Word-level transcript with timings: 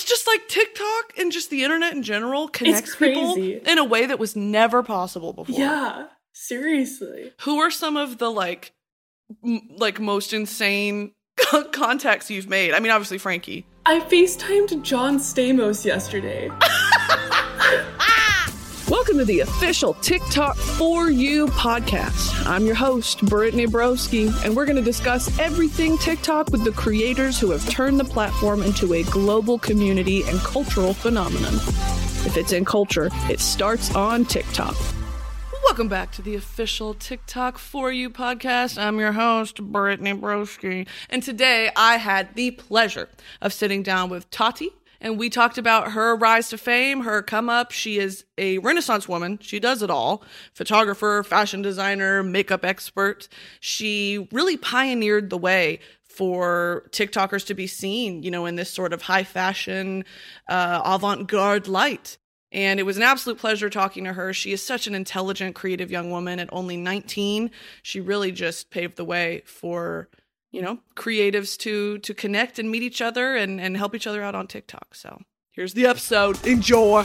it's 0.00 0.08
just 0.08 0.26
like 0.26 0.48
TikTok 0.48 1.18
and 1.18 1.30
just 1.30 1.50
the 1.50 1.62
internet 1.62 1.92
in 1.92 2.02
general 2.02 2.48
connects 2.48 2.96
people 2.96 3.34
in 3.36 3.76
a 3.76 3.84
way 3.84 4.06
that 4.06 4.18
was 4.18 4.34
never 4.34 4.82
possible 4.82 5.34
before. 5.34 5.58
Yeah, 5.58 6.06
seriously. 6.32 7.32
Who 7.42 7.58
are 7.58 7.70
some 7.70 7.98
of 7.98 8.16
the 8.16 8.30
like 8.30 8.72
m- 9.44 9.68
like 9.76 10.00
most 10.00 10.32
insane 10.32 11.12
contacts 11.72 12.30
you've 12.30 12.48
made? 12.48 12.72
I 12.72 12.80
mean, 12.80 12.92
obviously 12.92 13.18
Frankie. 13.18 13.66
I 13.84 14.00
FaceTimed 14.00 14.82
John 14.82 15.18
Stamos 15.18 15.84
yesterday. 15.84 16.50
Welcome 19.10 19.26
to 19.26 19.32
the 19.32 19.40
official 19.40 19.94
TikTok 19.94 20.54
for 20.56 21.10
You 21.10 21.48
podcast. 21.48 22.46
I'm 22.46 22.64
your 22.64 22.76
host, 22.76 23.26
Brittany 23.26 23.66
Broski, 23.66 24.32
and 24.44 24.54
we're 24.54 24.66
going 24.66 24.76
to 24.76 24.82
discuss 24.82 25.36
everything 25.40 25.98
TikTok 25.98 26.52
with 26.52 26.62
the 26.62 26.70
creators 26.70 27.36
who 27.36 27.50
have 27.50 27.68
turned 27.68 27.98
the 27.98 28.04
platform 28.04 28.62
into 28.62 28.94
a 28.94 29.02
global 29.02 29.58
community 29.58 30.22
and 30.28 30.38
cultural 30.38 30.94
phenomenon. 30.94 31.54
If 32.24 32.36
it's 32.36 32.52
in 32.52 32.64
culture, 32.64 33.10
it 33.28 33.40
starts 33.40 33.92
on 33.96 34.26
TikTok. 34.26 34.76
Welcome 35.64 35.88
back 35.88 36.12
to 36.12 36.22
the 36.22 36.36
official 36.36 36.94
TikTok 36.94 37.58
for 37.58 37.90
You 37.90 38.10
podcast. 38.10 38.80
I'm 38.80 39.00
your 39.00 39.12
host, 39.12 39.60
Brittany 39.60 40.12
Broski, 40.12 40.86
and 41.08 41.20
today 41.20 41.72
I 41.74 41.96
had 41.96 42.36
the 42.36 42.52
pleasure 42.52 43.08
of 43.42 43.52
sitting 43.52 43.82
down 43.82 44.08
with 44.08 44.30
Tati 44.30 44.70
and 45.00 45.18
we 45.18 45.30
talked 45.30 45.58
about 45.58 45.92
her 45.92 46.14
rise 46.14 46.48
to 46.50 46.58
fame, 46.58 47.00
her 47.02 47.22
come 47.22 47.48
up. 47.48 47.72
She 47.72 47.98
is 47.98 48.24
a 48.36 48.58
Renaissance 48.58 49.08
woman. 49.08 49.38
She 49.40 49.58
does 49.58 49.82
it 49.82 49.90
all 49.90 50.22
photographer, 50.52 51.22
fashion 51.22 51.62
designer, 51.62 52.22
makeup 52.22 52.64
expert. 52.64 53.28
She 53.60 54.28
really 54.30 54.56
pioneered 54.56 55.30
the 55.30 55.38
way 55.38 55.80
for 56.02 56.84
TikTokers 56.90 57.46
to 57.46 57.54
be 57.54 57.66
seen, 57.66 58.22
you 58.22 58.30
know, 58.30 58.44
in 58.44 58.56
this 58.56 58.70
sort 58.70 58.92
of 58.92 59.02
high 59.02 59.24
fashion, 59.24 60.04
uh, 60.48 60.82
avant 60.84 61.28
garde 61.28 61.66
light. 61.66 62.18
And 62.52 62.80
it 62.80 62.82
was 62.82 62.96
an 62.96 63.04
absolute 63.04 63.38
pleasure 63.38 63.70
talking 63.70 64.04
to 64.04 64.12
her. 64.12 64.34
She 64.34 64.52
is 64.52 64.64
such 64.64 64.86
an 64.86 64.94
intelligent, 64.94 65.54
creative 65.54 65.90
young 65.90 66.10
woman 66.10 66.40
at 66.40 66.48
only 66.52 66.76
19. 66.76 67.50
She 67.82 68.00
really 68.00 68.32
just 68.32 68.70
paved 68.70 68.96
the 68.96 69.04
way 69.04 69.42
for 69.46 70.08
you 70.50 70.60
know 70.60 70.78
creatives 70.96 71.56
to 71.56 71.98
to 71.98 72.12
connect 72.12 72.58
and 72.58 72.70
meet 72.70 72.82
each 72.82 73.00
other 73.00 73.36
and 73.36 73.60
and 73.60 73.76
help 73.76 73.94
each 73.94 74.06
other 74.06 74.22
out 74.22 74.34
on 74.34 74.46
tiktok. 74.46 74.94
So 74.94 75.22
here's 75.52 75.74
the 75.74 75.86
episode. 75.86 76.44
Enjoy. 76.46 77.04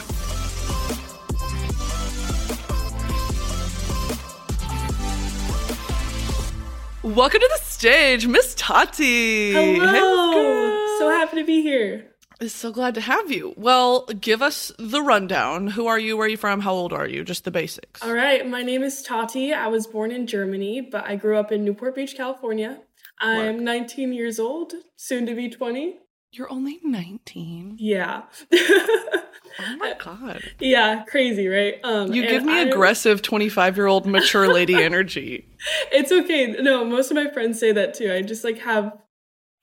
Welcome 7.04 7.40
to 7.40 7.50
the 7.54 7.64
stage 7.64 8.26
miss 8.26 8.56
tati. 8.58 9.52
Hello. 9.52 10.98
so 10.98 11.10
happy 11.12 11.38
to 11.38 11.46
be 11.46 11.62
here. 11.62 12.12
so 12.48 12.72
glad 12.72 12.96
to 12.96 13.02
have 13.02 13.32
you. 13.32 13.54
Well 13.58 14.08
give 14.08 14.42
us 14.42 14.72
the 14.80 15.04
rundown. 15.04 15.68
Who 15.68 15.86
are 15.86 16.00
you? 16.00 16.18
Where 16.18 16.26
are 16.26 16.30
you 16.30 16.38
from? 16.38 16.62
How 16.62 16.74
old 16.74 16.94
are 16.94 17.08
you? 17.08 17.24
Just 17.24 17.44
the 17.44 17.52
basics. 17.52 18.02
All 18.02 18.14
right, 18.14 18.48
my 18.48 18.64
name 18.64 18.82
is 18.82 19.04
Tati. 19.04 19.54
I 19.54 19.68
was 19.68 19.86
born 19.86 20.10
in 20.10 20.26
Germany, 20.26 20.82
but 20.82 21.06
I 21.06 21.16
grew 21.16 21.38
up 21.38 21.52
in 21.52 21.64
Newport 21.64 21.94
Beach, 21.94 22.16
California. 22.18 22.80
I'm 23.20 23.64
19 23.64 24.14
years 24.14 24.40
old, 24.40 24.74
soon 24.96 25.26
to 25.28 25.36
be 25.36 25.50
20. 25.50 26.00
you're 26.32 26.52
only 26.52 26.80
19 26.84 27.78
Yeah. 27.80 28.24
oh 28.54 29.76
my 29.78 29.94
god 30.04 30.42
yeah, 30.60 31.04
crazy, 31.08 31.48
right? 31.48 31.76
Um 31.84 32.12
You 32.14 32.28
give 32.28 32.44
me 32.44 32.54
I- 32.54 32.64
aggressive 32.64 33.22
25 33.22 33.78
year 33.78 33.88
old 33.88 34.06
mature 34.16 34.52
lady 34.52 34.76
energy. 34.76 35.48
It's 35.92 36.12
okay. 36.12 36.48
No, 36.60 36.84
most 36.86 37.10
of 37.12 37.16
my 37.16 37.30
friends 37.32 37.60
say 37.60 37.72
that 37.72 37.94
too. 37.94 38.12
I 38.12 38.22
just 38.22 38.44
like 38.44 38.60
have 38.60 38.98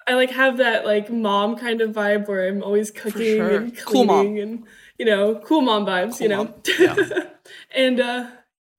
I 0.09 0.15
like 0.15 0.31
have 0.31 0.57
that 0.59 0.85
like 0.85 1.11
mom 1.11 1.57
kind 1.57 1.81
of 1.81 1.91
vibe 1.93 2.27
where 2.29 2.49
I'm 2.49 2.63
always 2.63 2.91
cooking 2.91 3.37
sure. 3.37 3.57
and 3.57 3.77
cleaning 3.77 4.07
mom. 4.07 4.37
and 4.39 4.65
you 4.99 5.05
know, 5.07 5.37
cool 5.45 5.61
mom 5.61 5.85
vibes, 5.87 6.19
Cool 6.19 6.23
you 6.23 6.29
know. 6.29 6.45
mom. 6.45 6.55
Yeah. 6.79 6.97
and 7.75 8.01
uh 8.01 8.31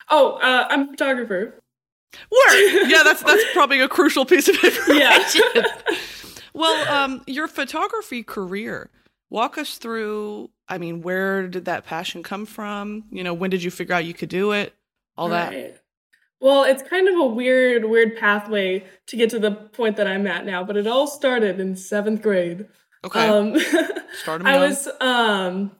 oh, 0.09 0.33
uh 0.41 0.67
I'm 0.69 0.81
a 0.81 0.91
photographer. 0.91 1.59
Word. 2.31 2.89
Yeah, 2.89 3.03
that's 3.03 3.23
that's 3.23 3.43
probably 3.53 3.79
a 3.81 3.87
crucial 3.87 4.25
piece 4.25 4.47
of 4.47 4.55
information. 4.63 5.41
Yeah. 5.55 5.63
well, 6.53 6.87
um, 6.93 7.23
your 7.27 7.47
photography 7.47 8.23
career. 8.23 8.89
Walk 9.29 9.57
us 9.57 9.77
through. 9.79 10.51
I 10.69 10.77
mean, 10.77 11.01
where 11.01 11.47
did 11.47 11.65
that 11.65 11.85
passion 11.85 12.21
come 12.21 12.45
from? 12.45 13.05
You 13.09 13.23
know, 13.23 13.33
when 13.33 13.49
did 13.49 13.63
you 13.63 13.71
figure 13.71 13.95
out 13.95 14.05
you 14.05 14.13
could 14.13 14.29
do 14.29 14.51
it? 14.51 14.73
All 15.17 15.29
that. 15.29 15.81
Well, 16.39 16.65
it's 16.65 16.83
kind 16.83 17.07
of 17.07 17.17
a 17.17 17.25
weird, 17.25 17.85
weird 17.85 18.17
pathway 18.17 18.85
to 19.07 19.15
get 19.15 19.29
to 19.29 19.39
the 19.39 19.51
point 19.51 19.95
that 19.95 20.07
I'm 20.07 20.27
at 20.27 20.45
now, 20.45 20.63
but 20.63 20.75
it 20.75 20.85
all 20.85 21.07
started 21.07 21.59
in 21.59 21.75
seventh 21.75 22.21
grade. 22.21 22.67
Okay. 23.05 23.27
Um, 23.27 23.57
Started 24.21 24.47
I 24.47 24.57
was 24.57 24.87
um, 24.99 25.71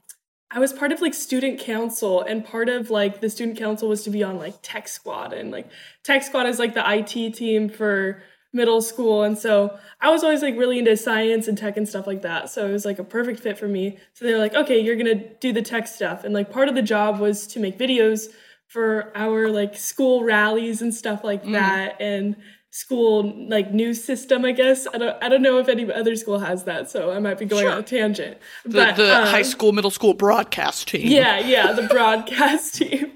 I 0.53 0.59
was 0.59 0.71
part 0.71 0.91
of 0.91 1.01
like 1.01 1.15
student 1.15 1.59
council, 1.59 2.21
and 2.21 2.45
part 2.45 2.69
of 2.69 2.91
like 2.91 3.21
the 3.21 3.29
student 3.29 3.57
council 3.57 3.89
was 3.89 4.03
to 4.03 4.11
be 4.11 4.23
on 4.23 4.37
like 4.37 4.55
Tech 4.61 4.87
Squad, 4.87 5.33
and 5.33 5.49
like 5.49 5.67
Tech 6.03 6.21
Squad 6.21 6.45
is 6.45 6.59
like 6.59 6.75
the 6.75 6.83
IT 6.85 7.33
team 7.33 7.69
for 7.69 8.21
middle 8.53 8.83
school, 8.83 9.23
and 9.23 9.35
so 9.35 9.77
I 9.99 10.11
was 10.11 10.23
always 10.23 10.43
like 10.43 10.55
really 10.55 10.77
into 10.77 10.95
science 10.95 11.47
and 11.47 11.57
tech 11.57 11.75
and 11.75 11.89
stuff 11.89 12.05
like 12.05 12.21
that. 12.21 12.51
So 12.51 12.67
it 12.67 12.71
was 12.71 12.85
like 12.85 12.99
a 12.99 13.03
perfect 13.03 13.39
fit 13.39 13.57
for 13.57 13.67
me. 13.67 13.97
So 14.13 14.25
they 14.25 14.31
were 14.31 14.37
like, 14.37 14.53
okay, 14.53 14.79
you're 14.79 14.95
gonna 14.95 15.35
do 15.39 15.51
the 15.51 15.63
tech 15.63 15.87
stuff, 15.87 16.23
and 16.23 16.35
like 16.35 16.51
part 16.51 16.69
of 16.69 16.75
the 16.75 16.83
job 16.83 17.19
was 17.19 17.47
to 17.47 17.59
make 17.59 17.79
videos 17.79 18.27
for 18.67 19.11
our 19.15 19.49
like 19.49 19.75
school 19.75 20.23
rallies 20.23 20.83
and 20.83 20.93
stuff 20.93 21.23
like 21.23 21.43
mm. 21.43 21.53
that, 21.53 21.99
and 21.99 22.35
school 22.75 23.31
like 23.49 23.71
news 23.71 24.03
system. 24.03 24.43
I 24.45 24.51
guess 24.51 24.87
I 24.91 24.97
don't 24.97 25.15
I 25.23 25.29
don't 25.29 25.43
know 25.43 25.59
if 25.59 25.69
any 25.69 25.91
other 25.93 26.15
school 26.15 26.39
has 26.39 26.63
that, 26.63 26.89
so 26.89 27.11
I 27.11 27.19
might 27.19 27.37
be 27.37 27.45
going 27.45 27.63
Sure. 27.65 27.71
on 27.73 27.77
a 27.77 27.83
tangent. 27.83 28.37
the, 28.65 28.69
But, 28.71 28.95
the 28.95 29.15
um, 29.15 29.27
high 29.27 29.43
school, 29.43 29.71
middle 29.73 29.91
school 29.91 30.15
broadcast 30.15 30.87
team. 30.87 31.05
yeah, 31.07 31.37
yeah, 31.37 31.71
the 31.71 31.83
broadcast 31.83 32.73
team. 32.79 33.11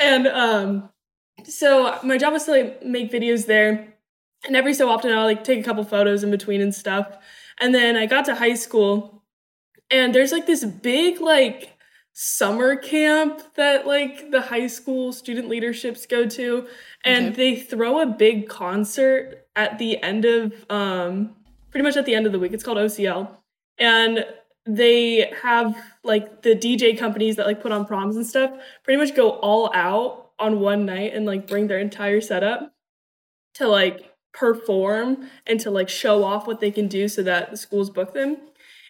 And 0.00 0.28
um 0.28 0.88
so 1.44 1.98
my 2.04 2.16
job 2.16 2.32
was 2.32 2.44
to 2.44 2.52
like 2.52 2.84
make 2.84 3.10
videos 3.10 3.46
there. 3.46 3.92
And 4.46 4.54
every 4.54 4.72
so 4.74 4.88
often 4.88 5.12
I'll 5.12 5.24
like 5.24 5.42
take 5.42 5.58
a 5.58 5.64
couple 5.64 5.82
photos 5.84 6.22
in 6.22 6.30
between 6.30 6.60
and 6.60 6.72
stuff. 6.74 7.06
And 7.60 7.74
then 7.74 7.96
I 7.96 8.06
got 8.06 8.24
to 8.26 8.36
high 8.36 8.54
school 8.54 9.24
and 9.90 10.14
there's 10.14 10.30
like 10.32 10.46
this 10.46 10.64
big 10.64 11.20
like 11.20 11.70
summer 12.12 12.76
camp 12.76 13.40
that 13.56 13.84
like 13.86 14.30
the 14.30 14.42
high 14.42 14.66
school 14.68 15.12
student 15.12 15.48
leaderships 15.48 16.06
go 16.06 16.26
to 16.26 16.66
and 17.04 17.26
Okay. 17.28 17.34
they 17.36 17.56
throw 17.60 18.00
a 18.00 18.06
big 18.06 18.48
concert 18.48 19.46
at 19.56 19.78
the 19.78 20.02
end 20.02 20.24
of 20.24 20.52
um 20.70 21.34
pretty 21.70 21.82
much 21.82 21.96
at 21.96 22.06
the 22.06 22.14
end 22.14 22.26
of 22.26 22.32
the 22.32 22.38
week. 22.38 22.52
It's 22.52 22.62
called 22.62 22.78
OCL. 22.78 23.28
And 23.78 24.26
they 24.66 25.32
have 25.42 25.74
like 26.04 26.42
the 26.42 26.54
DJ 26.54 26.96
companies 26.96 27.36
that 27.36 27.46
like 27.46 27.60
put 27.62 27.72
on 27.72 27.84
proms 27.84 28.14
and 28.16 28.26
stuff 28.26 28.52
pretty 28.84 28.98
much 28.98 29.14
go 29.16 29.30
all 29.30 29.70
out 29.74 30.30
on 30.38 30.60
one 30.60 30.84
night 30.86 31.14
and 31.14 31.26
like 31.26 31.46
bring 31.48 31.66
their 31.66 31.78
entire 31.78 32.20
setup 32.20 32.72
to 33.54 33.66
like 33.66 34.12
perform 34.32 35.28
and 35.46 35.58
to 35.60 35.70
like 35.70 35.88
show 35.88 36.22
off 36.24 36.46
what 36.46 36.60
they 36.60 36.70
can 36.70 36.88
do 36.88 37.08
so 37.08 37.22
that 37.22 37.50
the 37.50 37.56
schools 37.56 37.90
book 37.90 38.14
them. 38.14 38.36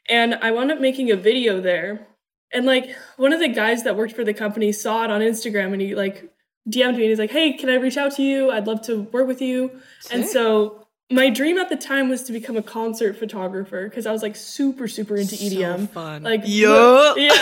And 0.09 0.35
I 0.35 0.51
wound 0.51 0.71
up 0.71 0.81
making 0.81 1.11
a 1.11 1.17
video 1.17 1.61
there. 1.61 2.07
And 2.53 2.67
like 2.67 2.95
one 3.17 3.33
of 3.33 3.41
the 3.41 3.49
guys 3.49 3.83
that 3.85 3.97
worked 3.97 4.13
for 4.15 4.25
the 4.25 4.35
company 4.35 4.73
saw 4.73 5.05
it 5.05 5.11
on 5.11 5.21
Instagram 5.21 5.73
and 5.73 5.81
he 5.81 5.95
like 5.95 6.31
DM'd 6.69 6.97
me 6.97 7.03
and 7.05 7.11
he's 7.11 7.19
like, 7.19 7.31
Hey, 7.31 7.53
can 7.55 7.69
I 7.69 7.75
reach 7.75 7.97
out 7.97 8.13
to 8.17 8.23
you? 8.23 8.51
I'd 8.51 8.67
love 8.67 8.83
to 8.83 9.03
work 9.03 9.27
with 9.27 9.41
you. 9.43 9.81
And 10.11 10.25
so 10.27 10.87
my 11.11 11.29
dream 11.29 11.59
at 11.59 11.69
the 11.69 11.77
time 11.77 12.09
was 12.09 12.23
to 12.25 12.33
become 12.33 12.57
a 12.57 12.63
concert 12.63 13.17
photographer 13.19 13.89
because 13.89 14.07
I 14.07 14.13
was 14.13 14.23
like 14.23 14.35
super, 14.37 14.89
super 14.89 15.17
into 15.17 15.37
So 15.37 15.45
EDM. 15.45 15.91
fun. 15.91 16.23
Like 16.23 16.43
Yo. 16.47 17.15
yeah. 17.17 17.31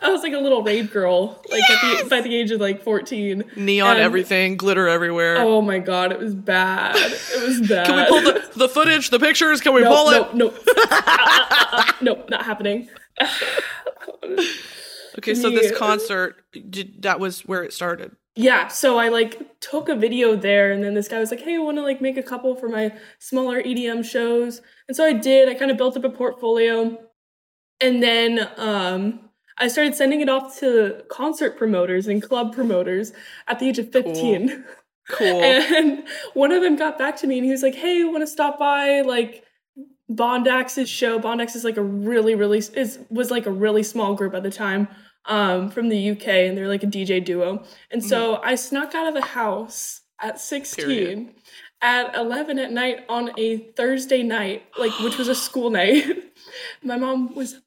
I 0.00 0.10
was 0.10 0.22
like 0.22 0.32
a 0.32 0.38
little 0.38 0.62
rave 0.62 0.92
girl, 0.92 1.42
like 1.50 1.62
at 1.68 2.04
the, 2.04 2.08
by 2.08 2.20
the 2.20 2.34
age 2.34 2.52
of 2.52 2.60
like 2.60 2.82
14. 2.84 3.44
Neon 3.56 3.90
And- 3.90 3.98
everything, 4.00 4.56
glitter 4.56 4.86
everywhere. 4.88 5.38
Oh 5.38 5.60
my 5.60 5.80
god, 5.80 6.12
it 6.12 6.18
was 6.20 6.34
bad. 6.34 6.94
It 6.96 7.42
was 7.46 7.68
bad. 7.68 7.86
Can 7.88 7.96
we 7.96 8.06
pull 8.06 8.22
the, 8.22 8.48
the 8.56 8.68
footage, 8.68 9.10
the 9.10 9.18
pictures? 9.18 9.60
Can 9.60 9.74
we 9.74 9.82
pull 9.82 10.10
it? 10.10 10.12
nope, 10.18 10.34
nope. 10.34 10.54
Uh, 10.68 10.86
uh, 10.92 11.66
uh, 11.72 11.92
nope, 12.00 12.30
not 12.30 12.44
happening. 12.44 12.88
Okay, 15.18 15.34
so 15.34 15.50
this 15.50 15.76
concert, 15.76 16.36
did, 16.70 17.02
that 17.02 17.18
was 17.18 17.40
where 17.40 17.64
it 17.64 17.72
started. 17.72 18.14
Yeah, 18.38 18.68
so 18.68 18.98
I 18.98 19.08
like 19.08 19.58
took 19.58 19.88
a 19.88 19.96
video 19.96 20.36
there 20.36 20.70
and 20.70 20.84
then 20.84 20.94
this 20.94 21.08
guy 21.08 21.18
was 21.18 21.32
like, 21.32 21.40
"Hey, 21.40 21.56
I 21.56 21.58
want 21.58 21.76
to 21.78 21.82
like 21.82 22.00
make 22.00 22.16
a 22.16 22.22
couple 22.22 22.54
for 22.54 22.68
my 22.68 22.92
smaller 23.18 23.60
EDM 23.60 24.04
shows." 24.04 24.62
And 24.86 24.96
so 24.96 25.04
I 25.04 25.12
did. 25.12 25.48
I 25.48 25.54
kind 25.54 25.72
of 25.72 25.76
built 25.76 25.96
up 25.96 26.04
a 26.04 26.08
portfolio. 26.08 26.96
And 27.80 28.00
then 28.00 28.48
um 28.56 29.18
I 29.58 29.66
started 29.66 29.96
sending 29.96 30.20
it 30.20 30.28
off 30.28 30.56
to 30.60 31.02
concert 31.10 31.58
promoters 31.58 32.06
and 32.06 32.22
club 32.22 32.54
promoters 32.54 33.12
at 33.48 33.58
the 33.58 33.68
age 33.68 33.80
of 33.80 33.90
15. 33.90 34.64
Cool. 35.10 35.42
And 35.42 36.04
one 36.34 36.52
of 36.52 36.62
them 36.62 36.76
got 36.76 36.96
back 36.96 37.16
to 37.16 37.26
me 37.26 37.38
and 37.38 37.44
he 37.44 37.50
was 37.50 37.64
like, 37.64 37.74
"Hey, 37.74 38.04
want 38.04 38.22
to 38.22 38.26
stop 38.28 38.56
by 38.56 39.00
like 39.00 39.42
Bondax's 40.08 40.88
show? 40.88 41.18
Bondax 41.18 41.56
is 41.56 41.64
like 41.64 41.76
a 41.76 41.82
really, 41.82 42.36
really 42.36 42.58
is 42.58 43.00
was 43.10 43.32
like 43.32 43.46
a 43.46 43.50
really 43.50 43.82
small 43.82 44.14
group 44.14 44.34
at 44.34 44.44
the 44.44 44.50
time 44.50 44.86
um, 45.28 45.70
from 45.70 45.88
the 45.88 46.10
UK, 46.10 46.26
and 46.26 46.56
they're 46.58 46.68
like 46.68 46.82
a 46.82 46.86
DJ 46.86 47.24
duo. 47.24 47.62
And 47.90 48.02
so 48.04 48.40
I 48.42 48.54
snuck 48.54 48.94
out 48.94 49.06
of 49.06 49.14
the 49.14 49.22
house 49.22 50.00
at 50.20 50.40
16 50.40 50.84
Period. 50.84 51.34
at 51.80 52.16
11 52.16 52.58
at 52.58 52.72
night 52.72 53.04
on 53.08 53.30
a 53.38 53.58
Thursday 53.58 54.22
night, 54.22 54.64
like 54.78 54.98
which 55.00 55.18
was 55.18 55.28
a 55.28 55.34
school 55.46 55.70
night. 55.70 56.04
My 56.82 56.96
mom 56.96 57.34
was 57.34 57.60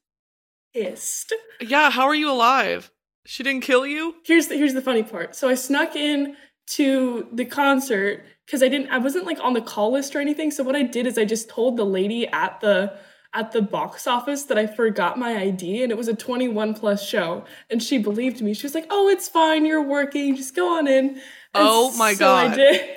pissed. 0.74 1.32
Yeah, 1.60 1.90
how 1.90 2.06
are 2.06 2.14
you 2.14 2.30
alive? 2.30 2.90
She 3.24 3.42
didn't 3.42 3.62
kill 3.62 3.86
you? 3.86 4.16
Here's 4.24 4.48
the 4.48 4.56
here's 4.56 4.74
the 4.74 4.82
funny 4.82 5.04
part. 5.04 5.36
So 5.36 5.48
I 5.48 5.54
snuck 5.54 5.94
in 5.94 6.36
to 6.68 7.28
the 7.32 7.44
concert 7.44 8.24
because 8.44 8.62
I 8.62 8.68
didn't 8.68 8.90
I 8.90 8.98
wasn't 8.98 9.26
like 9.26 9.38
on 9.40 9.52
the 9.52 9.60
call 9.60 9.92
list 9.92 10.16
or 10.16 10.20
anything. 10.20 10.50
So 10.50 10.64
what 10.64 10.74
I 10.74 10.82
did 10.82 11.06
is 11.06 11.16
I 11.16 11.24
just 11.24 11.48
told 11.48 11.76
the 11.76 11.84
lady 11.84 12.26
at 12.28 12.60
the 12.60 12.98
at 13.34 13.52
the 13.52 13.62
box 13.62 14.06
office 14.06 14.44
that 14.44 14.58
I 14.58 14.66
forgot 14.66 15.18
my 15.18 15.40
ID 15.40 15.82
and 15.82 15.90
it 15.90 15.96
was 15.96 16.08
a 16.08 16.14
21 16.14 16.74
plus 16.74 17.06
show. 17.06 17.44
And 17.70 17.82
she 17.82 17.98
believed 17.98 18.42
me. 18.42 18.54
She 18.54 18.66
was 18.66 18.74
like, 18.74 18.86
Oh, 18.90 19.08
it's 19.08 19.28
fine, 19.28 19.64
you're 19.64 19.82
working, 19.82 20.36
just 20.36 20.54
go 20.54 20.78
on 20.78 20.86
in. 20.86 21.10
And 21.10 21.20
Oh 21.54 21.96
my 21.96 22.12
so 22.12 22.20
God. 22.20 22.52
I 22.52 22.54
did. 22.54 22.90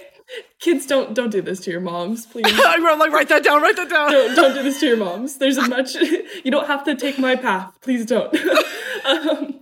Kids 0.59 0.87
don't 0.87 1.13
don't 1.13 1.29
do 1.29 1.41
this 1.41 1.59
to 1.61 1.71
your 1.71 1.81
moms, 1.81 2.25
please. 2.25 2.45
I'm 2.65 2.99
like, 2.99 3.11
write 3.11 3.29
that 3.29 3.43
down, 3.43 3.61
write 3.61 3.75
that 3.75 3.89
down. 3.89 4.11
don't, 4.11 4.35
don't 4.35 4.55
do 4.55 4.63
this 4.63 4.79
to 4.79 4.87
your 4.87 4.97
moms. 4.97 5.37
There's 5.39 5.57
a 5.57 5.67
much 5.67 5.95
you 5.95 6.51
don't 6.51 6.67
have 6.67 6.83
to 6.85 6.95
take 6.95 7.19
my 7.19 7.35
path. 7.35 7.77
Please 7.81 8.05
don't. 8.05 8.35
um, 9.05 9.61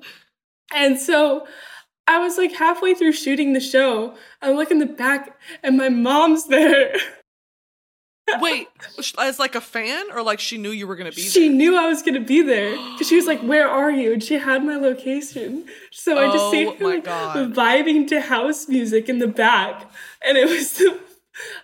and 0.73 0.97
so 0.99 1.45
I 2.07 2.19
was 2.19 2.37
like 2.37 2.53
halfway 2.53 2.93
through 2.95 3.11
shooting 3.13 3.53
the 3.53 3.59
show. 3.59 4.15
I 4.41 4.51
look 4.51 4.71
in 4.71 4.79
the 4.79 4.85
back 4.85 5.37
and 5.61 5.77
my 5.77 5.89
mom's 5.89 6.47
there. 6.47 6.95
Wait, 8.39 8.67
as 9.19 9.37
like 9.37 9.53
a 9.55 9.61
fan 9.61 10.05
or 10.13 10.23
like 10.23 10.39
she 10.39 10.57
knew 10.57 10.69
you 10.71 10.87
were 10.87 10.95
going 10.95 11.09
to 11.11 11.15
be 11.15 11.21
there? 11.23 11.31
She 11.31 11.47
there? 11.47 11.55
knew 11.57 11.77
I 11.77 11.87
was 11.87 12.01
gonna 12.01 12.21
be 12.21 12.41
there 12.41 12.71
because 12.93 13.07
she 13.07 13.15
was 13.17 13.27
like, 13.27 13.41
"Where 13.41 13.67
are 13.67 13.91
you?" 13.91 14.13
and 14.13 14.23
she 14.23 14.35
had 14.35 14.63
my 14.65 14.75
location. 14.77 15.65
So 15.91 16.17
I 16.17 16.27
just 16.31 16.45
Oh 16.45 16.51
saved 16.51 16.79
her 16.79 16.85
like, 16.85 17.03
God. 17.03 17.53
vibing 17.53 18.07
to 18.07 18.21
house 18.21 18.67
music 18.69 19.09
in 19.09 19.19
the 19.19 19.27
back, 19.27 19.91
and 20.25 20.37
it 20.37 20.47
was. 20.47 20.71
The, 20.73 20.99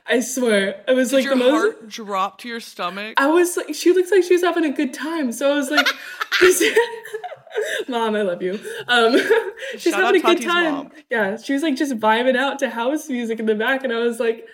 I 0.08 0.20
swear, 0.20 0.84
it 0.88 0.94
was 0.94 1.12
Did 1.12 1.16
like 1.18 1.26
your 1.26 1.36
the 1.36 1.44
most. 1.44 1.52
heart 1.52 1.88
drop 1.90 2.40
to 2.40 2.48
your 2.50 2.60
stomach? 2.60 3.14
I 3.18 3.28
was 3.28 3.56
like, 3.56 3.74
she 3.76 3.94
looks 3.94 4.10
like 4.12 4.24
she 4.24 4.34
was 4.34 4.42
having 4.42 4.66
a 4.66 4.72
good 4.72 4.94
time. 4.96 5.32
So 5.32 5.52
I 5.52 5.56
was 5.56 5.70
like, 5.70 5.88
Mom, 7.88 8.16
I 8.16 8.22
love 8.22 8.42
you. 8.42 8.60
Um, 8.88 9.18
she's 9.78 9.94
Shout 9.94 10.02
having 10.04 10.24
a 10.24 10.28
out 10.28 10.38
good 10.38 10.44
time. 10.46 10.74
mom. 10.74 10.92
Yeah, 11.10 11.38
she 11.38 11.54
was 11.54 11.64
like 11.64 11.76
just 11.76 11.94
vibing 12.00 12.36
out 12.36 12.60
to 12.60 12.70
house 12.70 13.10
music 13.10 13.40
in 13.40 13.46
the 13.46 13.56
back, 13.56 13.84
and 13.84 13.92
I 13.94 14.00
was 14.00 14.20
like, 14.20 14.48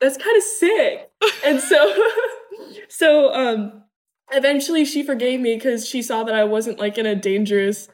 that's 0.00 0.16
kind 0.16 0.36
of 0.36 0.42
sick. 0.42 1.10
and 1.44 1.60
so, 1.60 1.94
so 2.88 3.32
um, 3.34 3.82
eventually 4.32 4.84
she 4.84 5.02
forgave 5.02 5.40
me 5.40 5.54
because 5.54 5.86
she 5.88 6.02
saw 6.02 6.24
that 6.24 6.34
I 6.34 6.44
wasn't 6.44 6.78
like 6.78 6.98
in 6.98 7.06
a 7.06 7.14
dangerous 7.14 7.88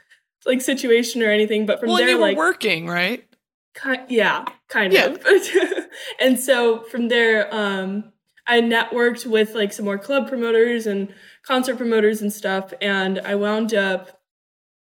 like 0.47 0.61
situation 0.61 1.23
or 1.23 1.31
anything. 1.31 1.67
But 1.67 1.81
from 1.81 1.91
well, 1.91 1.99
there, 1.99 2.09
you 2.11 2.17
were 2.17 2.23
like, 2.23 2.37
working, 2.37 2.87
right? 2.87 3.25
Ki- 3.81 4.05
yeah, 4.09 4.45
kind 4.69 4.93
Yeah. 4.93 5.07
of. 5.07 5.25
and 6.21 6.39
so 6.39 6.83
from 6.85 7.09
there, 7.09 7.53
um, 7.55 8.13
I 8.47 8.61
networked 8.61 9.27
with 9.27 9.55
like 9.55 9.73
some 9.73 9.85
more 9.85 9.99
club 9.99 10.29
promoters 10.29 10.87
and 10.87 11.13
concert 11.47 11.77
promoters 11.77 12.21
and 12.21 12.33
stuff, 12.33 12.73
and 12.81 13.19
I 13.21 13.35
wound 13.37 13.75
up 13.75 14.20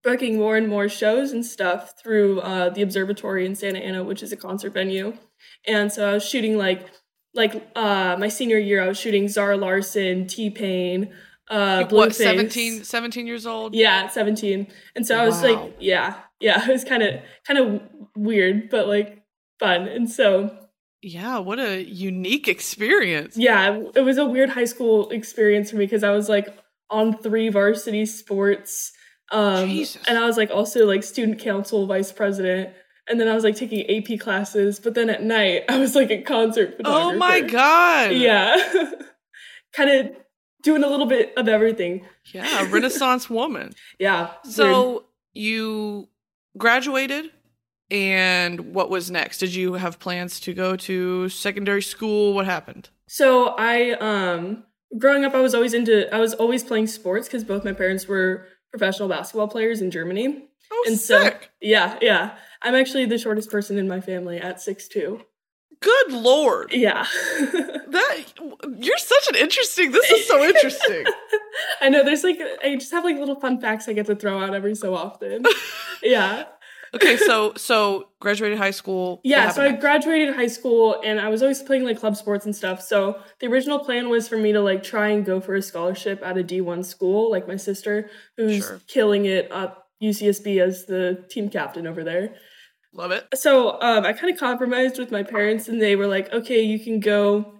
booking 0.02 0.36
more 0.38 0.56
and 0.56 0.68
more 0.68 0.88
shows 0.88 1.32
and 1.32 1.44
stuff 1.44 1.94
through 2.02 2.40
uh, 2.40 2.68
the 2.70 2.82
Observatory 2.82 3.46
in 3.46 3.54
Santa 3.54 3.78
Ana, 3.78 4.02
which 4.04 4.22
is 4.22 4.32
a 4.32 4.36
concert 4.36 4.72
venue. 4.72 5.16
And 5.66 5.92
so 5.92 6.10
I 6.10 6.14
was 6.14 6.24
shooting 6.28 6.56
like 6.58 6.86
like 7.34 7.66
uh, 7.74 8.16
my 8.18 8.28
senior 8.28 8.58
year, 8.58 8.82
I 8.82 8.88
was 8.88 8.98
shooting 8.98 9.26
Zara 9.28 9.56
Larsson, 9.56 10.26
T 10.26 10.50
Pain, 10.50 11.12
uh, 11.50 11.84
what, 11.84 12.10
Blueface. 12.10 12.14
17, 12.16 12.84
17 12.84 13.26
years 13.26 13.46
old? 13.46 13.74
Yeah, 13.74 14.08
17. 14.08 14.66
And 14.94 15.06
so 15.06 15.16
I 15.18 15.24
was 15.24 15.40
Wow. 15.42 15.64
like, 15.64 15.76
yeah, 15.80 16.16
yeah, 16.40 16.62
it 16.68 16.70
was 16.72 16.84
kind 16.84 17.02
of 17.02 17.20
kind 17.46 17.58
of 17.58 17.82
weird, 18.16 18.68
but 18.70 18.86
like 18.86 19.22
fun. 19.58 19.88
And 19.88 20.10
so, 20.10 20.54
Yeah, 21.00 21.38
what 21.38 21.58
a 21.58 21.82
unique 21.82 22.48
experience. 22.48 23.36
yeah, 23.38 23.80
it 23.94 24.00
was 24.02 24.18
a 24.18 24.26
weird 24.26 24.50
high 24.50 24.66
school 24.66 25.08
experience 25.10 25.70
for 25.70 25.76
me 25.76 25.86
because 25.86 26.04
I 26.04 26.10
was 26.10 26.28
like 26.28 26.48
on 26.90 27.16
three 27.16 27.48
varsity 27.48 28.04
sports. 28.04 28.92
Um 29.32 29.68
Jesus. 29.68 30.02
and 30.06 30.18
I 30.18 30.26
was 30.26 30.36
like 30.36 30.50
also 30.50 30.86
like 30.86 31.02
student 31.02 31.38
council 31.38 31.86
vice 31.86 32.12
president. 32.12 32.74
And 33.08 33.20
then 33.20 33.26
I 33.26 33.34
was 33.34 33.42
like 33.42 33.56
taking 33.56 33.84
AP 33.90 34.20
classes, 34.20 34.78
but 34.78 34.94
then 34.94 35.10
at 35.10 35.22
night 35.22 35.64
I 35.68 35.78
was 35.78 35.94
like 35.96 36.10
a 36.10 36.22
concert 36.22 36.76
photographer. 36.76 37.14
Oh 37.14 37.18
my 37.18 37.40
god. 37.40 38.12
Yeah. 38.12 38.56
kind 39.72 39.90
of 39.90 40.16
doing 40.62 40.84
a 40.84 40.86
little 40.86 41.06
bit 41.06 41.32
of 41.36 41.48
everything. 41.48 42.04
Yeah, 42.32 42.68
Renaissance 42.70 43.28
woman. 43.28 43.72
Yeah. 43.98 44.30
weird. 44.44 44.54
So 44.54 45.04
you 45.32 46.08
graduated 46.56 47.30
and 47.90 48.74
what 48.74 48.88
was 48.90 49.10
next? 49.10 49.38
Did 49.38 49.54
you 49.54 49.74
have 49.74 49.98
plans 49.98 50.40
to 50.40 50.54
go 50.54 50.76
to 50.76 51.28
secondary 51.28 51.82
school? 51.82 52.32
What 52.34 52.46
happened? 52.46 52.90
So 53.08 53.54
I 53.58 53.92
um 53.92 54.64
growing 54.98 55.24
up 55.24 55.34
I 55.34 55.40
was 55.40 55.54
always 55.54 55.74
into 55.74 56.12
I 56.14 56.20
was 56.20 56.34
always 56.34 56.62
playing 56.62 56.86
sports 56.86 57.26
because 57.28 57.44
both 57.44 57.64
my 57.64 57.72
parents 57.72 58.06
were 58.06 58.46
professional 58.72 59.08
basketball 59.08 59.48
players 59.48 59.80
in 59.80 59.90
Germany. 59.90 60.44
Oh, 60.72 60.84
And 60.88 60.98
so- 60.98 61.22
sick. 61.22 61.50
Yeah, 61.60 61.98
yeah. 62.00 62.36
I'm 62.62 62.74
actually 62.74 63.04
the 63.06 63.18
shortest 63.18 63.50
person 63.50 63.78
in 63.78 63.86
my 63.86 64.00
family 64.00 64.38
at 64.38 64.56
6'2. 64.56 65.20
Good 65.80 66.12
lord. 66.12 66.72
Yeah. 66.72 67.06
That 67.92 68.24
you're 68.78 68.96
such 68.96 69.28
an 69.28 69.34
interesting. 69.36 69.90
This 69.92 70.10
is 70.10 70.26
so 70.26 70.42
interesting. 70.42 71.04
I 71.82 71.90
know 71.90 72.02
there's 72.02 72.24
like 72.24 72.40
I 72.64 72.74
just 72.76 72.90
have 72.90 73.04
like 73.04 73.18
little 73.18 73.38
fun 73.38 73.60
facts 73.60 73.86
I 73.86 73.92
get 73.92 74.06
to 74.06 74.16
throw 74.16 74.42
out 74.42 74.54
every 74.54 74.74
so 74.74 74.94
often. 74.94 75.44
yeah. 76.02 76.44
Okay, 76.94 77.16
so 77.16 77.54
so 77.56 78.08
graduated 78.20 78.58
high 78.58 78.70
school. 78.70 79.20
Yeah, 79.24 79.50
so 79.50 79.62
I 79.62 79.72
graduated 79.72 80.34
high 80.34 80.46
school 80.46 81.00
and 81.04 81.20
I 81.20 81.28
was 81.28 81.42
always 81.42 81.62
playing 81.62 81.84
like 81.84 81.98
club 81.98 82.16
sports 82.16 82.44
and 82.44 82.54
stuff. 82.54 82.82
So 82.82 83.20
the 83.40 83.46
original 83.46 83.78
plan 83.78 84.08
was 84.08 84.28
for 84.28 84.36
me 84.36 84.52
to 84.52 84.60
like 84.60 84.82
try 84.82 85.08
and 85.08 85.24
go 85.24 85.40
for 85.40 85.54
a 85.54 85.62
scholarship 85.62 86.20
at 86.24 86.38
a 86.38 86.44
D1 86.44 86.84
school, 86.84 87.30
like 87.30 87.46
my 87.48 87.56
sister, 87.56 88.10
who's 88.36 88.66
Sure. 88.66 88.80
killing 88.88 89.24
it 89.26 89.50
at 89.50 89.76
UCSB 90.02 90.60
as 90.60 90.86
the 90.86 91.24
team 91.30 91.48
captain 91.48 91.86
over 91.86 92.02
there. 92.04 92.34
Love 92.94 93.10
it. 93.12 93.26
So 93.34 93.80
um, 93.80 94.04
I 94.04 94.12
kind 94.12 94.32
of 94.32 94.38
compromised 94.38 94.98
with 94.98 95.10
my 95.10 95.22
parents 95.22 95.68
and 95.68 95.80
they 95.80 95.96
were 95.96 96.06
like, 96.06 96.30
okay, 96.32 96.60
you 96.60 96.78
can 96.78 97.00
go 97.00 97.54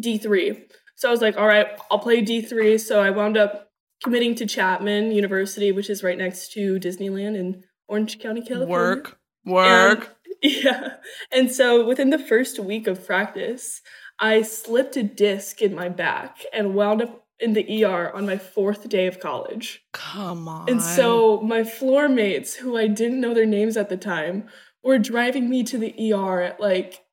D3. 0.00 0.62
So 0.96 1.08
I 1.08 1.10
was 1.10 1.20
like, 1.20 1.36
all 1.36 1.46
right, 1.46 1.66
I'll 1.90 1.98
play 1.98 2.22
D3. 2.24 2.80
So 2.80 3.00
I 3.00 3.10
wound 3.10 3.36
up 3.36 3.68
committing 4.02 4.34
to 4.36 4.46
Chapman 4.46 5.12
University, 5.12 5.72
which 5.72 5.90
is 5.90 6.02
right 6.02 6.16
next 6.16 6.52
to 6.52 6.78
Disneyland 6.78 7.36
in 7.36 7.64
Orange 7.88 8.18
County, 8.18 8.40
California. 8.42 8.70
Work, 8.72 9.18
work. 9.44 10.16
Yeah. 10.42 10.96
And 11.32 11.50
so 11.50 11.86
within 11.86 12.10
the 12.10 12.18
first 12.18 12.58
week 12.58 12.86
of 12.86 13.06
practice, 13.06 13.80
I 14.18 14.42
slipped 14.42 14.94
a 14.98 15.02
disc 15.02 15.62
in 15.62 15.74
my 15.74 15.88
back 15.88 16.44
and 16.52 16.74
wound 16.74 17.00
up 17.00 17.24
in 17.40 17.54
the 17.54 17.84
ER 17.84 18.10
on 18.14 18.26
my 18.26 18.36
fourth 18.36 18.86
day 18.90 19.06
of 19.06 19.20
college. 19.20 19.82
Come 19.92 20.46
on. 20.46 20.68
And 20.68 20.82
so 20.82 21.40
my 21.40 21.64
floor 21.64 22.10
mates, 22.10 22.54
who 22.54 22.76
I 22.76 22.88
didn't 22.88 23.22
know 23.22 23.32
their 23.32 23.46
names 23.46 23.78
at 23.78 23.88
the 23.88 23.96
time, 23.96 24.48
were 24.82 24.98
driving 24.98 25.48
me 25.48 25.62
to 25.64 25.78
the 25.78 26.12
ER 26.12 26.42
at 26.42 26.60
like 26.60 27.04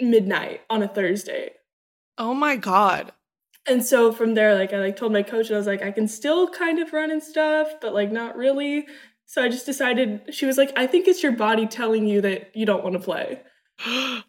midnight 0.00 0.62
on 0.68 0.82
a 0.82 0.88
Thursday. 0.88 1.50
oh 2.18 2.34
my 2.34 2.56
god. 2.56 3.12
And 3.68 3.84
so 3.84 4.10
from 4.12 4.34
there, 4.34 4.54
like 4.54 4.72
I 4.72 4.78
like 4.78 4.96
told 4.96 5.12
my 5.12 5.22
coach, 5.22 5.46
and 5.48 5.54
I 5.56 5.58
was 5.58 5.66
like, 5.66 5.82
I 5.82 5.92
can 5.92 6.08
still 6.08 6.48
kind 6.48 6.78
of 6.80 6.92
run 6.92 7.10
and 7.12 7.22
stuff, 7.22 7.74
but 7.80 7.94
like 7.94 8.10
not 8.10 8.36
really. 8.36 8.86
So 9.26 9.42
I 9.42 9.48
just 9.48 9.66
decided. 9.66 10.32
She 10.34 10.46
was 10.46 10.56
like, 10.56 10.72
I 10.76 10.86
think 10.86 11.08
it's 11.08 11.22
your 11.22 11.32
body 11.32 11.66
telling 11.66 12.06
you 12.06 12.20
that 12.22 12.54
you 12.56 12.64
don't 12.64 12.82
want 12.84 12.94
to 12.94 13.00
play. 13.00 13.40
I 13.80 14.22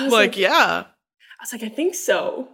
was 0.00 0.12
like, 0.12 0.36
yeah, 0.36 0.84
I 0.86 1.42
was 1.42 1.52
like, 1.52 1.62
I 1.62 1.68
think 1.68 1.94
so. 1.94 2.48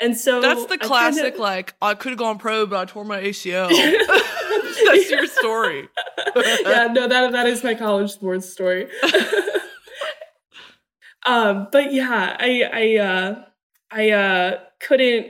And 0.00 0.16
so 0.16 0.40
that's 0.40 0.66
the 0.66 0.74
I 0.74 0.76
classic. 0.78 1.22
kinda- 1.22 1.38
Like, 1.40 1.74
I 1.80 1.94
could 1.94 2.10
have 2.10 2.18
gone 2.18 2.38
pro, 2.38 2.66
but 2.66 2.76
I 2.80 2.84
tore 2.84 3.04
my 3.04 3.20
ACL. 3.20 3.68
that's 4.86 5.10
your 5.10 5.26
story. 5.26 5.88
yeah, 6.36 6.88
no, 6.92 7.06
that 7.08 7.32
that 7.32 7.46
is 7.46 7.62
my 7.62 7.74
college 7.74 8.10
sports 8.10 8.48
story. 8.50 8.88
um, 11.26 11.68
but 11.72 11.92
yeah, 11.92 12.36
I 12.38 12.62
I 12.72 12.96
uh 13.02 13.44
I 13.90 14.10
uh 14.10 14.58
couldn't 14.80 15.28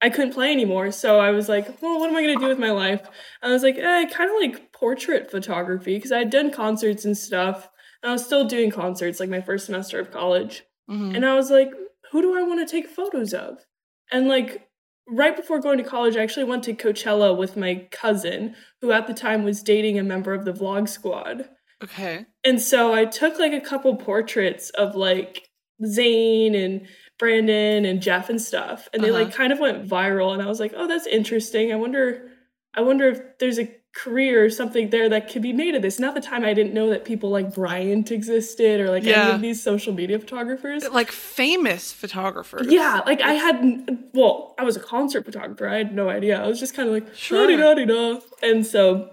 I 0.00 0.10
couldn't 0.10 0.32
play 0.34 0.52
anymore. 0.52 0.90
So 0.92 1.18
I 1.20 1.30
was 1.30 1.48
like, 1.48 1.80
well, 1.80 1.98
what 2.00 2.10
am 2.10 2.16
I 2.16 2.22
gonna 2.22 2.40
do 2.40 2.48
with 2.48 2.58
my 2.58 2.70
life? 2.72 3.00
I 3.42 3.50
was 3.50 3.62
like, 3.62 3.76
eh, 3.76 4.06
kind 4.10 4.30
of 4.30 4.36
like 4.40 4.72
portrait 4.84 5.30
photography 5.30 5.94
because 5.96 6.12
I 6.12 6.18
had 6.18 6.28
done 6.30 6.50
concerts 6.50 7.06
and 7.06 7.16
stuff. 7.16 7.70
And 8.02 8.10
I 8.10 8.12
was 8.12 8.24
still 8.26 8.44
doing 8.44 8.70
concerts 8.70 9.18
like 9.18 9.30
my 9.30 9.40
first 9.40 9.64
semester 9.64 9.98
of 9.98 10.10
college. 10.10 10.62
Mhm. 10.90 11.16
And 11.16 11.24
I 11.24 11.34
was 11.36 11.50
like, 11.50 11.70
who 12.10 12.20
do 12.20 12.36
I 12.38 12.42
want 12.42 12.60
to 12.60 12.70
take 12.70 12.86
photos 12.86 13.32
of? 13.32 13.64
And 14.12 14.28
like 14.28 14.68
right 15.08 15.34
before 15.34 15.58
going 15.58 15.78
to 15.78 15.84
college, 15.84 16.16
I 16.16 16.22
actually 16.22 16.44
went 16.44 16.64
to 16.64 16.74
Coachella 16.74 17.34
with 17.34 17.56
my 17.56 17.88
cousin, 17.90 18.54
who 18.82 18.92
at 18.92 19.06
the 19.06 19.14
time 19.14 19.42
was 19.42 19.62
dating 19.62 19.98
a 19.98 20.02
member 20.02 20.34
of 20.34 20.44
the 20.44 20.52
vlog 20.52 20.86
squad. 20.90 21.48
Okay. 21.82 22.26
And 22.44 22.60
so 22.60 22.92
I 22.92 23.06
took 23.06 23.38
like 23.38 23.54
a 23.54 23.60
couple 23.70 23.96
portraits 23.96 24.68
of 24.70 24.94
like 24.94 25.48
Zane 25.86 26.54
and 26.54 26.86
Brandon 27.18 27.86
and 27.86 28.02
Jeff 28.02 28.28
and 28.28 28.40
stuff. 28.40 28.88
And 28.92 29.02
they 29.02 29.08
Uh-huh. 29.08 29.20
like 29.24 29.32
kind 29.34 29.50
of 29.52 29.60
went 29.60 29.88
viral. 29.88 30.34
And 30.34 30.42
I 30.42 30.46
was 30.46 30.60
like, 30.60 30.74
oh, 30.76 30.86
that's 30.86 31.06
interesting. 31.06 31.72
I 31.72 31.76
wonder 31.76 32.30
I 32.76 32.80
wonder 32.82 33.08
if 33.08 33.20
there's 33.38 33.58
a 33.60 33.68
career 33.94 34.44
or 34.44 34.50
something 34.50 34.90
there 34.90 35.08
that 35.08 35.30
could 35.30 35.40
be 35.40 35.52
made 35.52 35.74
of 35.74 35.82
this. 35.82 36.00
Not 36.00 36.14
the 36.14 36.20
time 36.20 36.44
I 36.44 36.52
didn't 36.52 36.74
know 36.74 36.90
that 36.90 37.04
people 37.04 37.30
like 37.30 37.54
Bryant 37.54 38.10
existed 38.10 38.80
or 38.80 38.90
like 38.90 39.04
any 39.04 39.30
of 39.30 39.40
these 39.40 39.62
social 39.62 39.94
media 39.94 40.18
photographers. 40.18 40.88
Like 40.90 41.12
famous 41.12 41.92
photographers. 41.92 42.66
Yeah, 42.68 43.02
like 43.06 43.20
I 43.20 43.34
had, 43.34 44.10
well, 44.12 44.54
I 44.58 44.64
was 44.64 44.76
a 44.76 44.80
concert 44.80 45.24
photographer. 45.24 45.68
I 45.68 45.76
had 45.76 45.94
no 45.94 46.08
idea. 46.08 46.42
I 46.42 46.48
was 46.48 46.58
just 46.58 46.74
kind 46.74 46.88
of 46.88 46.94
like, 46.94 47.14
Sure. 47.14 47.46
And 48.42 48.66
so 48.66 49.10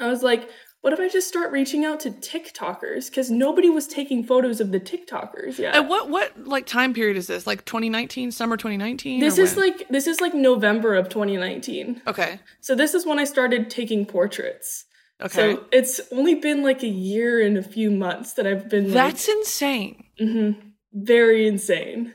I 0.00 0.08
was 0.08 0.22
like, 0.22 0.48
what 0.82 0.92
if 0.94 1.00
I 1.00 1.08
just 1.08 1.28
start 1.28 1.52
reaching 1.52 1.84
out 1.84 2.00
to 2.00 2.10
TikTokers? 2.10 3.10
Because 3.10 3.30
nobody 3.30 3.68
was 3.68 3.86
taking 3.86 4.24
photos 4.24 4.60
of 4.60 4.72
the 4.72 4.80
TikTokers 4.80 5.58
yet. 5.58 5.74
And 5.74 5.88
what 5.88 6.08
what 6.08 6.46
like 6.46 6.66
time 6.66 6.94
period 6.94 7.16
is 7.16 7.26
this? 7.26 7.46
Like 7.46 7.64
2019, 7.64 8.30
summer 8.32 8.56
2019? 8.56 9.20
this 9.20 9.38
is 9.38 9.56
when? 9.56 9.70
like 9.70 9.88
this 9.88 10.06
is 10.06 10.20
like 10.20 10.34
November 10.34 10.94
of 10.94 11.08
2019. 11.08 12.02
Okay. 12.06 12.40
So 12.60 12.74
this 12.74 12.94
is 12.94 13.04
when 13.04 13.18
I 13.18 13.24
started 13.24 13.68
taking 13.68 14.06
portraits. 14.06 14.86
Okay. 15.20 15.54
So 15.54 15.64
it's 15.70 16.00
only 16.12 16.34
been 16.36 16.62
like 16.62 16.82
a 16.82 16.88
year 16.88 17.44
and 17.44 17.58
a 17.58 17.62
few 17.62 17.90
months 17.90 18.32
that 18.34 18.46
I've 18.46 18.70
been 18.70 18.84
like, 18.84 18.94
That's 18.94 19.28
insane. 19.28 20.04
mhm, 20.20 20.56
very 20.94 21.46
insane. 21.46 22.14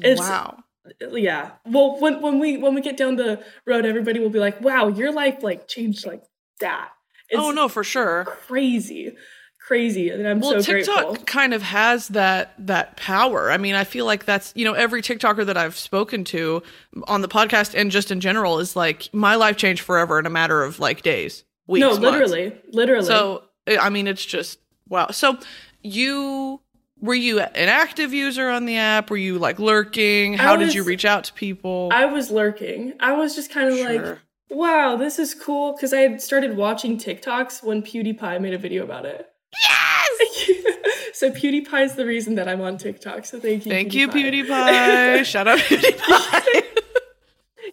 It's- 0.00 0.18
wow. 0.18 0.64
yeah 1.12 1.50
well 1.66 2.00
when 2.00 2.22
when 2.22 2.38
we 2.38 2.56
when 2.56 2.74
we 2.74 2.80
get 2.80 2.96
down 2.96 3.16
the 3.16 3.44
road 3.66 3.84
everybody 3.84 4.18
will 4.20 4.30
be 4.30 4.38
like 4.38 4.58
wow 4.62 4.88
your 4.88 5.12
life 5.12 5.42
like 5.42 5.68
changed 5.68 6.06
like 6.06 6.22
that 6.60 6.88
it's 7.28 7.40
oh 7.40 7.50
no, 7.50 7.68
for 7.68 7.84
sure. 7.84 8.24
crazy 8.24 9.14
crazy 9.68 10.08
and 10.08 10.26
i'm. 10.26 10.40
Well, 10.40 10.62
so 10.62 10.72
TikTok 10.72 11.04
grateful 11.04 11.24
kind 11.26 11.52
of 11.52 11.60
has 11.62 12.08
that 12.08 12.54
that 12.58 12.96
power. 12.96 13.50
I 13.50 13.58
mean, 13.58 13.74
I 13.74 13.84
feel 13.84 14.06
like 14.06 14.24
that's 14.24 14.52
you 14.56 14.64
know 14.64 14.72
every 14.72 15.02
TikToker 15.02 15.44
that 15.44 15.58
I've 15.58 15.76
spoken 15.76 16.24
to 16.24 16.62
on 17.06 17.20
the 17.20 17.28
podcast 17.28 17.78
and 17.78 17.90
just 17.90 18.10
in 18.10 18.20
general 18.20 18.58
is 18.58 18.74
like 18.74 19.10
my 19.12 19.34
life 19.34 19.58
changed 19.58 19.82
forever 19.82 20.18
in 20.18 20.24
a 20.24 20.30
matter 20.30 20.64
of 20.64 20.80
like 20.80 21.02
days, 21.02 21.44
weeks. 21.66 21.82
no 21.82 21.90
months. 21.90 22.02
literally 22.02 22.56
literally 22.72 23.04
So 23.06 23.44
I 23.66 23.90
mean, 23.90 24.06
it's 24.06 24.24
just 24.24 24.58
wow. 24.88 25.08
So 25.10 25.36
you 25.82 26.62
were 27.00 27.14
you 27.14 27.40
an 27.40 27.68
active 27.68 28.14
user 28.14 28.48
on 28.48 28.64
the 28.64 28.78
app? 28.78 29.10
Were 29.10 29.18
you 29.18 29.38
like 29.38 29.58
lurking? 29.58 30.32
How 30.32 30.56
did 30.56 30.72
you 30.72 30.82
reach 30.82 31.04
out 31.04 31.24
to 31.24 31.32
people? 31.34 31.90
i 31.92 32.06
was 32.06 32.30
lurking 32.30 32.94
i 33.00 33.12
was 33.12 33.34
just 33.34 33.50
kind 33.50 33.68
of 33.68 33.78
like 33.78 34.00
Sure. 34.00 34.18
Wow 34.50 34.96
this 34.96 35.18
is 35.18 35.34
cool 35.34 35.72
because 35.72 35.92
i 35.92 36.00
had 36.00 36.20
started 36.20 36.56
watching 36.56 36.98
tiktoks 36.98 37.62
when 37.62 37.82
pewdiepie 37.82 38.40
made 38.40 38.54
a 38.54 38.58
video 38.58 38.84
about 38.84 39.04
it 39.04 39.26
yes. 39.62 40.78
so 41.12 41.30
pewdiepie 41.30 41.84
is 41.84 41.94
the 41.94 42.06
reason 42.06 42.34
that 42.34 42.48
i'm 42.48 42.60
on 42.60 42.76
tiktok 42.76 43.24
so 43.24 43.38
thank 43.38 43.66
you 43.66 43.72
Thank 43.78 43.94
you, 43.94 44.08
PewDiePie. 44.08 45.24
Shout 45.24 45.46
out 45.46 45.58
PewDiePie. 45.58 46.64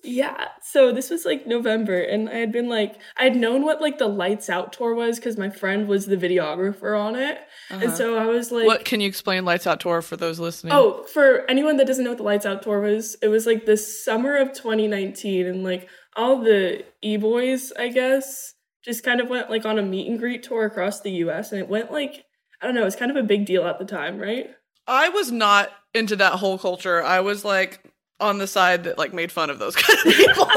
Yeah. 0.08 0.50
So 0.62 0.92
this 0.92 1.10
was 1.10 1.26
like 1.26 1.48
November, 1.48 2.00
and 2.00 2.30
I 2.30 2.36
had 2.36 2.52
been 2.52 2.70
like, 2.70 2.96
I 3.18 3.24
had 3.24 3.36
known 3.36 3.64
what 3.64 3.82
like 3.82 3.98
the 3.98 4.08
Lights 4.08 4.52
Out 4.52 4.72
tour 4.72 4.94
was 4.94 5.16
because 5.16 5.36
my 5.36 5.50
friend 5.50 5.88
was 5.88 6.06
the 6.06 6.16
videographer 6.16 7.00
on 7.00 7.16
it. 7.16 7.40
And 7.72 7.84
uh-huh. 7.84 7.96
so 7.96 8.18
I 8.18 8.28
was 8.28 8.52
like, 8.52 8.68
what 8.68 8.86
can 8.86 9.02
you 9.02 9.08
explain 9.08 9.46
Lights 9.46 9.66
Out 9.66 9.80
Tour 9.80 10.04
for 10.04 10.16
those 10.16 10.40
listening? 10.40 10.74
oh, 10.74 11.06
for 11.12 11.50
anyone 11.50 11.78
that 11.78 11.88
doesn't 11.88 12.04
know 12.04 12.12
what 12.12 12.18
the 12.18 12.24
Lights 12.24 12.46
Out 12.46 12.62
tour 12.62 12.82
was, 12.82 13.16
it 13.24 13.30
was 13.30 13.48
like 13.48 13.66
the 13.66 13.78
summer 13.78 14.36
of 14.36 14.54
2019, 14.54 15.48
and 15.48 15.64
like 15.64 15.90
all 16.16 16.38
the 16.42 16.84
e 17.02 17.18
boys, 17.18 17.72
I 17.78 17.90
guess, 17.90 18.54
just 18.84 19.04
kind 19.04 19.20
of 19.22 19.30
went 19.30 19.50
like 19.50 19.66
on 19.66 19.80
a 19.80 19.82
meet 19.84 20.08
and 20.10 20.20
greet 20.20 20.44
tour 20.44 20.66
across 20.66 21.02
the 21.02 21.12
US, 21.12 21.52
and 21.52 21.60
it 21.62 21.68
went 21.68 21.92
like, 21.92 22.26
I 22.62 22.66
don't 22.66 22.76
know, 22.76 22.82
it 22.82 22.86
was 22.86 22.96
kind 22.96 23.12
of 23.12 23.18
a 23.18 23.24
big 23.24 23.46
deal 23.46 23.66
at 23.68 23.80
the 23.80 23.86
time, 23.86 24.20
right? 24.20 24.50
I 24.88 25.10
was 25.10 25.32
not 25.32 25.72
into 25.94 26.16
that 26.18 26.34
whole 26.34 26.58
culture. 26.58 27.02
I 27.04 27.20
was 27.22 27.44
like 27.44 27.82
on 28.20 28.38
the 28.38 28.48
side 28.48 28.84
that 28.86 28.98
like 28.98 29.14
made 29.14 29.32
fun 29.32 29.50
of 29.50 29.60
those 29.60 29.76
kind 29.76 30.00
of 30.00 30.14
people. 30.14 30.46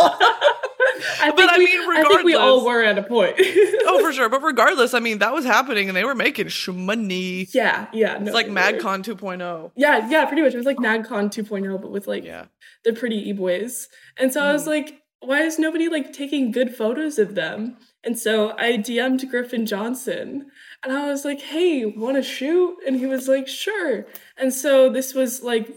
I 1.20 1.30
But 1.34 1.48
I 1.50 1.58
we- 1.58 1.64
mean, 1.66 1.90
I 1.90 2.04
think 2.08 2.24
we 2.24 2.34
all 2.34 2.64
were 2.64 2.82
at 2.82 2.98
a 2.98 3.02
point. 3.02 3.36
oh, 3.38 4.00
for 4.02 4.12
sure. 4.16 4.28
But 4.28 4.42
regardless, 4.42 4.94
I 4.94 5.00
mean, 5.00 5.18
that 5.18 5.32
was 5.32 5.44
happening 5.44 5.88
and 5.88 5.96
they 5.96 6.04
were 6.04 6.14
making 6.14 6.48
sh- 6.48 6.68
money. 6.68 7.48
Yeah, 7.54 7.86
yeah. 7.92 8.18
No, 8.18 8.26
It's 8.26 8.34
like. 8.34 8.48
MagCon 8.48 9.02
2.0. 9.04 9.70
Yeah, 9.76 10.08
yeah, 10.10 10.24
pretty 10.26 10.42
much. 10.42 10.54
It 10.54 10.56
was 10.56 10.66
like 10.66 10.76
MagCon 10.78 11.30
2.0, 11.30 11.80
but 11.80 11.90
with 11.92 12.06
like 12.08 12.24
Yeah. 12.24 12.46
the 12.84 12.92
pretty 12.92 13.28
e-boys. 13.30 13.88
And 14.16 14.32
so 14.32 14.42
I 14.42 14.52
was 14.52 14.64
Mm. 14.64 14.68
like, 14.68 15.00
why 15.20 15.42
is 15.42 15.58
nobody 15.58 15.88
like 15.88 16.12
taking 16.12 16.50
good 16.52 16.74
photos 16.74 17.18
of 17.18 17.34
them? 17.34 17.76
And 18.04 18.18
so 18.18 18.56
I 18.56 18.78
DM'd 18.78 19.28
Griffin 19.30 19.66
Johnson 19.66 20.50
and 20.84 20.92
I 20.92 21.08
was 21.08 21.24
like, 21.24 21.40
hey, 21.40 21.84
wanna 21.84 22.22
shoot? 22.22 22.76
And 22.86 22.96
he 22.96 23.06
was 23.06 23.28
like, 23.28 23.48
sure. 23.48 24.06
And 24.36 24.52
so 24.52 24.88
this 24.88 25.14
was 25.14 25.42
like, 25.42 25.68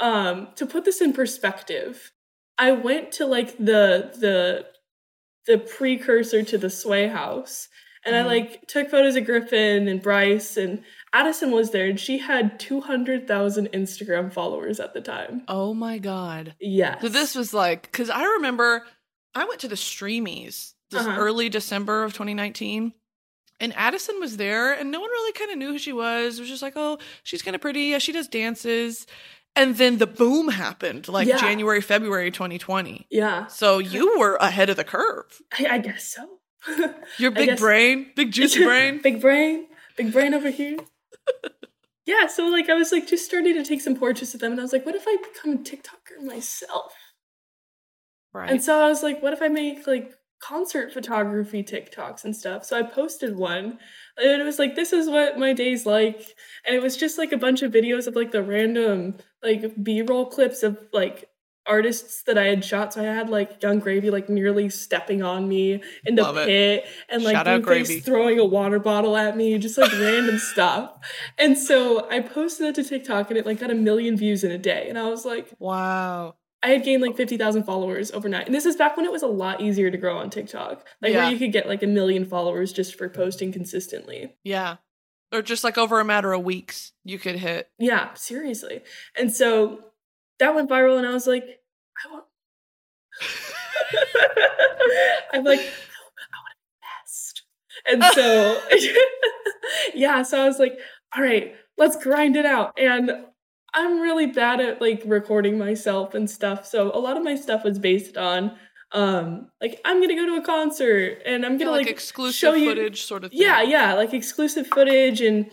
um, 0.00 0.48
to 0.56 0.66
put 0.66 0.84
this 0.84 1.00
in 1.00 1.12
perspective, 1.12 2.12
I 2.58 2.72
went 2.72 3.12
to 3.12 3.26
like 3.26 3.56
the 3.58 4.12
the 4.18 4.66
the 5.46 5.58
precursor 5.58 6.42
to 6.42 6.58
the 6.58 6.70
Sway 6.70 7.08
House. 7.08 7.68
And. 8.06 8.14
I 8.16 8.22
like 8.22 8.66
took 8.66 8.90
photos 8.90 9.16
of 9.16 9.24
Griffin 9.24 9.88
and 9.88 10.02
Bryce 10.02 10.58
and 10.58 10.82
Addison 11.14 11.50
was 11.52 11.70
there 11.70 11.86
and 11.86 11.98
she 11.98 12.18
had 12.18 12.58
200,000 12.60 13.68
Instagram 13.72 14.32
followers 14.32 14.80
at 14.80 14.92
the 14.94 15.00
time. 15.00 15.42
Oh 15.48 15.72
my 15.72 15.98
God. 15.98 16.54
Yes. 16.60 17.00
So 17.00 17.08
this 17.08 17.34
was 17.34 17.54
like, 17.54 17.82
because 17.82 18.10
I 18.10 18.24
remember 18.24 18.84
I 19.34 19.44
went 19.44 19.60
to 19.60 19.68
the 19.68 19.76
Streamies 19.76 20.72
this 20.90 21.00
Uh-huh. 21.06 21.16
early 21.18 21.48
December 21.48 22.04
of 22.04 22.12
2019. 22.12 22.92
And 23.60 23.72
Addison 23.76 24.18
was 24.18 24.36
there, 24.36 24.72
and 24.72 24.90
no 24.90 25.00
one 25.00 25.08
really 25.10 25.32
kind 25.32 25.52
of 25.52 25.56
knew 25.58 25.70
who 25.72 25.78
she 25.78 25.92
was. 25.92 26.38
It 26.38 26.42
was 26.42 26.50
just 26.50 26.60
like, 26.62 26.72
oh, 26.74 26.98
she's 27.22 27.40
kind 27.40 27.54
of 27.54 27.60
pretty. 27.60 27.82
Yeah, 27.82 27.98
she 27.98 28.10
does 28.10 28.26
dances. 28.26 29.06
And 29.54 29.76
then 29.76 29.98
the 29.98 30.08
boom 30.08 30.48
happened, 30.48 31.06
like 31.06 31.28
Yeah. 31.28 31.38
January, 31.38 31.80
February 31.80 32.32
2020. 32.32 33.06
Yeah. 33.10 33.46
So 33.46 33.78
you 33.78 34.18
were 34.18 34.34
ahead 34.36 34.70
of 34.70 34.76
the 34.76 34.82
curve. 34.82 35.40
I, 35.56 35.66
I 35.70 35.78
guess 35.78 36.04
so. 36.16 36.40
Your 37.18 37.30
big 37.30 37.50
guess- 37.50 37.60
brain, 37.60 38.10
big 38.16 38.32
juicy 38.32 38.64
brain. 38.68 39.00
big 39.00 39.20
brain. 39.20 39.66
Big 39.96 40.12
brain 40.12 40.34
over 40.34 40.50
here. 40.50 40.76
yeah, 42.06 42.26
so 42.26 42.46
like 42.46 42.68
I 42.68 42.74
was 42.74 42.92
like 42.92 43.06
just 43.06 43.24
starting 43.24 43.54
to 43.54 43.64
take 43.64 43.80
some 43.80 43.96
portraits 43.96 44.34
of 44.34 44.40
them 44.40 44.52
and 44.52 44.60
I 44.60 44.64
was 44.64 44.72
like, 44.72 44.86
what 44.86 44.94
if 44.94 45.04
I 45.06 45.16
become 45.16 45.52
a 45.52 45.62
TikToker 45.62 46.24
myself? 46.24 46.94
Right. 48.32 48.50
And 48.50 48.62
so 48.62 48.84
I 48.84 48.88
was 48.88 49.02
like, 49.02 49.22
what 49.22 49.32
if 49.32 49.42
I 49.42 49.48
make 49.48 49.86
like 49.86 50.12
concert 50.42 50.92
photography 50.92 51.62
TikToks 51.62 52.24
and 52.24 52.34
stuff? 52.34 52.64
So 52.64 52.78
I 52.78 52.82
posted 52.82 53.36
one 53.36 53.78
and 54.18 54.40
it 54.40 54.44
was 54.44 54.58
like, 54.58 54.74
this 54.74 54.92
is 54.92 55.08
what 55.08 55.38
my 55.38 55.52
day's 55.52 55.86
like. 55.86 56.20
And 56.66 56.74
it 56.74 56.82
was 56.82 56.96
just 56.96 57.16
like 57.16 57.32
a 57.32 57.38
bunch 57.38 57.62
of 57.62 57.72
videos 57.72 58.06
of 58.06 58.16
like 58.16 58.32
the 58.32 58.42
random 58.42 59.16
like 59.42 59.72
B 59.82 60.02
roll 60.02 60.26
clips 60.26 60.62
of 60.62 60.78
like 60.92 61.28
artists 61.66 62.22
that 62.24 62.36
I 62.38 62.44
had 62.44 62.64
shot. 62.64 62.92
So 62.92 63.00
I 63.00 63.04
had 63.04 63.30
like 63.30 63.62
Yung 63.62 63.78
Gravy 63.78 64.10
like 64.10 64.28
nearly 64.28 64.68
stepping 64.68 65.22
on 65.22 65.48
me 65.48 65.82
in 66.04 66.14
the 66.14 66.22
Love 66.22 66.36
it. 66.38 66.46
pit 66.46 66.84
and 67.08 67.22
like 67.24 67.36
Blueface 67.36 67.62
Gravy. 67.62 68.00
throwing 68.00 68.38
a 68.38 68.44
water 68.44 68.78
bottle 68.78 69.16
at 69.16 69.36
me, 69.36 69.56
just 69.58 69.78
like 69.78 69.92
random 69.92 70.38
stuff. 70.52 70.92
And 71.38 71.56
so 71.58 72.08
I 72.10 72.20
posted 72.20 72.66
it 72.66 72.74
to 72.76 72.84
TikTok 72.84 73.30
and 73.30 73.38
it 73.38 73.46
like 73.46 73.60
got 73.60 73.70
a 73.70 73.74
million 73.74 74.16
views 74.16 74.44
in 74.44 74.50
a 74.50 74.58
day. 74.58 74.86
And 74.88 74.98
I 74.98 75.08
was 75.08 75.24
like, 75.24 75.48
wow. 75.58 76.34
I 76.62 76.68
had 76.68 76.82
gained 76.84 77.02
like 77.02 77.14
50,000 77.16 77.64
followers 77.64 78.10
overnight. 78.12 78.46
And 78.46 78.54
this 78.54 78.64
is 78.64 78.74
back 78.76 78.96
when 78.96 79.04
it 79.04 79.12
was 79.12 79.22
a 79.22 79.26
lot 79.26 79.60
easier 79.60 79.90
to 79.90 79.98
grow 79.98 80.16
on 80.16 80.30
TikTok. 80.30 80.86
Like 81.02 81.12
Yeah. 81.12 81.24
where 81.24 81.30
you 81.32 81.38
could 81.38 81.52
get 81.52 81.68
like 81.68 81.82
a 81.82 81.86
million 81.86 82.24
followers 82.24 82.72
just 82.72 82.96
for 82.96 83.08
posting 83.08 83.52
consistently. 83.52 84.34
Yeah. 84.44 84.76
Or 85.32 85.42
just 85.42 85.64
like 85.64 85.76
over 85.76 86.00
a 86.00 86.04
matter 86.04 86.32
of 86.32 86.42
weeks, 86.42 86.92
you 87.04 87.18
could 87.18 87.36
hit. 87.36 87.68
Yeah, 87.78 88.14
seriously. 88.14 88.80
And 89.18 89.30
so 89.34 89.80
that 90.40 90.54
went 90.54 90.68
viral 90.70 90.98
and 90.98 91.06
I 91.06 91.12
was 91.12 91.26
like, 91.26 91.44
I 91.44 92.12
want 92.12 92.24
I'm 95.32 95.44
like, 95.44 95.60
I 95.60 95.62
want 95.62 96.54
to 96.54 96.62
be 96.62 96.74
best. 97.02 97.42
And 97.86 98.04
so 98.14 98.60
yeah, 99.94 100.22
so 100.22 100.40
I 100.42 100.46
was 100.46 100.58
like, 100.58 100.78
all 101.16 101.22
right, 101.22 101.54
let's 101.78 102.02
grind 102.02 102.36
it 102.36 102.46
out. 102.46 102.72
And 102.78 103.10
I'm 103.74 104.00
really 104.00 104.26
bad 104.26 104.60
at 104.60 104.80
like 104.80 105.02
recording 105.04 105.58
myself 105.58 106.14
and 106.14 106.28
stuff. 106.30 106.66
So 106.66 106.90
a 106.96 106.98
lot 106.98 107.16
of 107.16 107.24
my 107.24 107.34
stuff 107.34 107.64
was 107.64 107.78
based 107.78 108.16
on 108.16 108.56
um 108.92 109.48
like 109.60 109.80
I'm 109.84 110.00
gonna 110.00 110.14
go 110.14 110.26
to 110.26 110.36
a 110.36 110.44
concert 110.44 111.18
and 111.26 111.44
I'm 111.44 111.58
gonna 111.58 111.72
like, 111.72 111.86
like, 111.86 111.90
exclusive 111.92 112.34
show 112.36 112.54
you- 112.54 112.68
footage 112.68 113.02
sort 113.04 113.24
of 113.24 113.32
thing. 113.32 113.40
yeah, 113.40 113.62
yeah, 113.62 113.94
like 113.94 114.14
exclusive 114.14 114.66
footage 114.68 115.20
and 115.20 115.50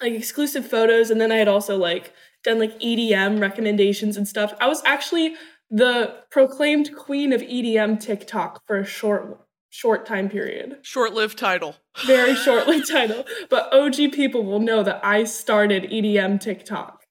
like 0.00 0.14
exclusive 0.14 0.66
photos. 0.66 1.10
And 1.10 1.20
then 1.20 1.30
I 1.30 1.36
had 1.36 1.48
also 1.48 1.76
like 1.76 2.14
done 2.44 2.58
like 2.58 2.78
EDM 2.80 3.40
recommendations 3.40 4.16
and 4.16 4.26
stuff. 4.26 4.54
I 4.60 4.68
was 4.68 4.82
actually 4.84 5.34
the 5.70 6.14
proclaimed 6.30 6.94
queen 6.96 7.32
of 7.32 7.40
EDM 7.40 8.00
TikTok 8.00 8.62
for 8.66 8.76
a 8.76 8.84
short 8.84 9.40
short 9.70 10.04
time 10.06 10.28
period. 10.28 10.78
Short 10.82 11.14
lived 11.14 11.38
title. 11.38 11.76
Very 12.06 12.34
shortly 12.44 12.82
title. 12.82 13.24
But 13.48 13.72
OG 13.72 14.12
people 14.12 14.44
will 14.44 14.60
know 14.60 14.82
that 14.82 15.00
I 15.04 15.24
started 15.24 15.84
EDM 15.84 16.40
TikTok. 16.40 17.02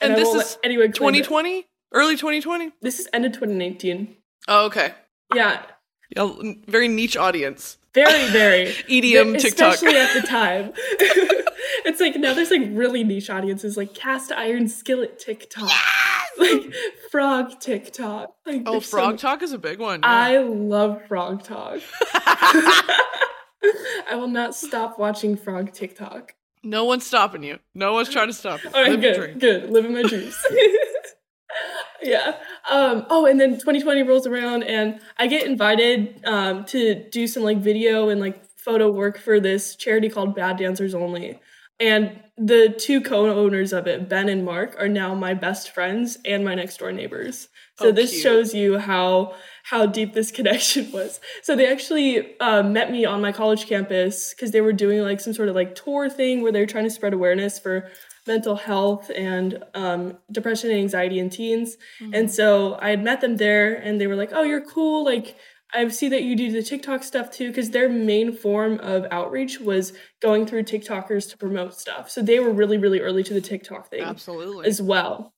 And 0.00 0.12
I 0.12 0.16
this 0.16 0.34
is 0.34 0.58
anyone 0.62 0.86
it. 0.86 0.94
2020? 0.94 1.66
Early 1.92 2.16
2020? 2.16 2.72
This 2.82 3.00
is 3.00 3.08
end 3.12 3.24
of 3.24 3.32
2019. 3.32 4.16
Oh, 4.46 4.66
okay. 4.66 4.94
Yeah, 5.34 5.62
Yeah, 6.16 6.30
very 6.66 6.88
niche 6.88 7.16
audience. 7.16 7.76
very, 7.94 8.28
very. 8.30 8.66
EDM 8.88 9.38
TikTok. 9.40 9.74
Especially 9.74 9.98
at 9.98 10.14
the 10.20 10.26
time. 10.26 10.72
it's 11.84 12.00
like 12.00 12.16
now 12.16 12.34
there's 12.34 12.50
like 12.50 12.62
really 12.72 13.04
niche 13.04 13.30
audiences 13.30 13.76
like 13.76 13.94
cast 13.94 14.32
iron 14.32 14.68
skillet 14.68 15.18
TikTok. 15.18 15.70
like 16.38 16.72
frog 17.10 17.60
TikTok. 17.60 18.34
Like, 18.46 18.62
Oh, 18.66 18.72
there's 18.72 18.86
so 18.86 18.96
frog 18.96 19.18
talk 19.18 19.42
is 19.42 19.52
a 19.52 19.58
big 19.58 19.78
one. 19.78 20.00
yeah. 20.02 20.08
I 20.10 20.38
love 20.38 21.02
frog 21.06 21.42
talk. 21.44 21.80
I 22.12 24.14
will 24.14 24.28
not 24.28 24.54
stop 24.54 24.98
watching 24.98 25.36
frog 25.36 25.72
TikTok. 25.72 26.34
no 26.62 26.84
one's 26.84 27.06
stopping 27.06 27.42
you. 27.42 27.58
No 27.74 27.92
one's 27.92 28.08
trying 28.08 28.28
to 28.28 28.32
stop 28.32 28.62
you. 28.64 28.70
All 28.74 28.82
right, 28.82 28.90
Live 28.92 29.02
your 29.02 29.12
good, 29.14 29.20
dream. 29.20 29.38
good. 29.38 29.70
Living 29.70 29.94
my 29.94 30.02
dreams. 30.02 30.36
Yeah. 32.02 32.36
Um, 32.70 33.06
oh, 33.10 33.26
and 33.26 33.40
then 33.40 33.52
2020 33.54 34.02
rolls 34.02 34.26
around, 34.26 34.62
and 34.64 35.00
I 35.18 35.26
get 35.26 35.46
invited 35.46 36.20
um, 36.24 36.64
to 36.66 37.08
do 37.10 37.26
some 37.26 37.42
like 37.42 37.58
video 37.58 38.08
and 38.08 38.20
like 38.20 38.44
photo 38.56 38.90
work 38.90 39.18
for 39.18 39.40
this 39.40 39.76
charity 39.76 40.08
called 40.08 40.34
Bad 40.34 40.58
Dancers 40.58 40.94
Only. 40.94 41.40
And 41.78 42.20
the 42.36 42.74
two 42.78 43.00
co-owners 43.00 43.72
of 43.72 43.86
it, 43.86 44.06
Ben 44.08 44.28
and 44.28 44.44
Mark, 44.44 44.76
are 44.78 44.88
now 44.88 45.14
my 45.14 45.32
best 45.32 45.70
friends 45.70 46.18
and 46.26 46.44
my 46.44 46.54
next 46.54 46.76
door 46.78 46.92
neighbors. 46.92 47.48
So 47.78 47.88
Oh, 47.88 47.92
this 47.92 48.10
cute. 48.10 48.22
shows 48.22 48.54
you 48.54 48.78
how 48.78 49.34
how 49.64 49.86
deep 49.86 50.12
this 50.12 50.30
connection 50.38 50.92
was. 50.92 51.20
So 51.42 51.56
they 51.56 51.66
actually 51.70 52.38
uh, 52.38 52.62
met 52.62 52.90
me 52.90 53.06
on 53.06 53.22
my 53.22 53.32
college 53.32 53.66
campus 53.66 54.34
because 54.34 54.50
they 54.50 54.60
were 54.60 54.74
doing 54.74 55.00
like 55.00 55.20
some 55.20 55.32
sort 55.32 55.48
of 55.48 55.54
like 55.54 55.74
tour 55.74 56.10
thing 56.10 56.42
where 56.42 56.52
they 56.52 56.60
were 56.60 56.66
trying 56.66 56.84
to 56.84 56.90
spread 56.90 57.14
awareness 57.14 57.58
for 57.58 57.88
mental 58.26 58.56
health 58.56 59.10
and 59.14 59.62
um, 59.74 60.18
depression 60.30 60.70
and 60.70 60.78
anxiety 60.78 61.18
in 61.18 61.30
teens. 61.30 61.76
And 62.12 62.30
so 62.30 62.78
I 62.80 62.90
had 62.90 63.02
met 63.02 63.20
them 63.20 63.36
there, 63.36 63.74
and 63.74 64.00
they 64.00 64.06
were 64.06 64.16
like, 64.16 64.30
"Oh, 64.32 64.42
you're 64.42 64.64
cool. 64.64 65.04
Like, 65.04 65.36
I 65.72 65.86
see 65.88 66.08
that 66.08 66.22
you 66.22 66.36
do 66.36 66.50
the 66.50 66.62
TikTok 66.62 67.02
stuff 67.02 67.30
too." 67.30 67.48
Because 67.48 67.70
their 67.70 67.88
main 67.88 68.32
form 68.32 68.78
of 68.80 69.06
outreach 69.10 69.60
was 69.60 69.92
going 70.20 70.46
through 70.46 70.64
TikTokers 70.64 71.30
to 71.30 71.38
promote 71.38 71.74
stuff. 71.74 72.10
So 72.10 72.22
they 72.22 72.40
were 72.40 72.52
really, 72.52 72.78
really 72.78 73.00
early 73.00 73.22
to 73.24 73.34
the 73.34 73.40
TikTok 73.40 73.88
thing 73.88 74.02
Absolutely. 74.02 74.66
as 74.66 74.80
well. 74.80 75.34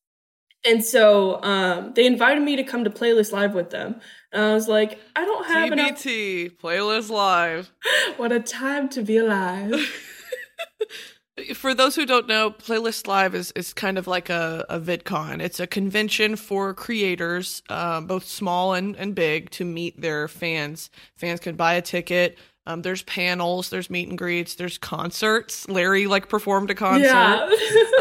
And 0.64 0.84
so 0.84 1.42
um, 1.42 1.92
they 1.94 2.06
invited 2.06 2.42
me 2.42 2.56
to 2.56 2.62
come 2.62 2.84
to 2.84 2.90
Playlist 2.90 3.32
Live 3.32 3.52
with 3.52 3.70
them. 3.70 4.00
And 4.32 4.44
I 4.44 4.54
was 4.54 4.68
like, 4.68 4.98
I 5.16 5.24
don't 5.24 5.46
have 5.46 5.72
enough. 5.72 6.02
TBT 6.02 6.56
playlist 6.58 7.10
live. 7.10 7.72
What 8.16 8.30
a 8.30 8.40
time 8.40 8.88
to 8.90 9.02
be 9.02 9.16
alive. 9.16 9.74
For 11.54 11.72
those 11.74 11.96
who 11.96 12.04
don't 12.04 12.28
know, 12.28 12.50
Playlist 12.50 13.06
Live 13.06 13.34
is, 13.34 13.52
is 13.52 13.72
kind 13.72 13.96
of 13.96 14.06
like 14.06 14.28
a, 14.28 14.66
a 14.68 14.78
VidCon. 14.78 15.40
It's 15.40 15.60
a 15.60 15.66
convention 15.66 16.36
for 16.36 16.74
creators, 16.74 17.62
uh, 17.70 18.02
both 18.02 18.26
small 18.26 18.74
and, 18.74 18.94
and 18.96 19.14
big, 19.14 19.48
to 19.52 19.64
meet 19.64 19.98
their 20.00 20.28
fans. 20.28 20.90
Fans 21.16 21.40
can 21.40 21.56
buy 21.56 21.72
a 21.74 21.80
ticket. 21.82 22.36
Um, 22.66 22.82
there's 22.82 23.02
panels, 23.04 23.70
there's 23.70 23.88
meet 23.90 24.08
and 24.08 24.16
greets, 24.18 24.54
there's 24.56 24.76
concerts. 24.78 25.66
Larry 25.68 26.06
like 26.06 26.28
performed 26.28 26.70
a 26.70 26.74
concert. 26.74 27.06
Yeah. 27.06 27.48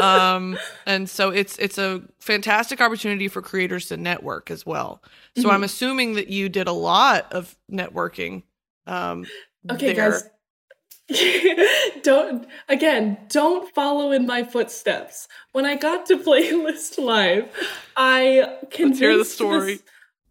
um, 0.34 0.56
and 0.86 1.08
so 1.10 1.30
it's 1.30 1.58
it's 1.58 1.78
a 1.78 2.02
fantastic 2.20 2.80
opportunity 2.80 3.26
for 3.28 3.40
creators 3.42 3.86
to 3.88 3.96
network 3.96 4.50
as 4.52 4.64
well. 4.66 5.02
So 5.36 5.48
Mhm. 5.48 5.52
I'm 5.52 5.64
assuming 5.64 6.14
that 6.14 6.28
you 6.28 6.48
did 6.48 6.68
a 6.68 6.72
lot 6.72 7.32
of 7.32 7.56
networking. 7.72 8.42
Um, 8.86 9.24
Okay, 9.70 9.94
there. 9.94 10.10
guys. 10.12 10.28
don't 12.02 12.46
again, 12.68 13.18
don't 13.28 13.72
follow 13.74 14.12
in 14.12 14.26
my 14.26 14.42
footsteps. 14.44 15.28
When 15.52 15.64
I 15.64 15.76
got 15.76 16.06
to 16.06 16.16
Playlist 16.16 17.02
Live, 17.02 17.48
I 17.96 18.58
convinced 18.70 19.00
hear 19.00 19.12
the 19.12 19.18
this- 19.18 19.34
story. 19.34 19.80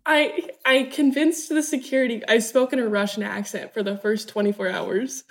I 0.06 0.50
I 0.66 0.84
convinced 0.84 1.50
the 1.50 1.62
security 1.62 2.24
I 2.28 2.40
spoke 2.40 2.74
in 2.74 2.80
a 2.80 2.88
Russian 2.88 3.22
accent 3.22 3.74
for 3.74 3.84
the 3.84 3.98
first 3.98 4.30
24 4.30 4.70
hours 4.70 5.24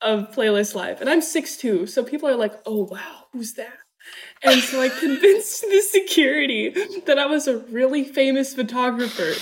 of 0.00 0.30
Playlist 0.30 0.74
Live. 0.74 1.00
And 1.00 1.10
I'm 1.10 1.20
6'2, 1.20 1.88
so 1.88 2.04
people 2.04 2.28
are 2.28 2.36
like, 2.36 2.54
oh 2.66 2.84
wow, 2.84 3.24
who's 3.32 3.54
that? 3.54 3.78
And 4.42 4.60
so 4.60 4.80
I 4.80 4.88
convinced 4.88 5.62
the 5.62 5.80
security 5.80 6.70
that 7.06 7.18
I 7.18 7.26
was 7.26 7.46
a 7.46 7.58
really 7.58 8.04
famous 8.04 8.54
photographer 8.54 9.32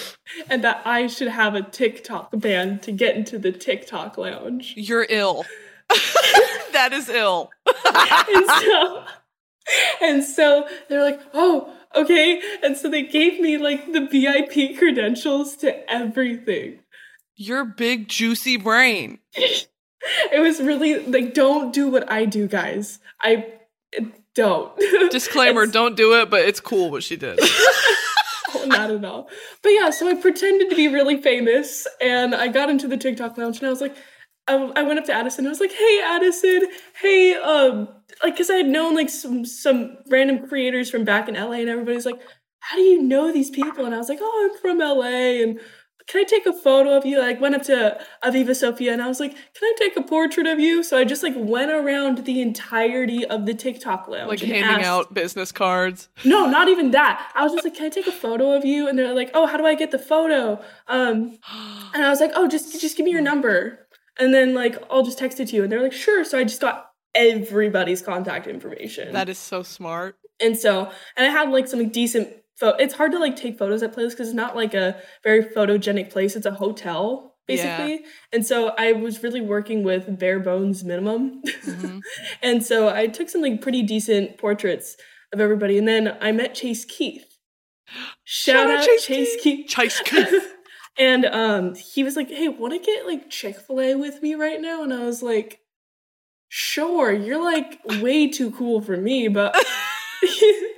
and 0.48 0.62
that 0.62 0.82
I 0.84 1.06
should 1.06 1.28
have 1.28 1.54
a 1.54 1.62
TikTok 1.62 2.30
ban 2.32 2.78
to 2.80 2.92
get 2.92 3.16
into 3.16 3.38
the 3.38 3.52
TikTok 3.52 4.18
lounge. 4.18 4.74
You're 4.76 5.06
ill. 5.08 5.44
that 6.72 6.90
is 6.92 7.08
ill. 7.08 7.50
and 7.66 8.46
so 8.46 9.04
and 10.02 10.24
so 10.24 10.66
they're 10.88 11.04
like, 11.04 11.20
oh, 11.34 11.72
okay. 11.94 12.40
And 12.62 12.76
so 12.76 12.88
they 12.88 13.02
gave 13.02 13.40
me 13.40 13.58
like 13.58 13.92
the 13.92 14.06
VIP 14.06 14.78
credentials 14.78 15.56
to 15.56 15.90
everything. 15.90 16.80
Your 17.36 17.64
big 17.64 18.08
juicy 18.08 18.56
brain. 18.56 19.18
It 20.32 20.40
was 20.40 20.60
really 20.60 20.98
like, 20.98 21.34
don't 21.34 21.74
do 21.74 21.88
what 21.88 22.10
I 22.10 22.24
do, 22.24 22.48
guys. 22.48 23.00
I 23.20 23.52
don't. 24.34 24.76
Disclaimer: 25.10 25.66
Don't 25.66 25.96
do 25.96 26.20
it, 26.20 26.30
but 26.30 26.42
it's 26.42 26.60
cool 26.60 26.90
what 26.90 27.02
she 27.02 27.16
did. 27.16 27.40
Oh, 28.52 28.64
not 28.64 28.90
at 28.90 29.04
all. 29.04 29.28
But 29.62 29.70
yeah, 29.70 29.90
so 29.90 30.08
I 30.08 30.14
pretended 30.14 30.70
to 30.70 30.76
be 30.76 30.88
really 30.88 31.22
famous 31.22 31.86
and 32.00 32.34
I 32.34 32.48
got 32.48 32.68
into 32.68 32.88
the 32.88 32.96
TikTok 32.96 33.38
lounge 33.38 33.58
and 33.58 33.68
I 33.68 33.70
was 33.70 33.80
like, 33.80 33.96
I, 34.48 34.54
I 34.76 34.82
went 34.82 34.98
up 34.98 35.04
to 35.06 35.12
Addison. 35.12 35.46
I 35.46 35.50
was 35.50 35.60
like, 35.60 35.72
"Hey, 35.72 36.00
Addison. 36.04 36.62
Hey, 37.00 37.34
um, 37.34 37.88
like, 38.22 38.36
cause 38.36 38.50
I 38.50 38.56
had 38.56 38.66
known 38.66 38.94
like 38.94 39.08
some 39.08 39.44
some 39.44 39.98
random 40.08 40.48
creators 40.48 40.90
from 40.90 41.04
back 41.04 41.28
in 41.28 41.34
LA, 41.34 41.52
and 41.52 41.68
everybody's 41.68 42.06
like, 42.06 42.20
"How 42.58 42.76
do 42.76 42.82
you 42.82 43.02
know 43.02 43.32
these 43.32 43.50
people?" 43.50 43.84
And 43.84 43.94
I 43.94 43.98
was 43.98 44.08
like, 44.08 44.18
"Oh, 44.20 44.50
I'm 44.50 44.60
from 44.60 44.78
LA, 44.78 45.42
and 45.42 45.60
can 46.10 46.20
I 46.20 46.24
take 46.24 46.46
a 46.46 46.52
photo 46.52 46.96
of 46.96 47.04
you?" 47.06 47.18
I, 47.20 47.26
like, 47.28 47.40
went 47.40 47.54
up 47.54 47.62
to 47.64 48.00
Aviva 48.24 48.54
Sophia, 48.56 48.92
and 48.92 49.00
I 49.02 49.06
was 49.08 49.20
like, 49.20 49.32
"Can 49.32 49.62
I 49.64 49.74
take 49.78 49.96
a 49.96 50.02
portrait 50.02 50.46
of 50.46 50.58
you?" 50.58 50.82
So 50.82 50.98
I 50.98 51.04
just 51.04 51.22
like 51.22 51.34
went 51.36 51.70
around 51.70 52.24
the 52.24 52.40
entirety 52.40 53.24
of 53.26 53.46
the 53.46 53.54
TikTok 53.54 54.08
lounge, 54.08 54.28
like 54.28 54.40
handing 54.40 54.64
asked- 54.64 54.86
out 54.86 55.14
business 55.14 55.52
cards. 55.52 56.08
no, 56.24 56.46
not 56.46 56.68
even 56.68 56.90
that. 56.92 57.30
I 57.34 57.42
was 57.44 57.52
just 57.52 57.64
like, 57.64 57.74
"Can 57.74 57.86
I 57.86 57.90
take 57.90 58.06
a 58.06 58.12
photo 58.12 58.52
of 58.52 58.64
you?" 58.64 58.88
And 58.88 58.98
they're 58.98 59.14
like, 59.14 59.30
"Oh, 59.34 59.46
how 59.46 59.56
do 59.56 59.66
I 59.66 59.74
get 59.74 59.90
the 59.92 59.98
photo?" 59.98 60.60
Um, 60.88 61.38
and 61.94 62.04
I 62.04 62.08
was 62.10 62.20
like, 62.20 62.32
"Oh, 62.34 62.48
just 62.48 62.80
just 62.80 62.96
give 62.96 63.04
me 63.04 63.12
your 63.12 63.22
number, 63.22 63.86
and 64.18 64.34
then 64.34 64.54
like 64.54 64.82
I'll 64.90 65.02
just 65.04 65.18
text 65.18 65.38
it 65.40 65.48
to 65.48 65.56
you." 65.56 65.62
And 65.62 65.70
they're 65.72 65.82
like, 65.82 65.92
"Sure." 65.92 66.24
So 66.24 66.38
I 66.38 66.44
just 66.44 66.60
got 66.60 66.86
everybody's 67.14 68.02
contact 68.02 68.46
information. 68.46 69.12
That 69.12 69.28
is 69.28 69.38
so 69.38 69.62
smart. 69.62 70.16
and 70.40 70.56
so, 70.58 70.90
and 71.16 71.26
I 71.26 71.30
had 71.30 71.50
like 71.50 71.68
some 71.68 71.88
decent. 71.90 72.28
Pho- 72.60 72.76
it's 72.78 72.94
hard 72.94 73.12
to 73.12 73.18
like 73.18 73.34
take 73.36 73.58
photos 73.58 73.82
at 73.82 73.92
places 73.94 74.14
because 74.14 74.28
it's 74.28 74.36
not 74.36 74.54
like 74.54 74.74
a 74.74 75.00
very 75.24 75.42
photogenic 75.44 76.10
place. 76.10 76.36
It's 76.36 76.46
a 76.46 76.52
hotel 76.52 77.34
basically, 77.46 78.04
and 78.32 78.46
so 78.46 78.72
I 78.78 78.92
was 78.92 79.24
really 79.24 79.40
working 79.40 79.82
with 79.82 80.18
bare 80.20 80.38
bones 80.38 80.84
minimum. 80.84 81.42
Mhm. 81.64 82.00
And 82.42 82.64
so 82.64 82.88
I 82.88 83.08
took 83.08 83.28
some 83.28 83.42
like 83.42 83.60
pretty 83.60 83.82
decent 83.82 84.38
portraits 84.38 84.96
of 85.32 85.40
everybody. 85.40 85.76
And 85.78 85.88
then 85.88 86.16
I 86.20 86.30
met 86.32 86.54
Chase 86.54 86.84
Keith. 86.84 87.24
Shout, 88.24 88.70
out, 88.70 88.86
Chase, 89.00 89.36
Keith. 89.42 89.68
Chase 89.68 90.00
Keith. 90.04 90.54
and 90.98 91.24
um 91.26 91.74
he 91.74 92.04
was 92.04 92.14
like, 92.14 92.28
Hey, 92.30 92.48
wanna 92.48 92.78
get 92.78 93.06
like 93.06 93.30
Chick-fil-A 93.30 93.94
with 93.96 94.22
me 94.22 94.34
right 94.36 94.60
now? 94.60 94.84
And 94.84 94.92
I 94.94 95.04
was 95.04 95.22
like, 95.22 95.60
Sure, 96.48 97.10
you're 97.12 97.42
like 97.42 97.80
way 98.00 98.28
too 98.28 98.50
cool 98.52 98.80
for 98.80 98.96
me, 98.96 99.26
but 99.28 99.56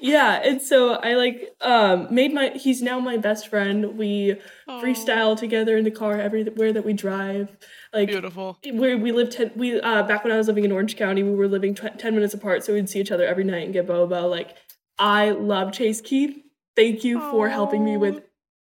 yeah, 0.00 0.40
and 0.44 0.60
so 0.62 0.94
I 0.94 1.14
like 1.14 1.54
um 1.60 2.08
made 2.10 2.32
my 2.32 2.50
he's 2.54 2.82
now 2.82 3.00
my 3.00 3.16
best 3.16 3.48
friend. 3.48 3.96
We 3.98 4.36
Oh, 4.68 4.80
freestyle 4.82 5.36
together 5.36 5.76
in 5.76 5.84
the 5.84 5.90
car 5.90 6.20
everywhere 6.20 6.72
that 6.72 6.84
we 6.84 6.92
drive. 6.92 7.56
Like 7.92 8.08
Beautiful. 8.08 8.58
where 8.72 8.96
we 8.96 9.10
lived 9.12 9.32
ten, 9.32 9.50
we 9.56 9.80
uh 9.80 10.02
back 10.04 10.22
when 10.24 10.32
I 10.32 10.36
was 10.36 10.46
living 10.46 10.64
in 10.64 10.72
Orange 10.72 10.96
County, 10.96 11.22
we 11.22 11.34
were 11.34 11.48
living 11.48 11.74
tw- 11.74 11.98
ten 11.98 12.14
minutes 12.14 12.34
apart, 12.34 12.64
so 12.64 12.72
we'd 12.72 12.88
see 12.88 13.00
each 13.00 13.10
other 13.10 13.26
every 13.26 13.44
night 13.44 13.64
and 13.64 13.72
get 13.72 13.86
boba. 13.86 14.28
Like 14.30 14.56
I 14.98 15.30
love 15.30 15.72
Chase 15.72 16.00
Keith. 16.00 16.36
Thank 16.76 17.04
you 17.04 17.18
for 17.20 17.48
helping 17.48 17.84
me 17.84 17.96
with 17.96 18.22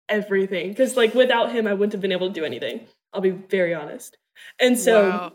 everything, 0.07 0.69
because 0.69 0.95
like 0.95 1.13
without 1.15 1.51
him, 1.51 1.65
I 1.67 1.73
wouldn't 1.73 1.93
have 1.93 2.01
been 2.01 2.11
able 2.11 2.27
to 2.27 2.33
do 2.33 2.45
anything. 2.45 2.81
I'll 3.13 3.21
be 3.21 3.31
very 3.31 3.73
honest. 3.73 4.17
And 4.59 4.77
so 4.77 5.09
Wow. 5.09 5.33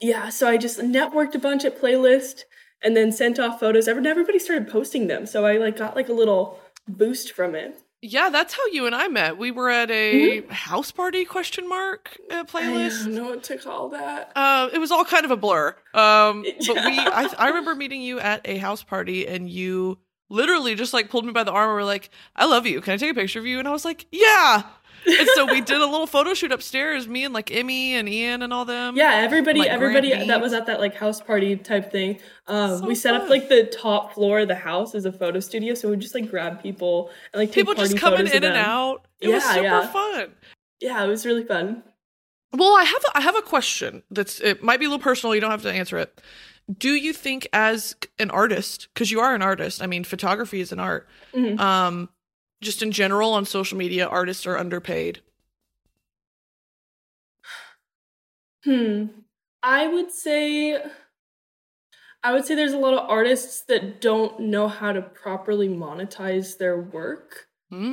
yeah, 0.00 0.28
so 0.28 0.46
I 0.48 0.56
just 0.58 0.78
networked 0.78 1.34
a 1.34 1.38
bunch 1.38 1.64
at 1.64 1.80
playlist 1.80 2.42
and 2.82 2.96
then 2.96 3.12
sent 3.12 3.38
off 3.38 3.60
photos. 3.60 3.88
Every- 3.88 4.06
Everybody 4.06 4.38
started 4.38 4.68
posting 4.68 5.06
them, 5.06 5.26
so 5.26 5.44
I 5.46 5.56
like 5.58 5.76
got 5.76 5.96
like 5.96 6.08
a 6.08 6.12
little 6.12 6.58
boost 6.86 7.32
from 7.32 7.54
it. 7.54 7.80
Yeah, 8.00 8.28
that's 8.30 8.54
how 8.54 8.64
you 8.66 8.86
and 8.86 8.94
I 8.94 9.08
met. 9.08 9.38
We 9.38 9.50
were 9.50 9.68
at 9.70 9.90
a 9.90 10.42
house 10.50 10.92
party 10.92 11.24
question 11.24 11.68
mark 11.68 12.16
uh, 12.30 12.36
I 12.36 12.42
playlist. 12.44 13.04
don't 13.06 13.14
know 13.16 13.24
what 13.30 13.42
to 13.44 13.58
call 13.58 13.88
that. 13.88 14.30
Uh, 14.36 14.68
it 14.72 14.78
was 14.78 14.92
all 14.92 15.04
kind 15.04 15.24
of 15.24 15.32
a 15.32 15.36
blur. 15.36 15.74
Um, 15.94 16.42
but 16.66 16.76
we, 16.76 16.96
I, 16.96 17.28
I 17.36 17.48
remember 17.48 17.74
meeting 17.74 18.00
you 18.00 18.20
at 18.20 18.42
a 18.44 18.58
house 18.58 18.84
party, 18.84 19.26
and 19.26 19.50
you 19.50 19.98
literally 20.30 20.76
just 20.76 20.92
like 20.92 21.08
pulled 21.10 21.24
me 21.24 21.32
by 21.32 21.42
the 21.42 21.50
arm 21.50 21.70
and 21.70 21.74
were 21.74 21.82
like, 21.84 22.10
"I 22.36 22.44
love 22.46 22.66
you. 22.66 22.80
Can 22.80 22.92
I 22.94 22.96
take 22.98 23.10
a 23.10 23.14
picture 23.14 23.40
of 23.40 23.46
you?" 23.46 23.58
And 23.58 23.66
I 23.66 23.72
was 23.72 23.84
like, 23.84 24.06
"Yeah." 24.12 24.62
And 25.18 25.28
so 25.34 25.46
we 25.46 25.60
did 25.60 25.80
a 25.80 25.86
little 25.86 26.06
photo 26.06 26.34
shoot 26.34 26.52
upstairs. 26.52 27.08
Me 27.08 27.24
and 27.24 27.34
like 27.34 27.50
Emmy 27.50 27.94
and 27.94 28.08
Ian 28.08 28.42
and 28.42 28.52
all 28.52 28.64
them. 28.64 28.96
Yeah, 28.96 29.14
everybody, 29.14 29.60
like 29.60 29.68
everybody 29.68 30.26
that 30.26 30.40
was 30.40 30.52
at 30.52 30.66
that 30.66 30.80
like 30.80 30.94
house 30.94 31.20
party 31.20 31.56
type 31.56 31.90
thing. 31.90 32.20
Um, 32.46 32.78
So 32.78 32.86
we 32.86 32.94
set 32.94 33.14
up 33.14 33.28
like 33.28 33.48
the 33.48 33.64
top 33.64 34.14
floor 34.14 34.40
of 34.40 34.48
the 34.48 34.54
house 34.54 34.94
as 34.94 35.04
a 35.04 35.12
photo 35.12 35.40
studio, 35.40 35.74
so 35.74 35.90
we 35.90 35.96
just 35.96 36.14
like 36.14 36.30
grab 36.30 36.62
people 36.62 37.10
and 37.32 37.40
like 37.40 37.52
people 37.52 37.74
just 37.74 37.98
coming 37.98 38.26
in 38.26 38.44
and 38.44 38.56
out. 38.56 39.06
It 39.20 39.28
was 39.28 39.44
super 39.44 39.62
yeah. 39.62 39.86
fun. 39.88 40.34
Yeah, 40.80 41.04
it 41.04 41.08
was 41.08 41.26
really 41.26 41.44
fun. 41.44 41.82
Well, 42.52 42.76
I 42.76 42.84
have 42.84 43.04
a, 43.04 43.18
I 43.18 43.20
have 43.20 43.36
a 43.36 43.42
question 43.42 44.02
that's 44.10 44.40
it 44.40 44.62
might 44.62 44.80
be 44.80 44.86
a 44.86 44.88
little 44.88 45.02
personal. 45.02 45.34
You 45.34 45.40
don't 45.40 45.50
have 45.50 45.62
to 45.62 45.72
answer 45.72 45.98
it. 45.98 46.20
Do 46.78 46.94
you 46.94 47.12
think, 47.14 47.48
as 47.52 47.96
an 48.18 48.30
artist, 48.30 48.88
because 48.92 49.10
you 49.10 49.20
are 49.20 49.34
an 49.34 49.40
artist, 49.40 49.82
I 49.82 49.86
mean, 49.86 50.04
photography 50.04 50.60
is 50.60 50.70
an 50.70 50.78
art. 50.78 51.08
Mhm. 51.34 51.58
Um, 51.58 52.10
just 52.60 52.82
in 52.82 52.92
general 52.92 53.32
on 53.32 53.44
social 53.44 53.78
media, 53.78 54.06
artists 54.06 54.46
are 54.46 54.58
underpaid. 54.58 55.22
Hmm. 58.64 59.06
I 59.62 59.86
would 59.88 60.10
say 60.12 60.80
I 62.22 62.32
would 62.32 62.44
say 62.44 62.54
there's 62.54 62.72
a 62.72 62.78
lot 62.78 62.94
of 62.94 63.08
artists 63.08 63.62
that 63.64 64.00
don't 64.00 64.40
know 64.40 64.68
how 64.68 64.92
to 64.92 65.02
properly 65.02 65.68
monetize 65.68 66.58
their 66.58 66.80
work 66.80 67.48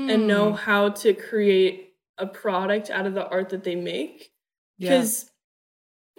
and 0.07 0.27
know 0.27 0.53
Mm, 0.53 0.53
how 0.53 0.89
to 0.89 1.13
create 1.13 1.95
a 2.17 2.25
product 2.27 2.89
out 2.89 3.05
of 3.05 3.13
the 3.13 3.27
art 3.29 3.49
that 3.49 3.63
they 3.63 3.75
make. 3.75 4.31
yeah. 4.77 5.07
Because 5.07 5.31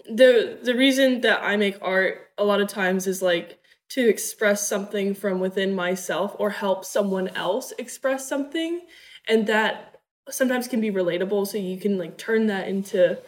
the 0.09 0.59
the 0.63 0.75
reason 0.75 1.21
that 1.23 1.43
I 1.43 1.57
make 1.57 1.79
art 1.83 2.29
a 2.39 2.45
lot 2.45 2.61
of 2.61 2.69
times 2.69 3.07
is 3.07 3.23
like 3.23 3.61
to 3.90 4.09
express 4.09 4.66
something 4.66 5.14
from 5.14 5.38
within 5.40 5.75
myself 5.75 6.35
or 6.38 6.51
help 6.51 6.85
someone 6.85 7.29
else 7.29 7.72
express 7.79 8.29
something. 8.29 8.81
And 9.29 9.46
that 9.46 10.01
sometimes 10.29 10.66
can 10.68 10.81
be 10.81 10.90
relatable 10.90 11.46
so 11.46 11.57
you 11.59 11.79
can 11.79 11.99
like 11.99 12.18
turn 12.18 12.46
that 12.49 12.66
into 12.68 13.18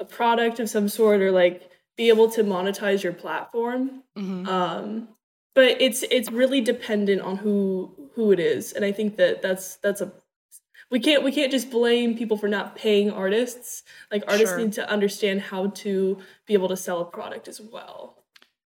a 0.00 0.04
product 0.04 0.58
of 0.58 0.68
some 0.68 0.88
sort 0.88 1.20
or 1.20 1.30
like 1.30 1.70
be 1.96 2.08
able 2.08 2.28
to 2.30 2.42
monetize 2.42 3.02
your 3.02 3.12
platform. 3.12 4.02
Mhm. 4.16 4.46
um 4.48 5.08
but 5.54 5.80
it's 5.82 6.02
it's 6.10 6.30
really 6.32 6.60
dependent 6.62 7.20
on 7.22 7.36
who 7.36 8.10
who 8.14 8.32
it 8.32 8.40
is. 8.40 8.72
And 8.72 8.84
i 8.84 8.90
think 8.92 9.16
that 9.18 9.42
that's 9.42 9.76
that's 9.76 10.00
a 10.00 10.12
we 10.90 10.98
can't 11.00 11.22
we 11.22 11.30
can't 11.32 11.52
just 11.52 11.70
blame 11.70 12.16
people 12.18 12.36
for 12.36 12.48
not 12.48 12.74
paying 12.76 13.10
artists. 13.10 13.82
Like 14.10 14.24
artists 14.26 14.50
Sure. 14.50 14.58
need 14.58 14.72
to 14.74 14.90
understand 14.90 15.40
how 15.42 15.68
to 15.68 16.18
be 16.46 16.54
able 16.54 16.68
to 16.68 16.76
sell 16.76 17.00
a 17.00 17.04
product 17.04 17.46
as 17.48 17.60
well 17.60 18.21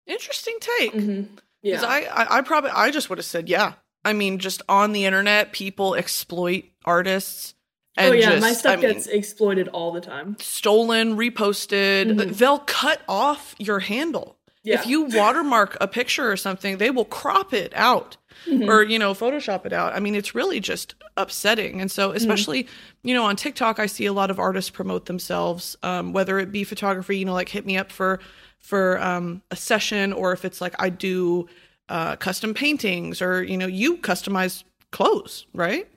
Interesting 0.07 0.57
take. 0.59 0.93
Mhm. 0.93 1.27
Because 1.61 1.81
yeah 1.81 1.87
I, 1.87 2.01
I, 2.23 2.37
I 2.37 2.41
probably, 2.41 2.71
I 2.71 2.91
just 2.91 3.09
would 3.09 3.17
have 3.19 3.25
said, 3.25 3.47
yeah. 3.47 3.73
I 4.05 4.11
mean, 4.13 4.37
just 4.39 4.61
on 4.67 4.91
the 4.91 5.05
internet, 5.05 5.53
people 5.53 5.95
exploit 5.95 6.65
artists. 6.83 7.53
oh 7.97 8.11
yeah 8.11 8.31
just, 8.31 8.41
my 8.41 8.51
stuff 8.53 8.73
I 8.79 8.81
mean, 8.81 8.93
gets 8.93 9.07
exploited 9.07 9.67
all 9.69 9.91
the 9.93 10.01
time 10.01 10.35
stolen, 10.39 11.15
reposted. 11.15 12.11
Mhm. 12.13 12.37
They'll 12.37 12.59
cut 12.59 13.01
off 13.07 13.55
your 13.59 13.79
handle. 13.79 14.37
yeah 14.63 14.79
If 14.79 14.87
you 14.87 15.03
watermark 15.05 15.77
a 15.79 15.87
picture 15.87 16.29
or 16.31 16.35
something, 16.37 16.77
they 16.79 16.89
will 16.91 17.05
crop 17.05 17.53
it 17.53 17.71
out 17.75 18.17
Mhm. 18.47 18.67
or, 18.67 18.83
you 18.83 18.97
know, 18.99 19.13
Photoshop 19.13 19.65
it 19.65 19.71
out. 19.73 19.93
I 19.93 19.99
mean, 20.01 20.15
it's 20.15 20.33
really 20.35 20.59
just 20.59 20.95
upsetting. 21.15 21.79
And 21.79 21.89
so, 21.91 22.11
especially, 22.11 22.67
you 23.03 23.13
know, 23.13 23.23
on 23.23 23.35
TikTok, 23.37 23.77
I 23.79 23.85
see 23.85 24.05
a 24.07 24.11
lot 24.13 24.31
of 24.31 24.39
artists 24.39 24.69
promote 24.71 25.05
themselves, 25.05 25.77
um, 25.83 26.11
whether 26.13 26.39
it 26.39 26.51
be 26.51 26.63
photography, 26.65 27.17
you 27.19 27.25
know, 27.25 27.33
like 27.33 27.49
hit 27.49 27.65
me 27.65 27.77
up 27.77 27.91
for, 27.91 28.19
for 28.63 28.99
um, 29.01 29.43
a 29.51 29.55
session, 29.55 30.11
or 30.11 30.31
if 30.31 30.43
it's 30.43 30.61
like 30.61 30.73
I 30.79 30.89
do 30.89 31.47
uh, 31.89 32.15
custom 32.15 32.53
paintings 32.53 33.21
or, 33.21 33.43
you 33.43 33.57
know, 33.57 33.67
you 33.67 33.97
customize 33.97 34.63
clothes, 34.91 35.45
right? 35.53 35.87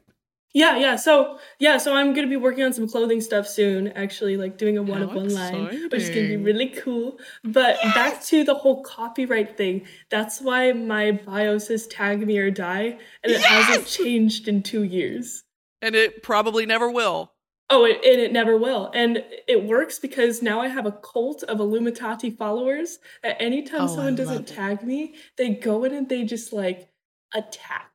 Yeah, 0.53 0.79
yeah. 0.79 0.97
So 0.97 1.39
yeah, 1.59 1.77
so 1.77 1.95
I'm 1.95 2.15
gonna 2.15 2.29
be 2.29 2.39
working 2.39 2.65
on 2.65 2.73
some 2.73 2.89
clothing 2.89 3.21
stuff 3.21 3.47
soon. 3.47 3.89
Actually, 3.89 4.39
like 4.39 4.57
doing 4.57 4.79
a 4.79 4.83
one 4.83 5.03
of 5.03 5.13
one 5.13 5.29
line, 5.29 5.67
which 5.91 6.01
is 6.01 6.09
gonna 6.09 6.29
be 6.29 6.39
really 6.39 6.69
cool. 6.69 7.19
But 7.45 7.77
back 7.95 8.23
to 8.25 8.43
the 8.43 8.55
whole 8.55 8.83
copyright 8.83 9.59
thing. 9.59 9.87
That's 10.09 10.41
why 10.41 10.73
my 10.73 11.13
bio 11.13 11.59
says 11.59 11.87
"tag 11.87 12.27
me 12.27 12.39
or 12.39 12.51
die," 12.51 12.99
and 13.23 13.33
it 13.33 13.43
hasn't 13.43 13.87
changed 13.87 14.49
in 14.49 14.63
two 14.63 14.83
years. 14.83 15.45
And 15.83 15.95
it 15.95 16.23
probably 16.23 16.65
never 16.65 16.91
will. 16.91 17.33
Oh, 17.69 17.85
it, 17.85 17.97
and 18.05 18.21
it 18.21 18.33
never 18.33 18.57
will. 18.57 18.91
And 18.95 19.25
it 19.49 19.65
works 19.65 19.99
because 19.99 20.41
now 20.43 20.61
I 20.61 20.69
have 20.69 20.87
a 20.87 20.93
cult 20.93 21.43
of 21.45 21.59
Illuminati 21.59 22.31
followers. 22.31 22.99
At 23.25 23.37
any 23.41 23.63
time 23.63 23.83
Oh, 23.83 23.87
someone 23.89 24.15
doesn't 24.15 24.49
it. 24.51 24.55
tag 24.55 24.83
me, 24.85 25.15
they 25.37 25.51
go 25.55 25.83
in 25.85 25.93
and 25.93 26.09
they 26.09 26.23
just 26.25 26.53
like 26.53 26.89
attack. 27.35 27.91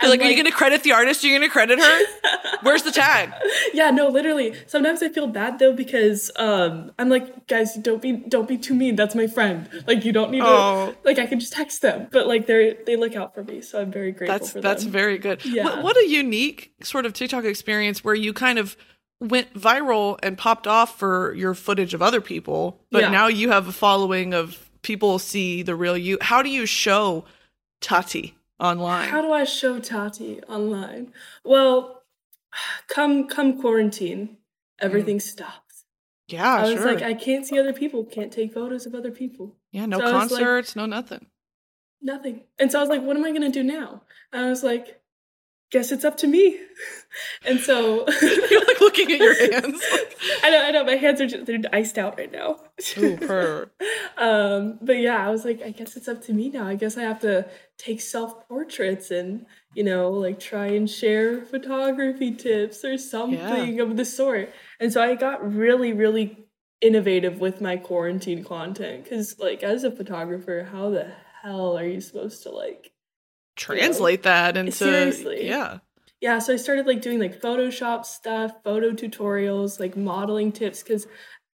They're 0.00 0.08
I'm 0.08 0.10
like, 0.10 0.20
are 0.22 0.24
you 0.30 0.34
going 0.34 0.46
to 0.46 0.52
credit 0.56 0.82
the 0.84 0.92
artist? 0.92 1.22
Are 1.22 1.26
you 1.28 1.38
going 1.38 1.46
to 1.46 1.52
credit 1.52 1.78
her? 1.78 2.04
Where's 2.62 2.82
the 2.82 2.90
tag? 2.90 3.30
yeah 3.74 3.90
no 3.90 4.08
literally 4.08 4.54
sometimes 4.66 5.02
i 5.02 5.08
feel 5.08 5.26
bad 5.26 5.58
though 5.58 5.72
because 5.72 6.30
um 6.36 6.90
i'm 6.98 7.10
like 7.10 7.46
guys 7.46 7.74
don't 7.74 8.00
be 8.00 8.12
don't 8.12 8.48
be 8.48 8.56
too 8.56 8.74
mean 8.74 8.96
that's 8.96 9.14
my 9.14 9.26
friend 9.26 9.68
like 9.86 10.04
you 10.04 10.12
don't 10.12 10.30
need 10.30 10.40
Oh. 10.42 10.92
to 10.92 10.96
like 11.04 11.18
i 11.18 11.26
can 11.26 11.38
just 11.38 11.52
text 11.52 11.82
them 11.82 12.08
but 12.10 12.26
like 12.26 12.46
they're 12.46 12.74
they 12.86 12.96
look 12.96 13.14
out 13.16 13.34
for 13.34 13.44
me 13.44 13.60
so 13.60 13.80
i'm 13.80 13.90
very 13.92 14.12
grateful 14.12 14.38
That's 14.38 14.52
that's 14.54 14.82
them 14.84 14.92
very 14.92 15.18
good. 15.18 15.44
Yeah. 15.44 15.64
What, 15.64 15.82
what 15.84 15.96
a 15.98 16.08
unique 16.08 16.72
sort 16.82 17.04
of 17.04 17.12
TikTok 17.12 17.44
experience 17.44 18.02
where 18.02 18.14
you 18.14 18.32
kind 18.32 18.58
of 18.58 18.76
went 19.20 19.52
viral 19.54 20.18
and 20.22 20.36
popped 20.36 20.66
off 20.66 20.98
for 20.98 21.32
your 21.34 21.54
footage 21.54 21.94
of 21.94 22.02
other 22.02 22.20
people, 22.20 22.80
but 22.90 23.02
Yeah. 23.02 23.10
now 23.10 23.26
you 23.28 23.50
have 23.50 23.66
a 23.68 23.72
following 23.72 24.34
of 24.34 24.70
people 24.82 25.18
see 25.18 25.62
the 25.62 25.74
real 25.74 25.96
you. 25.96 26.18
How 26.20 26.42
do 26.42 26.48
you 26.50 26.66
show 26.66 27.24
Tati 27.80 28.34
online? 28.58 29.08
how 29.10 29.20
do 29.20 29.30
i 29.32 29.44
show 29.44 29.78
tati 29.78 30.40
online 30.48 31.12
well 31.44 32.02
come 32.88 33.28
come 33.28 33.60
quarantine 33.60 34.38
everything 34.80 35.20
stops 35.20 35.84
yeah, 36.28 36.54
i 36.54 36.62
was 36.62 36.70
Mm. 36.70 36.76
sure. 36.78 36.94
like 36.94 37.02
i 37.02 37.12
can't 37.12 37.46
see 37.46 37.58
other 37.58 37.74
people 37.74 38.02
can't 38.04 38.32
take 38.32 38.54
photos 38.54 38.86
of 38.86 38.94
other 38.94 39.10
people 39.10 39.56
yeah, 39.72 39.84
no 39.84 39.98
so 39.98 40.04
was 40.04 40.12
like- 40.12 40.20
concerts, 40.40 40.74
no 40.74 40.86
nothing. 40.86 41.26
nothing 42.00 42.44
and 42.58 42.72
so 42.72 42.78
i 42.78 42.80
was 42.80 42.88
like 42.88 43.02
what 43.02 43.14
am 43.14 43.24
i 43.24 43.30
gonna 43.30 43.50
do 43.50 43.62
now 43.62 44.00
and 44.32 44.46
i 44.46 44.48
was 44.48 44.62
like 44.64 45.02
guess 45.70 45.92
it's 45.92 46.04
up 46.04 46.16
to 46.16 46.26
me 46.26 46.58
and 47.46 47.60
so 47.60 48.06
You're 48.50 48.64
like 48.64 48.80
looking 48.80 49.10
at 49.12 49.18
your 49.18 49.34
hands. 49.52 49.82
I 50.42 50.50
know, 50.50 50.62
I 50.62 50.70
know. 50.70 50.84
My 50.84 50.96
hands 50.96 51.20
are 51.20 51.26
just, 51.26 51.46
they're 51.46 51.60
iced 51.72 51.98
out 51.98 52.18
right 52.18 52.30
now. 52.30 52.60
Ooh, 52.98 53.16
purr. 53.16 53.70
um, 54.18 54.78
but 54.82 54.98
yeah, 54.98 55.26
I 55.26 55.30
was 55.30 55.44
like, 55.44 55.62
I 55.62 55.70
guess 55.70 55.96
it's 55.96 56.08
up 56.08 56.22
to 56.24 56.32
me 56.32 56.50
now. 56.50 56.66
I 56.66 56.74
guess 56.76 56.96
I 56.96 57.02
have 57.02 57.20
to 57.20 57.48
take 57.78 58.00
self 58.00 58.46
portraits 58.48 59.10
and 59.10 59.46
you 59.76 59.84
know, 59.84 60.10
like 60.10 60.40
try 60.40 60.68
and 60.68 60.88
share 60.88 61.44
photography 61.44 62.32
tips 62.32 62.82
or 62.82 62.96
something 62.96 63.78
of 63.78 63.96
the 63.98 64.06
sort. 64.06 64.50
And 64.80 64.90
so 64.90 65.02
I 65.02 65.14
got 65.14 65.54
really, 65.54 65.92
really 65.92 66.46
innovative 66.80 67.40
with 67.40 67.60
my 67.60 67.76
quarantine 67.76 68.42
content 68.42 69.04
because, 69.04 69.38
like, 69.38 69.62
as 69.62 69.84
a 69.84 69.90
photographer, 69.90 70.66
how 70.72 70.88
the 70.90 71.12
hell 71.42 71.76
are 71.76 71.86
you 71.86 72.00
supposed 72.00 72.42
to 72.44 72.50
like? 72.50 72.92
Translate 73.56 74.22
that 74.24 74.56
into 74.56 74.72
Seriously. 74.72 75.46
yeah. 75.46 75.78
yeah 76.20 76.38
so 76.38 76.52
i 76.52 76.56
started 76.56 76.86
like 76.86 77.00
doing 77.02 77.18
like 77.18 77.40
photoshop 77.40 78.04
stuff 78.04 78.52
photo 78.64 78.90
tutorials 78.92 79.80
like 79.80 79.96
modeling 79.96 80.52
tips 80.52 80.82
because 80.82 81.06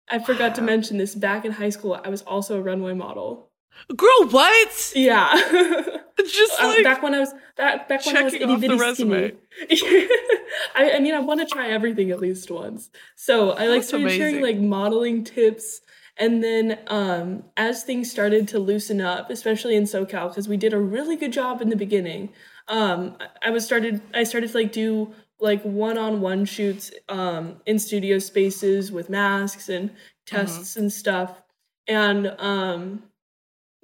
i 0.09 0.19
forgot 0.19 0.55
to 0.55 0.63
mention 0.63 0.99
this 0.99 1.15
back 1.15 1.45
in 1.45 1.53
high 1.53 1.69
school 1.71 1.99
i 2.05 2.09
was 2.09 2.23
also 2.23 2.59
a 2.59 2.63
runway 2.63 2.93
model 2.95 3.51
Girl, 3.95 4.29
what? 4.31 4.93
yeah 4.95 5.31
Just 6.19 6.53
Uh, 6.59 6.83
back 6.83 7.03
when 7.03 7.15
i 7.15 7.21
was 7.21 7.33
back, 7.57 7.89
back 7.89 8.05
when 8.07 8.17
i 8.17 8.23
was 8.23 8.33
itty 8.35 8.57
bitty 8.57 8.77
resume. 8.79 9.33
skinny. 9.71 10.09
I, 10.75 10.93
I 10.97 10.99
mean 11.01 11.15
i 11.15 11.21
want 11.21 11.41
to 11.41 11.47
try 11.47 11.69
everything 11.69 12.11
at 12.11 12.19
least 12.21 12.51
once 12.51 12.91
so 13.17 13.51
i 13.51 13.67
like 13.67 13.81
That's 13.81 13.89
started 13.89 14.13
sharing 14.13 14.41
like 14.41 14.57
modeling 14.59 15.25
tips 15.25 15.81
and 16.19 16.43
then 16.43 16.79
um, 16.87 17.45
as 17.57 17.83
things 17.85 18.11
started 18.11 18.49
to 18.49 18.59
loosen 18.59 19.01
up 19.01 19.31
especially 19.31 19.77
in 19.77 19.85
socal 19.85 20.29
because 20.29 20.49
we 20.49 20.57
did 20.57 20.73
a 20.73 20.79
really 20.79 21.17
good 21.17 21.33
job 21.33 21.61
in 21.61 21.69
the 21.69 21.77
beginning 21.77 22.31
um, 22.69 23.17
I- 23.43 23.51
was 23.51 23.65
started 23.65 24.01
i 24.15 24.25
started 24.25 24.51
to 24.51 24.57
like 24.57 24.73
do 24.73 25.15
like 25.39 25.63
one-on-one 25.63 26.45
shoots 26.47 26.91
um, 27.09 27.57
in 27.67 27.79
studio 27.79 28.19
spaces 28.19 28.91
with 28.91 29.11
masks 29.11 29.69
and 29.69 29.91
tests 30.25 30.77
and 30.77 30.93
stuff. 30.93 31.43
And 31.87 32.35
um, 32.39 33.03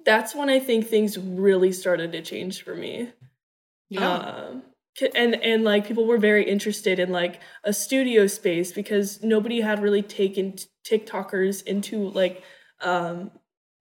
that's 0.05 0.35
when 0.35 0.49
i 0.49 0.59
think 0.59 0.87
things 0.87 1.17
really 1.17 1.71
started 1.71 2.11
to 2.11 2.21
change 2.21 2.63
for 2.63 2.75
me. 2.75 3.09
Yeah. 3.89 4.13
um, 4.13 4.63
and 5.15 5.35
and 5.41 5.63
like 5.63 5.87
people 5.87 6.05
were 6.05 6.17
very 6.17 6.47
interested 6.49 6.99
in 6.99 7.11
like 7.11 7.39
a 7.63 7.73
studio 7.73 8.27
space 8.27 8.71
because 8.71 9.23
nobody 9.23 9.61
had 9.61 9.81
really 9.81 10.01
taken 10.01 10.55
TikTokers 10.85 11.63
into 11.63 12.09
like 12.09 12.43
um 12.81 13.31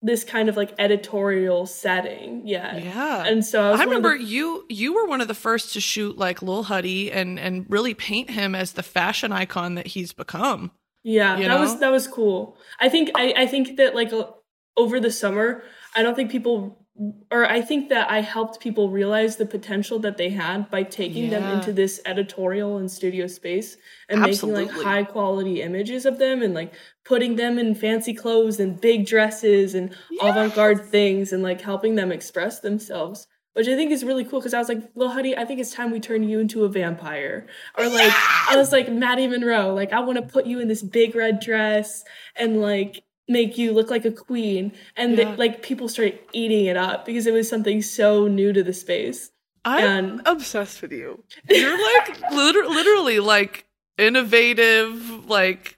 this 0.05 0.25
kind 0.25 0.49
of 0.49 0.57
like 0.57 0.75
editorial 0.81 1.65
setting 1.65 2.45
yet. 2.45 2.83
yeah. 2.83 3.25
And 3.25 3.45
so 3.45 3.63
I, 3.63 3.71
was 3.71 3.81
I 3.81 3.85
of 3.85 3.91
the- 3.91 3.97
remember 3.97 4.17
you 4.17 4.65
you 4.69 4.95
were 4.95 5.07
one 5.07 5.21
of 5.21 5.29
the 5.29 5.35
first 5.35 5.75
to 5.75 5.81
shoot 5.81 6.19
like 6.19 6.43
Lil 6.43 6.65
Huddy 6.65 7.13
and 7.13 7.39
and 7.39 7.67
really 7.69 7.95
paint 7.95 8.31
him 8.31 8.55
as 8.55 8.73
the 8.73 8.83
fashion 8.83 9.31
icon 9.33 9.77
that 9.77 9.89
he's 9.89 10.13
become. 10.13 10.73
Yeah, 11.05 11.37
that 11.37 11.61
was 11.61 11.79
that 11.81 11.91
was 11.91 12.07
cool. 12.07 12.57
I 12.81 12.89
think 12.89 13.11
I 13.15 13.35
I 13.37 13.47
think 13.47 13.77
that 13.77 13.95
like 13.95 14.13
over 14.77 14.99
the 14.99 15.11
summer, 15.11 15.63
I 15.95 16.03
don't 16.03 16.15
think 16.15 16.31
people 16.31 16.82
or 17.31 17.51
I 17.51 17.63
think 17.63 17.89
that 17.89 18.11
I 18.11 18.21
helped 18.21 18.61
people 18.61 18.91
realize 18.91 19.37
the 19.37 19.47
potential 19.47 19.99
that 20.01 20.19
they 20.19 20.29
had 20.29 20.71
by 20.71 20.83
taking 20.83 21.31
them 21.31 21.43
into 21.59 21.73
this 21.73 22.01
editorial 22.05 22.77
and 22.77 22.91
studio 22.91 23.27
space 23.27 23.77
and 24.09 24.21
making 24.21 24.53
like 24.53 24.71
high 24.71 25.03
quality 25.03 25.63
images 25.63 26.05
of 26.05 26.19
them 26.19 26.43
and 26.43 26.53
like 26.53 26.75
putting 27.05 27.37
them 27.37 27.59
in 27.59 27.75
fancy 27.75 28.13
clothes 28.13 28.61
and 28.61 28.81
big 28.81 29.07
dresses 29.07 29.75
and 29.75 29.97
avant-garde 30.21 30.85
things 30.85 31.33
and 31.33 31.43
like 31.43 31.63
helping 31.63 31.95
them 31.95 32.13
express 32.13 32.61
themselves. 32.61 33.27
which 33.55 33.69
I 33.69 33.77
think 33.77 33.91
is 33.91 34.03
really 34.05 34.25
cool 34.25 34.41
because 34.41 34.55
I 34.55 34.59
was 34.59 34.69
like, 34.69 34.83
"Well, 34.95 35.11
honey, 35.11 35.37
I 35.37 35.45
think 35.45 35.61
it's 35.61 35.75
time 35.75 35.91
we 35.91 36.01
turn 36.01 36.23
you 36.27 36.41
into 36.41 36.65
a 36.65 36.69
vampire." 36.71 37.47
Or 37.77 37.87
like, 37.89 38.13
I 38.49 38.57
was 38.57 38.73
like, 38.73 38.91
Maddie 38.91 39.29
Monroe, 39.29 39.75
like 39.75 39.93
I 39.93 40.01
want 40.01 40.17
to 40.17 40.23
put 40.23 40.47
you 40.47 40.59
in 40.61 40.69
this 40.69 40.83
big 40.83 41.15
red 41.15 41.41
dress 41.41 42.03
and 42.37 42.61
like 42.63 43.03
make 43.33 43.57
you 43.59 43.73
look 43.73 43.91
like 43.91 44.05
a 44.05 44.13
queen. 44.13 44.73
And 44.97 45.17
Yeah. 45.19 45.35
like 45.39 45.63
people 45.63 45.89
started 45.89 46.19
eating 46.33 46.67
it 46.67 46.77
up 46.77 47.05
because 47.07 47.27
it 47.27 47.33
was 47.33 47.49
something 47.49 47.83
so 47.83 48.27
new 48.29 48.53
to 48.53 48.63
the 48.63 48.73
space. 48.73 49.31
I'm 49.65 49.85
And- 49.85 50.23
obsessed 50.27 50.83
with 50.83 50.93
you. 50.93 51.23
You're 51.49 51.79
like 51.97 52.21
liter- 52.33 52.67
literally 52.69 53.21
like 53.21 53.65
innovative, 53.99 55.27
like 55.29 55.77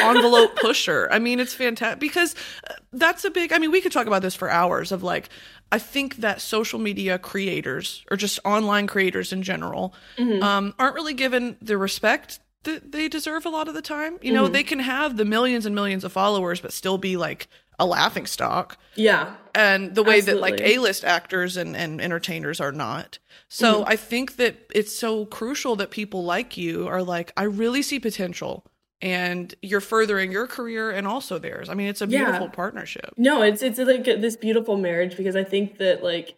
envelope 0.00 0.56
pusher. 0.60 1.08
I 1.10 1.18
mean, 1.18 1.40
it's 1.40 1.54
fantastic 1.54 2.00
because 2.00 2.34
uh, 2.68 2.74
that's 2.92 3.24
a 3.24 3.30
big. 3.30 3.52
I 3.52 3.58
mean, 3.58 3.70
we 3.70 3.80
could 3.80 3.92
talk 3.92 4.06
about 4.06 4.22
this 4.22 4.34
for 4.34 4.50
hours. 4.50 4.92
Of 4.92 5.02
like, 5.02 5.28
I 5.72 5.78
think 5.78 6.16
that 6.16 6.40
social 6.40 6.78
media 6.78 7.18
creators 7.18 8.04
or 8.10 8.16
just 8.16 8.38
online 8.44 8.86
creators 8.86 9.32
in 9.32 9.42
general 9.42 9.94
Mm-hmm. 10.18 10.42
um, 10.42 10.74
aren't 10.78 10.94
really 10.94 11.14
given 11.14 11.56
the 11.62 11.76
respect 11.78 12.40
that 12.64 12.92
they 12.92 13.08
deserve 13.08 13.46
a 13.46 13.48
lot 13.48 13.68
of 13.68 13.74
the 13.74 13.82
time. 13.82 14.18
You 14.22 14.32
know, 14.32 14.44
mm-hmm. 14.44 14.52
they 14.52 14.62
can 14.62 14.80
have 14.80 15.16
the 15.16 15.24
millions 15.24 15.66
and 15.66 15.74
millions 15.74 16.04
of 16.04 16.12
followers, 16.12 16.60
but 16.60 16.72
still 16.72 16.98
be 16.98 17.16
like 17.16 17.48
a 17.78 17.86
laughing 17.86 18.26
stock 18.26 18.76
Yeah. 18.94 19.36
and 19.54 19.94
the 19.94 20.02
way 20.02 20.20
that 20.20 20.38
like 20.38 20.60
A-list 20.60 21.02
actors 21.02 21.56
and, 21.56 21.74
and 21.74 22.00
entertainers 22.00 22.60
are 22.60 22.72
not. 22.72 23.18
So 23.48 23.80
mm-hmm. 23.80 23.88
I 23.88 23.96
think 23.96 24.36
that 24.36 24.56
it's 24.74 24.94
so 24.94 25.24
crucial 25.24 25.76
that 25.76 25.90
people 25.90 26.22
like 26.22 26.58
you 26.58 26.86
are 26.88 27.02
like, 27.02 27.32
I 27.38 27.44
really 27.44 27.80
see 27.80 27.98
potential 27.98 28.66
and 29.00 29.54
you're 29.62 29.80
furthering 29.80 30.30
your 30.30 30.46
career 30.46 30.90
and 30.90 31.06
also 31.06 31.38
theirs. 31.38 31.70
I 31.70 31.74
mean, 31.74 31.88
it's 31.88 32.02
a 32.02 32.06
Yeah. 32.06 32.24
beautiful 32.24 32.50
partnership. 32.50 33.14
No, 33.16 33.40
it's 33.40 33.62
it's 33.62 33.78
like 33.78 34.04
this 34.04 34.36
beautiful 34.36 34.76
marriage 34.76 35.16
because 35.16 35.34
I 35.34 35.44
think 35.44 35.78
that 35.78 36.04
like 36.04 36.36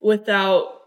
without 0.00 0.80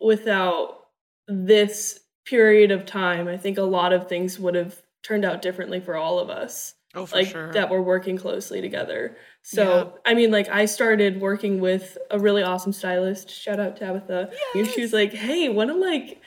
without 0.00 0.86
this 1.28 2.00
period 2.30 2.70
of 2.70 2.86
time, 2.86 3.26
I 3.26 3.36
think 3.36 3.58
a 3.58 3.62
lot 3.62 3.92
of 3.92 4.08
things 4.08 4.38
would 4.38 4.54
have 4.54 4.80
turned 5.02 5.24
out 5.24 5.42
differently 5.42 5.80
for 5.80 5.96
all 5.96 6.20
of 6.20 6.30
us. 6.30 6.74
Oh, 6.92 7.06
for 7.06 7.18
like 7.18 7.28
sure. 7.28 7.52
that 7.52 7.70
we're 7.70 7.80
working 7.80 8.16
closely 8.16 8.60
together. 8.60 9.16
So 9.42 9.98
I 10.04 10.14
mean, 10.14 10.32
like 10.32 10.48
I 10.48 10.64
started 10.64 11.20
working 11.20 11.60
with 11.60 11.96
a 12.10 12.18
really 12.18 12.42
awesome 12.42 12.72
stylist. 12.72 13.30
Shout 13.30 13.60
out 13.60 13.76
Tabitha. 13.76 14.30
And 14.56 14.66
she 14.66 14.82
was 14.82 14.92
like, 14.92 15.12
"Hey, 15.12 15.48
want 15.48 15.70
to 15.70 15.76
like." 15.76 16.20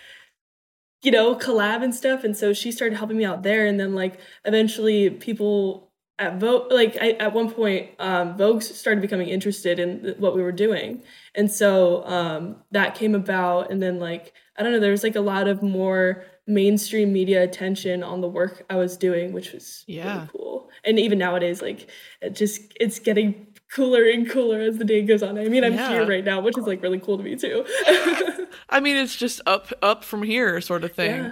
You 1.01 1.11
know, 1.11 1.35
collab 1.35 1.83
and 1.83 1.93
stuff, 1.93 2.23
and 2.23 2.35
so 2.37 2.53
she 2.53 2.71
started 2.71 2.95
helping 2.95 3.17
me 3.17 3.25
out 3.25 3.43
there, 3.43 3.65
and 3.65 3.77
then 3.77 3.93
like 3.93 4.21
eventually 4.45 5.09
people 5.09 5.91
at 6.17 6.39
Vogue, 6.39 6.71
like 6.71 6.95
I, 7.01 7.11
at 7.19 7.33
one 7.33 7.51
point, 7.51 7.89
um, 7.99 8.37
Vogue 8.37 8.61
started 8.61 9.01
becoming 9.01 9.27
interested 9.27 9.79
in 9.79 10.01
th- 10.01 10.17
what 10.17 10.33
we 10.33 10.41
were 10.41 10.53
doing, 10.53 11.03
and 11.35 11.51
so 11.51 12.05
um, 12.05 12.55
that 12.71 12.95
came 12.95 13.15
about. 13.15 13.69
And 13.69 13.83
then 13.83 13.99
like 13.99 14.31
I 14.57 14.63
don't 14.63 14.71
know, 14.71 14.79
there 14.79 14.91
was 14.91 15.03
like 15.03 15.15
a 15.15 15.21
lot 15.21 15.47
of 15.47 15.61
more 15.63 16.23
mainstream 16.45 17.11
media 17.13 17.41
attention 17.43 18.03
on 18.03 18.21
the 18.21 18.27
work 18.27 18.65
I 18.69 18.75
was 18.75 18.97
doing, 18.97 19.33
which 19.33 19.51
was 19.53 19.83
Yeah. 19.87 20.15
really 20.15 20.29
cool. 20.31 20.69
And 20.83 20.99
even 20.99 21.17
nowadays, 21.17 21.61
like 21.61 21.89
it 22.21 22.31
just 22.35 22.61
it's 22.79 22.99
getting 22.99 23.47
cooler 23.73 24.03
and 24.05 24.29
cooler 24.29 24.59
as 24.59 24.77
the 24.77 24.85
day 24.85 25.01
goes 25.01 25.23
on. 25.23 25.37
I 25.39 25.47
mean, 25.47 25.63
I'm 25.63 25.73
Yeah. 25.73 25.89
here 25.89 26.05
right 26.05 26.23
now, 26.23 26.41
which 26.41 26.57
is 26.57 26.65
like 26.67 26.83
really 26.83 26.99
cool 26.99 27.17
to 27.17 27.23
me 27.23 27.35
too. 27.35 27.65
I 28.69 28.79
mean, 28.81 28.95
it's 28.97 29.15
just 29.15 29.41
up 29.45 29.71
up 29.81 30.03
from 30.03 30.23
here 30.23 30.59
sort 30.61 30.83
of 30.83 30.91
thing. 30.93 31.15
yeah, 31.23 31.31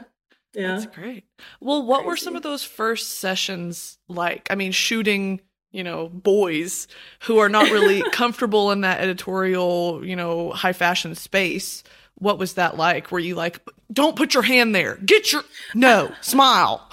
yeah. 0.54 0.68
That's 0.68 0.86
great. 0.88 1.26
Well, 1.60 1.84
what 1.86 2.06
were 2.06 2.18
some 2.18 2.36
of 2.36 2.44
those 2.44 2.64
first 2.64 3.20
sessions 3.20 3.98
like? 4.08 4.48
I 4.50 4.56
mean, 4.56 4.72
shooting, 4.72 5.42
you 5.72 5.84
know, 5.84 6.10
boys 6.10 6.88
who 7.22 7.38
are 7.40 7.50
not 7.50 7.70
really 7.72 8.02
comfortable 8.12 8.72
in 8.72 8.82
that 8.82 9.02
editorial, 9.02 10.02
you 10.06 10.16
know, 10.16 10.52
high 10.52 10.74
fashion 10.74 11.14
space. 11.16 11.84
What 12.22 12.38
was 12.38 12.54
that 12.54 12.78
like? 12.78 13.12
Were 13.12 13.20
you 13.20 13.36
like, 13.36 13.60
don't 13.92 14.16
put 14.16 14.34
your 14.34 14.44
hand 14.44 14.74
there. 14.74 14.96
Get 14.96 15.34
your 15.34 15.44
no, 15.76 16.12
smile. 16.22 16.90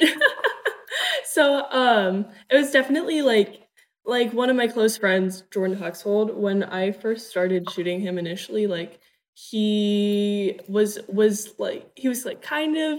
So 1.36 1.70
um 1.70 2.24
it 2.50 2.56
was 2.56 2.70
definitely 2.70 3.20
like 3.20 3.60
like 4.06 4.32
one 4.32 4.48
of 4.48 4.56
my 4.56 4.68
close 4.68 4.96
friends, 4.96 5.42
Jordan 5.52 5.76
Huxhold, 5.76 6.34
when 6.34 6.62
I 6.62 6.92
first 6.92 7.28
started 7.28 7.68
shooting 7.70 8.00
him 8.00 8.16
initially, 8.16 8.66
like 8.66 9.00
he 9.34 10.58
was 10.66 10.98
was 11.08 11.52
like 11.58 11.90
he 11.94 12.08
was 12.08 12.24
like 12.24 12.40
kind 12.40 12.78
of 12.78 12.98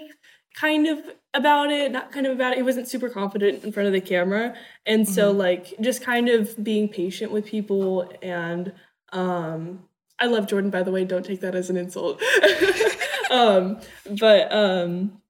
kind 0.54 0.86
of 0.86 1.00
about 1.34 1.72
it, 1.72 1.92
not 1.92 2.12
kind 2.12 2.28
of 2.28 2.34
about 2.34 2.52
it. 2.54 2.58
He 2.58 2.64
wasn't 2.64 2.88
super 2.88 3.10
confident 3.10 3.64
in 3.64 3.72
front 3.72 3.88
of 3.88 3.94
the 3.94 4.02
camera. 4.02 4.54
And 4.86 5.10
so 5.10 5.32
like 5.32 5.74
just 5.82 6.04
kind 6.04 6.30
of 6.30 6.64
being 6.64 6.90
patient 6.90 7.32
with 7.32 7.48
people 7.48 8.12
and 8.22 8.72
um 9.14 9.87
I 10.20 10.26
love 10.28 10.48
Jordan 10.48 10.70
by 10.70 10.84
the 10.84 10.92
way, 10.92 11.06
don't 11.06 11.26
take 11.26 11.42
that 11.42 11.56
as 11.56 11.70
an 11.70 11.78
insult. 11.78 12.22
um 13.32 13.80
but 14.20 14.52
um 14.54 15.22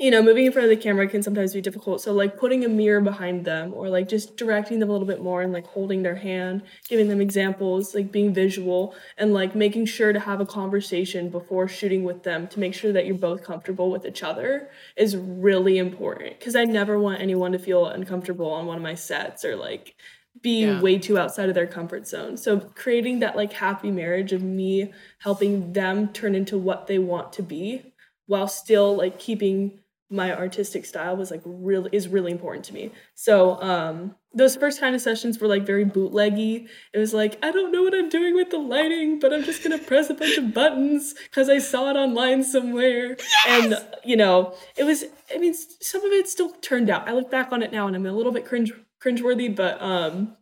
you 0.00 0.10
know, 0.10 0.22
moving 0.22 0.46
in 0.46 0.52
front 0.52 0.64
of 0.64 0.70
the 0.70 0.82
camera 0.82 1.06
can 1.06 1.22
sometimes 1.22 1.52
be 1.52 1.60
difficult. 1.60 2.00
So, 2.00 2.14
like 2.14 2.38
putting 2.38 2.64
a 2.64 2.70
mirror 2.70 3.02
behind 3.02 3.44
them 3.44 3.74
or 3.74 3.90
like 3.90 4.08
just 4.08 4.34
directing 4.38 4.78
them 4.78 4.88
a 4.88 4.92
little 4.92 5.06
bit 5.06 5.22
more 5.22 5.42
and 5.42 5.52
like 5.52 5.66
holding 5.66 6.02
their 6.02 6.14
hand, 6.14 6.62
giving 6.88 7.08
them 7.08 7.20
examples, 7.20 7.94
like 7.94 8.10
being 8.10 8.32
visual 8.32 8.94
and 9.18 9.34
like 9.34 9.54
making 9.54 9.84
sure 9.84 10.14
to 10.14 10.18
have 10.18 10.40
a 10.40 10.46
conversation 10.46 11.28
before 11.28 11.68
shooting 11.68 12.02
with 12.02 12.22
them 12.22 12.48
to 12.48 12.58
make 12.58 12.72
sure 12.72 12.92
that 12.92 13.04
you're 13.04 13.14
both 13.14 13.44
comfortable 13.44 13.90
with 13.90 14.06
each 14.06 14.22
other 14.22 14.70
is 14.96 15.18
really 15.18 15.76
important. 15.76 16.38
Because 16.38 16.56
I 16.56 16.64
never 16.64 16.98
want 16.98 17.20
anyone 17.20 17.52
to 17.52 17.58
feel 17.58 17.84
uncomfortable 17.84 18.50
on 18.50 18.64
one 18.64 18.78
of 18.78 18.82
my 18.82 18.94
sets 18.94 19.44
or 19.44 19.54
like 19.54 19.96
be 20.42 20.64
Yeah. 20.64 20.80
way 20.80 20.98
too 20.98 21.18
outside 21.18 21.48
of 21.48 21.54
their 21.54 21.66
comfort 21.66 22.06
zone. 22.06 22.36
So 22.36 22.58
creating 22.60 23.18
that 23.20 23.36
like 23.36 23.52
happy 23.52 23.90
marriage 23.90 24.32
of 24.32 24.42
me 24.42 24.92
helping 25.18 25.72
them 25.72 26.08
turn 26.12 26.34
into 26.34 26.56
what 26.58 26.86
they 26.86 26.98
want 26.98 27.32
to 27.34 27.42
be 27.42 27.92
while 28.26 28.48
still 28.48 28.96
like 28.96 29.18
keeping 29.18 29.78
my 30.12 30.36
artistic 30.36 30.84
style 30.84 31.16
was 31.16 31.30
like 31.30 31.42
really 31.44 31.88
is 31.92 32.08
really 32.08 32.32
important 32.32 32.64
to 32.64 32.74
me. 32.74 32.90
So 33.14 33.60
um 33.62 34.16
those 34.32 34.54
first 34.56 34.78
kind 34.80 34.94
of 34.94 35.00
sessions 35.00 35.38
were 35.40 35.46
like 35.48 35.64
very 35.66 35.84
bootleggy. 35.84 36.68
It 36.92 36.98
was 36.98 37.12
like 37.14 37.38
I 37.44 37.50
don't 37.52 37.70
know 37.72 37.82
what 37.82 37.94
I'm 37.94 38.08
doing 38.08 38.34
with 38.34 38.50
the 38.50 38.58
lighting, 38.58 39.18
but 39.20 39.32
I'm 39.32 39.44
just 39.44 39.62
gonna 39.62 39.78
press 39.78 40.10
a 40.10 40.14
bunch 40.14 40.36
of 40.38 40.52
buttons 40.54 41.14
because 41.24 41.48
I 41.48 41.58
saw 41.58 41.90
it 41.90 41.96
online 41.96 42.42
somewhere. 42.44 43.16
And 43.48 43.76
you 44.04 44.16
know, 44.16 44.54
it 44.76 44.84
was. 44.84 45.04
I 45.32 45.38
mean, 45.38 45.54
some 45.54 46.04
of 46.04 46.10
it 46.12 46.28
still 46.28 46.50
turned 46.60 46.90
out. 46.90 47.08
I 47.08 47.12
look 47.12 47.30
back 47.30 47.52
on 47.52 47.62
it 47.62 47.70
now 47.72 47.86
and 47.86 47.94
I'm 47.94 48.06
a 48.06 48.12
little 48.12 48.32
bit 48.32 48.44
cringe 48.46 48.72
cringeworthy, 49.02 49.54
but 49.54 49.80
um, 49.82 50.36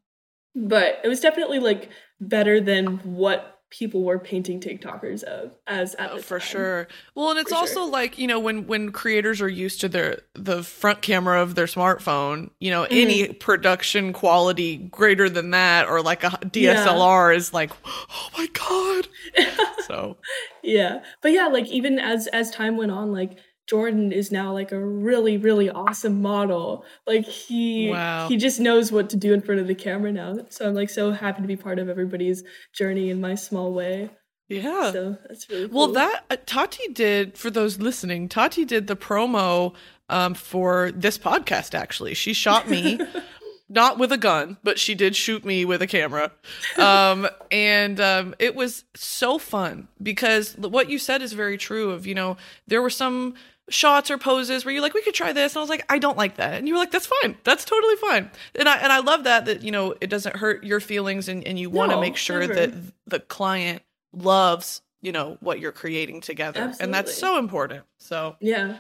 but 0.55 1.01
it 1.05 1.09
was 1.09 1.21
definitely 1.21 1.59
like 1.59 1.91
better 2.21 2.61
than 2.61 2.99
what 2.99 3.55
people 3.71 4.03
were 4.03 4.19
painting 4.19 4.61
TikTokers 4.61 5.23
of 5.25 5.53
as 5.67 5.95
at 5.97 6.11
Oh, 6.13 6.19
for 6.19 6.39
time. 6.39 6.49
sure. 6.49 6.89
Well, 7.15 7.31
and 7.31 7.39
it's 7.39 7.51
For 7.51 7.57
also 7.57 7.83
sure. 7.83 7.91
like 7.91 8.19
you 8.19 8.27
know 8.27 8.41
when 8.41 8.67
when 8.67 8.91
creators 8.93 9.41
are 9.43 9.49
used 9.49 9.81
to 9.83 9.89
their 9.89 10.21
the 10.35 10.63
front 10.63 11.03
camera 11.03 11.43
of 11.43 11.55
their 11.55 11.67
smartphone, 11.67 12.51
you 12.61 12.71
know, 12.71 12.85
any 12.85 13.25
Mm-hmm. 13.25 13.39
production 13.39 14.13
quality 14.15 14.77
greater 14.79 15.29
than 15.29 15.51
that 15.51 15.87
or 15.87 16.01
like 16.01 16.25
a 16.25 16.31
DSLR 16.31 17.37
is 17.37 17.53
like, 17.53 17.71
oh 17.85 18.29
my 18.39 18.47
god. 18.55 19.09
so 19.87 20.17
yeah 20.63 21.03
but 21.23 21.33
yeah 21.33 21.47
like 21.47 21.67
even 21.69 21.99
as 21.99 22.27
as 22.29 22.51
time 22.51 22.77
went 22.77 22.91
on 22.91 23.13
like 23.13 23.39
jordan 23.69 24.13
is 24.13 24.33
now 24.33 24.53
like 24.53 24.73
a 24.73 24.79
really 24.81 25.37
really 25.37 25.69
awesome 25.71 26.23
model 26.23 26.85
like 27.07 27.25
he 27.25 27.91
Wow. 27.91 28.29
he 28.29 28.37
just 28.37 28.59
knows 28.61 28.91
what 28.91 29.11
to 29.11 29.17
do 29.17 29.33
in 29.35 29.41
front 29.41 29.61
of 29.61 29.67
the 29.67 29.75
camera 29.75 30.11
now 30.13 30.39
so 30.49 30.67
i'm 30.67 30.75
like 30.75 30.91
so 30.91 31.11
happy 31.13 31.43
to 31.43 31.49
be 31.49 31.57
part 31.57 31.79
of 31.79 31.89
everybody's 31.89 32.43
journey 32.73 33.11
in 33.11 33.21
my 33.21 33.35
small 33.35 33.73
way 33.73 34.11
yeah. 34.49 34.91
so 34.93 35.19
that's 35.29 35.49
really 35.51 35.67
Well, 35.67 35.89
that 35.89 36.25
uh, 36.31 36.37
Tati 36.47 36.89
did 36.95 37.37
for 37.37 37.51
those 37.51 37.79
listening. 37.79 38.31
Tati 38.31 38.65
did 38.65 38.87
the 38.87 38.97
promo 38.97 39.75
um, 40.09 40.33
for 40.33 40.91
this 40.93 41.19
podcast. 41.19 41.75
Actually, 41.75 42.15
she 42.15 42.33
shot 42.33 42.67
me, 42.67 42.99
not 43.69 43.99
with 43.99 44.11
a 44.11 44.17
gun, 44.17 44.57
but 44.65 44.79
she 44.79 44.95
did 44.95 45.15
shoot 45.15 45.45
me 45.45 45.67
with 45.67 45.83
a 45.83 45.87
camera, 45.87 46.33
um, 46.79 47.29
and 47.51 48.01
um, 48.01 48.35
it 48.39 48.55
was 48.55 48.85
so 48.97 49.37
fun 49.39 49.87
because 50.03 50.57
what 50.57 50.89
you 50.89 50.99
said 50.99 51.21
is 51.21 51.35
very 51.35 51.59
true. 51.59 51.91
Of 51.91 52.07
you 52.07 52.15
know, 52.15 52.39
there 52.67 52.81
were 52.81 52.89
some 52.89 53.35
shots 53.71 54.11
or 54.11 54.19
poses 54.19 54.65
where 54.65 54.73
you're 54.73 54.83
like, 54.83 54.95
we 54.95 55.03
could 55.03 55.15
try 55.15 55.33
this, 55.33 55.53
and 55.55 55.59
I 55.59 55.63
was 55.63 55.71
like, 55.71 55.85
I 55.89 55.99
don't 55.99 56.17
like 56.17 56.37
that, 56.37 56.55
and 56.55 56.67
you 56.69 56.75
were 56.75 56.81
like, 56.81 56.91
that's 56.91 57.07
fine, 57.23 57.37
that's 57.45 57.65
totally 57.65 57.97
fine, 57.97 58.31
and 58.55 58.69
I 58.69 58.79
and 58.79 58.93
I 58.93 59.01
love 59.01 59.25
that 59.25 59.45
that 59.47 59.63
you 59.63 59.71
know 59.71 59.95
it 60.01 60.09
doesn't 60.09 60.37
hurt 60.37 60.65
your 60.65 60.81
feelings, 60.81 61.29
and 61.29 61.47
and 61.47 61.59
you 61.59 61.71
want 61.71 61.91
to 61.91 61.97
No, 61.97 62.01
make 62.01 62.17
sure 62.17 62.41
never. 62.41 62.55
that 62.55 62.73
the 63.07 63.21
client 63.21 63.83
loves 64.13 64.83
you 65.01 65.13
know 65.13 65.37
what 65.41 65.61
you're 65.61 65.73
creating 65.73 66.21
together. 66.21 66.73
And 66.81 66.93
that's 66.93 67.15
so 67.15 67.39
important. 67.39 67.85
So 67.99 68.37
yeah. 68.41 68.79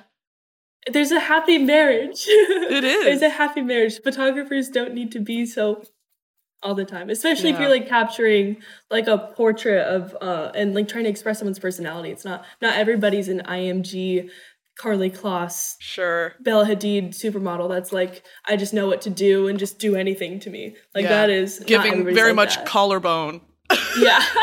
There's 0.90 1.12
a 1.12 1.20
happy 1.20 1.58
marriage. 1.58 2.24
It 2.28 2.82
is. 2.84 3.04
there's 3.04 3.22
a 3.22 3.28
happy 3.28 3.60
marriage. 3.60 4.00
Photographers 4.02 4.68
don't 4.68 4.94
need 4.94 5.12
to 5.12 5.20
be 5.20 5.44
so 5.46 5.82
all 6.60 6.74
the 6.74 6.84
time 6.84 7.08
especially 7.08 7.50
if 7.50 7.60
you're 7.60 7.68
like 7.70 7.88
capturing 7.88 8.56
like 8.90 9.06
a 9.06 9.16
portrait 9.36 9.86
of 9.86 10.16
uh 10.20 10.50
and 10.56 10.74
like 10.74 10.88
trying 10.88 11.04
to 11.04 11.10
express 11.10 11.38
someone's 11.38 11.58
personality. 11.60 12.10
It's 12.10 12.24
not 12.24 12.44
not 12.60 12.74
everybody's 12.76 13.28
an 13.28 13.42
img 13.46 14.28
karlie 14.78 15.10
kloss 15.10 15.74
sure 15.80 16.34
bella 16.40 16.64
hadid 16.64 17.08
supermodel 17.10 17.68
that's 17.68 17.92
like 17.92 18.22
i 18.46 18.56
just 18.56 18.72
know 18.72 18.86
what 18.86 19.00
to 19.02 19.10
do 19.10 19.48
and 19.48 19.58
just 19.58 19.78
do 19.78 19.96
anything 19.96 20.38
to 20.38 20.50
me 20.50 20.76
like 20.94 21.02
Yeah. 21.02 21.08
that 21.10 21.30
is 21.30 21.58
giving 21.66 22.04
very 22.04 22.28
like 22.30 22.36
much 22.36 22.56
that. 22.56 22.66
collarbone 22.66 23.40
yeah 23.98 24.22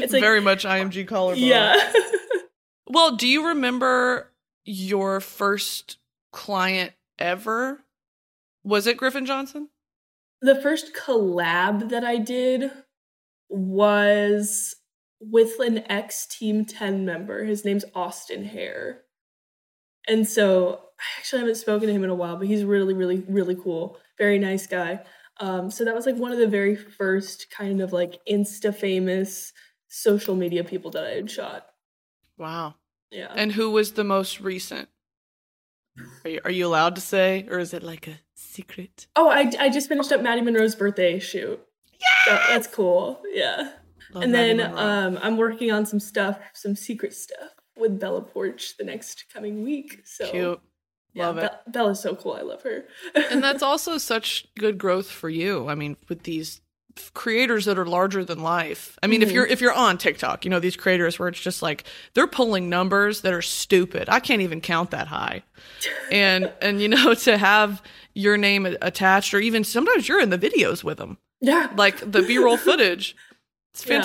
It's 0.00 0.12
like 0.12 0.22
very 0.22 0.40
much 0.40 0.64
IMG 0.64 1.06
collarbone. 1.08 1.42
yeah. 1.44 1.92
Well, 2.90 3.16
do 3.16 3.26
you 3.26 3.48
remember 3.48 4.32
your 4.64 5.20
first 5.20 5.98
client 6.32 6.92
ever? 7.18 7.80
Was 8.64 8.86
it 8.86 8.96
Griffin 8.96 9.26
Johnson? 9.26 9.68
the 10.40 10.54
first 10.60 10.94
collab 10.94 11.88
that 11.90 12.04
I 12.04 12.16
did 12.18 12.70
was 13.48 14.74
with 15.20 15.58
an 15.60 15.78
ex 15.90 16.26
Team 16.26 16.64
10 16.64 17.04
member. 17.04 17.44
His 17.44 17.64
name's 17.64 17.84
Austin 17.94 18.44
Hare. 18.44 19.02
And 20.08 20.26
so 20.26 20.80
I 20.98 21.04
actually 21.18 21.40
haven't 21.40 21.56
spoken 21.56 21.86
to 21.86 21.94
him 21.94 22.02
in 22.02 22.10
a 22.10 22.14
while, 22.14 22.36
but 22.36 22.48
he's 22.48 22.64
really, 22.64 22.94
really, 22.94 23.24
really 23.28 23.54
cool. 23.54 23.98
Very 24.16 24.38
nice 24.38 24.66
guy. 24.66 25.00
Um, 25.38 25.70
so 25.70 25.84
that 25.84 25.94
was 25.94 26.06
like 26.06 26.16
one 26.16 26.32
of 26.32 26.38
the 26.38 26.48
very 26.48 26.74
first 26.74 27.50
kind 27.50 27.80
of 27.80 27.92
like 27.92 28.18
insta 28.28 28.74
famous 28.74 29.52
social 29.86 30.34
media 30.34 30.64
people 30.64 30.90
that 30.92 31.04
I 31.04 31.10
had 31.10 31.30
shot. 31.30 31.66
Wow. 32.36 32.74
Yeah. 33.10 33.32
And 33.34 33.52
who 33.52 33.70
was 33.70 33.92
the 33.92 34.04
most 34.04 34.40
recent? 34.40 34.88
Are 36.24 36.30
you, 36.30 36.40
are 36.44 36.50
you 36.50 36.66
allowed 36.66 36.94
to 36.94 37.00
say, 37.00 37.46
or 37.50 37.58
is 37.58 37.74
it 37.74 37.82
like 37.82 38.06
a 38.06 38.20
secret? 38.34 39.06
oh, 39.16 39.28
I, 39.28 39.50
I 39.58 39.68
just 39.68 39.88
finished 39.88 40.12
up 40.12 40.22
Maddie 40.22 40.42
Monroe's 40.42 40.74
birthday 40.74 41.18
shoot. 41.18 41.60
Yeah. 42.26 42.40
that's 42.48 42.68
cool. 42.68 43.20
Yeah. 43.32 43.72
Love 44.12 44.22
and 44.22 44.32
Maddie 44.32 44.56
then 44.56 44.72
Monroe. 44.72 44.78
um, 44.80 45.18
I'm 45.22 45.36
working 45.36 45.70
on 45.72 45.86
some 45.86 46.00
stuff, 46.00 46.38
some 46.54 46.76
secret 46.76 47.14
stuff 47.14 47.57
with 47.78 47.98
Bella 48.00 48.22
Poarch 48.22 48.76
the 48.76 48.84
next 48.84 49.24
coming 49.32 49.62
week. 49.64 50.02
So 50.04 50.30
cute. 50.30 50.60
yeah, 51.14 51.26
Love 51.26 51.38
it. 51.38 51.52
Be- 51.66 51.72
Bella's 51.72 52.00
so 52.00 52.14
cool. 52.14 52.32
I 52.34 52.42
love 52.42 52.62
her. 52.62 52.84
and 53.14 53.42
that's 53.42 53.62
also 53.70 53.98
such 53.98 54.46
good 54.58 54.78
growth 54.78 55.10
for 55.10 55.28
you. 55.30 55.68
I 55.68 55.74
mean, 55.74 55.96
with 56.08 56.22
these 56.24 56.60
creators 57.14 57.64
that 57.66 57.78
are 57.78 57.86
larger 57.86 58.24
than 58.24 58.42
life. 58.42 58.98
I 59.04 59.06
mean, 59.06 59.22
if 59.22 59.28
Mhm. 59.28 59.34
you're 59.34 59.46
if 59.46 59.60
you're 59.60 59.72
on 59.72 59.98
TikTok, 59.98 60.44
you 60.44 60.50
know 60.50 60.58
these 60.58 60.74
creators 60.76 61.16
where 61.16 61.28
it's 61.28 61.38
just 61.40 61.62
like 61.62 61.84
they're 62.14 62.26
pulling 62.26 62.68
numbers 62.68 63.20
that 63.20 63.32
are 63.32 63.40
stupid. 63.42 64.08
I 64.08 64.18
can't 64.18 64.42
even 64.42 64.60
count 64.60 64.90
that 64.90 65.06
high. 65.06 65.44
And 66.10 66.52
and 66.60 66.80
you 66.82 66.88
know 66.88 67.14
to 67.14 67.38
have 67.38 67.82
your 68.14 68.36
name 68.36 68.66
attached 68.82 69.32
or 69.32 69.38
even 69.38 69.62
sometimes 69.62 70.08
you're 70.08 70.20
in 70.20 70.30
the 70.30 70.38
videos 70.38 70.82
with 70.82 70.98
them. 70.98 71.18
yeah, 71.40 71.70
Like 71.76 71.98
the 72.10 72.20
B-roll 72.22 72.56
footage. 72.56 73.14
It's 73.74 73.86
Yeah. 73.86 74.00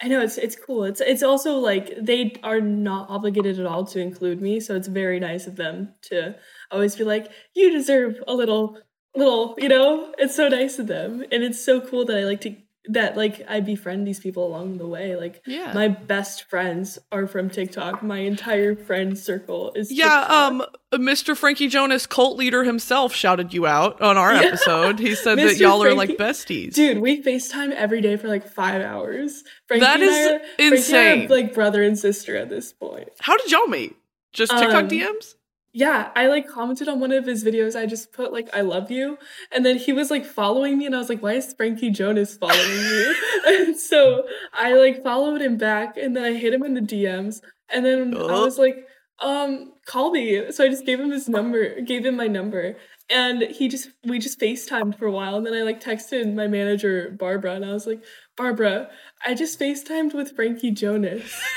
I 0.00 0.06
know 0.08 0.20
it's 0.20 0.38
it's 0.38 0.54
cool. 0.56 0.84
It's 0.84 1.00
it's 1.00 1.22
also 1.22 1.56
like 1.58 1.92
they 2.00 2.34
are 2.44 2.60
not 2.60 3.10
obligated 3.10 3.58
at 3.58 3.66
all 3.66 3.84
to 3.86 4.00
include 4.00 4.40
me, 4.40 4.60
so 4.60 4.76
it's 4.76 4.86
very 4.88 5.18
nice 5.18 5.46
of 5.46 5.56
them 5.56 5.94
to 6.02 6.36
always 6.70 6.94
be 6.96 7.04
like, 7.04 7.30
"You 7.54 7.70
deserve 7.70 8.22
a 8.28 8.34
little, 8.34 8.78
little," 9.16 9.56
you 9.58 9.68
know. 9.68 10.14
It's 10.18 10.36
so 10.36 10.48
nice 10.48 10.78
of 10.78 10.86
them, 10.86 11.24
and 11.32 11.42
it's 11.42 11.60
so 11.64 11.80
cool 11.80 12.04
that 12.06 12.16
I 12.16 12.24
like 12.24 12.40
to 12.42 12.56
that 12.88 13.16
like 13.16 13.44
I 13.48 13.60
befriend 13.60 14.06
these 14.06 14.18
people 14.18 14.46
along 14.46 14.78
the 14.78 14.86
way. 14.86 15.14
Like 15.16 15.42
Yeah. 15.46 15.72
my 15.74 15.88
best 15.88 16.44
friends 16.50 16.98
are 17.12 17.26
from 17.26 17.50
TikTok. 17.50 18.02
My 18.02 18.18
entire 18.18 18.74
friend 18.74 19.18
circle 19.18 19.72
is 19.76 19.92
Yeah, 19.92 20.04
TikTok. 20.20 20.30
um, 20.30 20.64
Mr. 20.94 21.36
Frankie 21.36 21.68
Jonas, 21.68 22.06
cult 22.06 22.38
leader 22.38 22.64
himself, 22.64 23.14
shouted 23.14 23.52
you 23.52 23.66
out 23.66 24.00
on 24.00 24.16
our 24.16 24.32
Yeah. 24.34 24.40
episode. 24.40 24.98
He 24.98 25.14
said 25.14 25.38
that 25.38 25.56
y'all 25.58 25.82
are 25.84 25.94
like 25.94 26.10
besties. 26.16 26.74
Dude, 26.74 26.98
we 27.00 27.22
FaceTime 27.22 27.72
every 27.72 28.00
day 28.00 28.16
for 28.16 28.28
like 28.28 28.48
five 28.48 28.80
hours. 28.82 29.44
Frankie 29.66 29.84
That 29.84 30.00
and 30.00 30.10
I 30.10 30.22
are, 30.34 30.38
Frankie 30.56 30.76
insane. 30.76 31.26
are, 31.26 31.28
like 31.28 31.54
brother 31.54 31.82
and 31.82 31.98
sister 31.98 32.36
at 32.36 32.48
this 32.48 32.72
point. 32.72 33.08
How 33.20 33.36
did 33.36 33.50
y'all 33.52 33.66
meet? 33.66 33.94
Just 34.32 34.52
TikTok 34.52 34.74
Um, 34.84 34.88
DMs? 34.88 35.34
Yeah, 35.72 36.10
I 36.16 36.28
like 36.28 36.48
commented 36.48 36.88
on 36.88 36.98
one 36.98 37.12
of 37.12 37.26
his 37.26 37.44
videos. 37.44 37.76
I 37.78 37.84
just 37.86 38.12
put 38.12 38.32
like 38.32 38.48
"I 38.54 38.62
love 38.62 38.90
you," 38.90 39.18
and 39.52 39.64
then 39.66 39.76
he 39.76 39.92
was 39.92 40.10
like 40.10 40.24
following 40.24 40.78
me, 40.78 40.86
and 40.86 40.94
I 40.94 40.98
was 40.98 41.08
like, 41.10 41.22
"Why 41.22 41.34
is 41.34 41.52
Frankie 41.52 41.90
Jonas 41.90 42.36
following 42.36 42.76
me?" 42.76 43.14
and 43.46 43.76
so 43.78 44.26
I 44.54 44.74
like 44.74 45.02
followed 45.02 45.42
him 45.42 45.56
back, 45.58 45.96
and 45.98 46.16
then 46.16 46.24
I 46.24 46.32
hit 46.32 46.54
him 46.54 46.62
in 46.62 46.74
the 46.74 46.80
DMs, 46.80 47.42
and 47.68 47.84
then 47.84 48.14
I 48.16 48.20
Oh. 48.20 48.44
was 48.46 48.58
like, 48.58 48.86
"Um, 49.20 49.74
call 49.84 50.10
me." 50.10 50.50
So 50.52 50.64
I 50.64 50.68
just 50.68 50.86
gave 50.86 50.98
him 51.00 51.10
his 51.10 51.28
number, 51.28 51.80
gave 51.82 52.06
him 52.06 52.16
my 52.16 52.28
number, 52.28 52.76
and 53.10 53.42
he 53.42 53.68
just 53.68 53.90
we 54.04 54.18
just 54.18 54.40
FaceTimed 54.40 54.98
for 54.98 55.04
a 55.04 55.12
while, 55.12 55.36
and 55.36 55.46
then 55.46 55.52
I 55.54 55.62
like 55.62 55.82
texted 55.82 56.32
my 56.34 56.46
manager 56.46 57.10
Barbara, 57.18 57.54
and 57.56 57.64
I 57.64 57.74
was 57.74 57.86
like, 57.86 58.02
"Barbara, 58.38 58.88
I 59.24 59.34
just 59.34 59.60
FaceTimed 59.60 60.14
with 60.14 60.34
Frankie 60.34 60.70
Jonas." 60.70 61.30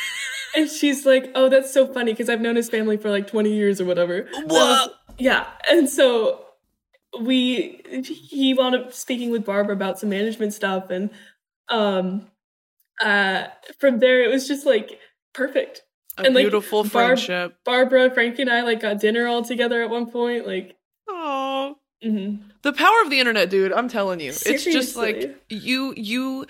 And 0.55 0.69
she's 0.69 1.05
like, 1.05 1.31
"Oh, 1.35 1.49
that's 1.49 1.73
so 1.73 1.87
funny 1.87 2.11
because 2.13 2.29
I've 2.29 2.41
known 2.41 2.55
his 2.55 2.69
family 2.69 2.97
for 2.97 3.09
like 3.09 3.27
20 3.27 3.53
years 3.53 3.79
or 3.81 3.85
whatever." 3.85 4.27
And 4.35 4.51
I 4.51 4.53
What? 4.53 4.93
yeah, 5.17 5.47
and 5.69 5.87
so 5.89 6.45
we 7.19 7.81
he 8.29 8.53
wound 8.53 8.75
up 8.75 8.93
speaking 8.93 9.31
with 9.31 9.45
Barbara 9.45 9.73
about 9.75 9.99
some 9.99 10.09
management 10.09 10.53
stuff, 10.53 10.89
and 10.89 11.09
um, 11.69 12.27
uh, 13.01 13.45
from 13.79 13.99
there 13.99 14.23
it 14.23 14.29
was 14.31 14.47
just 14.47 14.65
like 14.65 14.99
perfect. 15.33 15.83
A 16.17 16.23
and, 16.23 16.35
like, 16.35 16.43
beautiful 16.43 16.83
Barb- 16.83 16.91
friendship. 16.91 17.55
Barbara, 17.63 18.11
Frankie, 18.11 18.41
and 18.41 18.51
I 18.51 18.61
like 18.61 18.81
got 18.81 18.99
dinner 18.99 19.27
all 19.27 19.43
together 19.43 19.81
at 19.81 19.89
one 19.89 20.11
point. 20.11 20.45
Like, 20.45 20.75
Oh, 21.07 21.77
mhm. 22.03 22.41
the 22.63 22.73
power 22.73 23.01
of 23.01 23.09
the 23.09 23.19
internet, 23.19 23.49
dude. 23.49 23.71
I'm 23.71 23.87
telling 23.87 24.19
you, 24.19 24.29
it's 24.31 24.63
just 24.65 24.95
like 24.97 25.41
you. 25.49 25.93
You. 25.95 26.45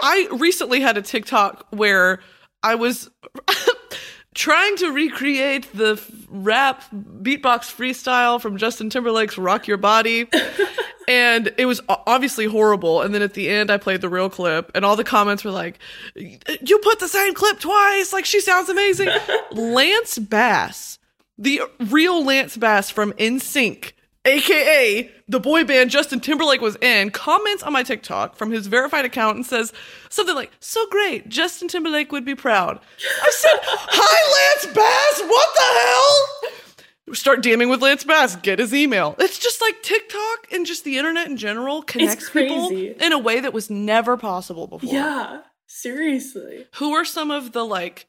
I 0.00 0.26
recently 0.32 0.80
had 0.80 0.96
a 0.96 1.02
TikTok 1.02 1.66
where 1.70 2.20
I 2.62 2.74
was 2.74 3.10
trying 4.34 4.76
to 4.76 4.90
recreate 4.90 5.72
the 5.74 6.00
rap 6.28 6.84
beatbox 6.92 7.72
freestyle 7.74 8.40
from 8.40 8.56
Justin 8.56 8.90
Timberlake's 8.90 9.38
"Rock 9.38 9.66
Your 9.66 9.76
Body." 9.76 10.28
and 11.08 11.52
it 11.58 11.66
was 11.66 11.80
obviously 11.88 12.46
horrible. 12.46 13.02
And 13.02 13.14
then 13.14 13.22
at 13.22 13.34
the 13.34 13.48
end, 13.48 13.70
I 13.70 13.76
played 13.76 14.00
the 14.00 14.08
real 14.08 14.30
clip, 14.30 14.70
and 14.74 14.84
all 14.84 14.96
the 14.96 15.04
comments 15.04 15.44
were 15.44 15.50
like, 15.50 15.78
"You 16.14 16.78
put 16.78 17.00
the 17.00 17.08
same 17.08 17.34
clip 17.34 17.60
twice. 17.60 18.12
Like 18.12 18.24
she 18.24 18.40
sounds 18.40 18.68
amazing." 18.68 19.08
Lance 19.52 20.18
Bass, 20.18 20.98
the 21.38 21.62
real 21.78 22.24
Lance 22.24 22.56
Bass 22.56 22.90
from 22.90 23.12
NSYNC, 23.14 23.92
aka 24.24 25.10
the 25.28 25.40
boy 25.40 25.64
band 25.64 25.90
Justin 25.90 26.20
Timberlake 26.20 26.60
was 26.60 26.76
in, 26.76 27.10
comments 27.10 27.62
on 27.62 27.72
my 27.72 27.82
TikTok 27.82 28.36
from 28.36 28.50
his 28.50 28.66
verified 28.66 29.04
account 29.04 29.36
and 29.36 29.46
says 29.46 29.72
something 30.08 30.34
like, 30.34 30.50
"So 30.60 30.86
great, 30.90 31.28
Justin 31.28 31.68
Timberlake 31.68 32.12
would 32.12 32.24
be 32.24 32.34
proud." 32.34 32.78
I 33.24 33.30
said, 33.30 33.58
"Hi, 33.62 34.62
Lance 34.64 34.74
Bass. 34.74 35.28
What 35.28 35.54
the 35.54 35.62
hell?" 35.80 37.14
start 37.14 37.42
DMing 37.42 37.68
with 37.68 37.82
Lance 37.82 38.04
Bass, 38.04 38.36
get 38.36 38.58
his 38.58 38.72
email. 38.72 39.14
It's 39.18 39.38
just 39.38 39.60
like 39.60 39.82
TikTok 39.82 40.50
and 40.52 40.64
just 40.64 40.84
the 40.84 40.96
internet 40.98 41.26
in 41.28 41.36
general 41.36 41.82
connects 41.82 42.30
people 42.30 42.70
in 42.70 43.12
a 43.12 43.18
way 43.18 43.40
that 43.40 43.52
was 43.52 43.68
never 43.68 44.16
possible 44.16 44.66
before. 44.66 44.88
yeah, 44.92 45.40
seriously. 45.66 46.66
Who 46.76 46.92
are 46.94 47.04
some 47.04 47.30
of 47.30 47.52
the 47.52 47.64
like 47.64 48.06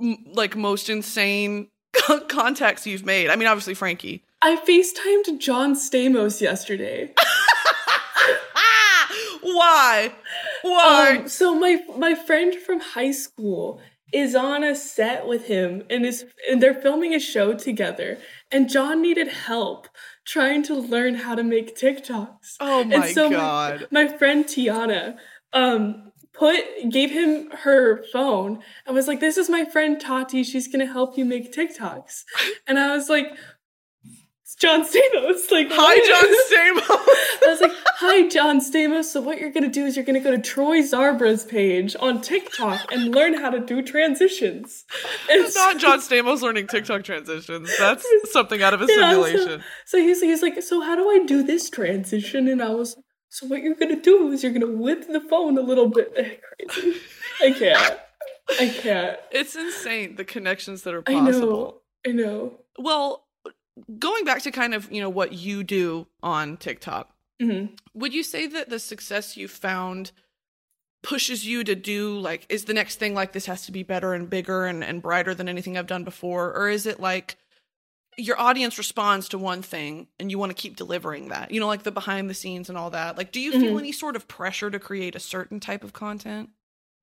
m- 0.00 0.24
like 0.32 0.56
most 0.56 0.88
insane 0.88 1.68
contacts 2.28 2.86
you've 2.86 3.04
made? 3.04 3.30
I 3.30 3.36
mean, 3.36 3.46
obviously 3.46 3.74
Frankie. 3.74 4.24
I 4.44 4.56
FaceTimed 4.56 5.38
John 5.38 5.74
Stamos 5.74 6.42
yesterday. 6.42 7.14
Why? 9.40 10.12
Why? 10.60 11.16
Um, 11.20 11.28
so 11.28 11.54
my 11.54 11.80
my 11.96 12.14
friend 12.14 12.54
from 12.54 12.80
high 12.80 13.12
school 13.12 13.80
is 14.12 14.34
on 14.34 14.62
a 14.62 14.74
set 14.74 15.26
with 15.26 15.46
him 15.46 15.84
and 15.88 16.04
is 16.04 16.26
and 16.50 16.62
they're 16.62 16.74
filming 16.74 17.14
a 17.14 17.18
show 17.18 17.54
together 17.54 18.18
and 18.52 18.68
John 18.68 19.00
needed 19.00 19.28
help 19.28 19.88
trying 20.26 20.62
to 20.64 20.74
learn 20.74 21.14
how 21.14 21.34
to 21.34 21.42
make 21.42 21.74
TikToks. 21.78 22.56
oh 22.60 22.82
and 22.82 22.90
my 22.90 23.12
so 23.12 23.30
my- 23.30 23.36
god. 23.36 23.88
My, 23.90 24.08
friend 24.08 24.44
Tiana 24.44 25.16
um 25.54 26.12
put 26.34 26.62
gave 26.90 27.10
him 27.12 27.50
her 27.50 28.02
phone 28.12 28.60
and 28.86 28.94
was 28.94 29.06
like 29.08 29.20
this 29.20 29.38
is 29.38 29.48
my 29.48 29.64
friend 29.64 30.00
Tati 30.00 30.42
she's 30.42 30.68
going 30.68 30.84
to 30.86 30.92
help 30.92 31.16
you 31.16 31.24
make 31.24 31.52
TikToks. 31.54 32.24
And 32.66 32.78
I 32.78 32.94
was 32.94 33.08
like 33.08 33.28
John 34.60 34.82
Stamos 34.84 35.50
like 35.50 35.68
Hi. 35.70 35.96
John 36.06 36.24
Stamos. 36.48 37.46
I 37.46 37.50
was 37.50 37.60
like, 37.60 37.72
"Hi, 37.96 38.28
John 38.28 38.60
Stamos. 38.60 39.04
So 39.04 39.20
what 39.20 39.38
you're 39.38 39.50
gonna 39.50 39.68
do 39.68 39.84
is 39.84 39.96
you're 39.96 40.04
gonna 40.04 40.20
go 40.20 40.30
to 40.30 40.38
Troy 40.40 40.80
Zarbra's 40.80 41.44
page 41.44 41.96
on 41.98 42.20
TikTok 42.20 42.92
and 42.92 43.14
learn 43.14 43.34
how 43.34 43.50
to 43.50 43.60
do 43.60 43.82
transitions." 43.82 44.84
It's 45.28 45.54
not 45.56 45.78
John 45.78 45.98
Stamos 46.00 46.40
learning 46.42 46.68
TikTok 46.68 47.02
transitions. 47.04 47.70
That's 47.78 48.06
something 48.32 48.62
out 48.62 48.74
of 48.74 48.80
a 48.82 48.86
Yeah, 48.88 49.10
simulation. 49.10 49.64
So 49.86 49.98
he's 49.98 50.20
he's 50.22 50.42
like, 50.42 50.62
"So 50.62 50.80
how 50.80 50.94
do 50.96 51.08
I 51.10 51.24
do 51.26 51.42
this 51.42 51.68
transition?" 51.68 52.46
And 52.48 52.62
I 52.62 52.70
was, 52.70 52.96
"So 53.30 53.46
what 53.46 53.62
you're 53.62 53.74
gonna 53.74 54.00
do 54.00 54.30
is 54.32 54.42
you're 54.42 54.52
gonna 54.52 54.66
whip 54.66 55.06
the 55.08 55.20
phone 55.20 55.58
a 55.58 55.62
little 55.62 55.88
bit." 55.88 56.14
Crazy. 56.72 57.00
I 57.42 57.50
can't. 57.50 57.98
I 58.60 58.68
can't. 58.68 59.18
It's 59.32 59.56
insane 59.56 60.14
the 60.16 60.24
connections 60.24 60.82
that 60.82 60.94
are 60.94 61.02
I 61.06 61.14
possible. 61.14 61.46
know. 61.48 61.80
I 62.06 62.12
know. 62.12 62.60
Well, 62.78 63.23
going 63.98 64.24
back 64.24 64.42
to 64.42 64.50
kind 64.50 64.74
of, 64.74 64.90
you 64.92 65.00
know, 65.00 65.10
what 65.10 65.32
you 65.32 65.64
do 65.64 66.06
on 66.22 66.56
TikTok, 66.56 67.10
hmm 67.40 67.66
would 67.94 68.12
you 68.12 68.22
say 68.24 68.46
that 68.48 68.68
the 68.70 68.78
success 68.78 69.36
you 69.36 69.46
found 69.46 70.10
pushes 71.02 71.46
you 71.46 71.62
to 71.62 71.74
do 71.74 72.18
like 72.18 72.46
is 72.48 72.64
the 72.64 72.74
next 72.74 72.96
thing 72.96 73.14
like 73.14 73.32
this 73.32 73.46
has 73.46 73.66
to 73.66 73.72
be 73.72 73.82
better 73.82 74.14
and 74.14 74.28
bigger 74.30 74.64
and, 74.64 74.82
and 74.82 75.02
brighter 75.02 75.34
than 75.34 75.48
anything 75.48 75.76
I've 75.76 75.86
done 75.86 76.02
before? 76.02 76.52
Or 76.56 76.68
is 76.68 76.86
it 76.86 76.98
like 76.98 77.36
your 78.16 78.40
audience 78.40 78.78
responds 78.78 79.28
to 79.28 79.38
one 79.38 79.62
thing 79.62 80.08
and 80.18 80.30
you 80.30 80.38
want 80.38 80.50
to 80.50 80.60
keep 80.60 80.76
delivering 80.76 81.28
that? 81.28 81.50
You 81.50 81.60
know, 81.60 81.66
like 81.66 81.82
the 81.82 81.92
behind 81.92 82.30
the 82.30 82.34
scenes 82.34 82.68
and 82.68 82.78
all 82.78 82.90
that. 82.90 83.16
Like 83.18 83.32
do 83.32 83.40
you 83.40 83.52
feel 83.52 83.74
Mhm. 83.74 83.78
any 83.78 83.92
sort 83.92 84.16
of 84.16 84.26
pressure 84.28 84.70
to 84.70 84.78
create 84.78 85.14
a 85.14 85.20
certain 85.20 85.60
type 85.60 85.84
of 85.84 85.92
content? 85.92 86.50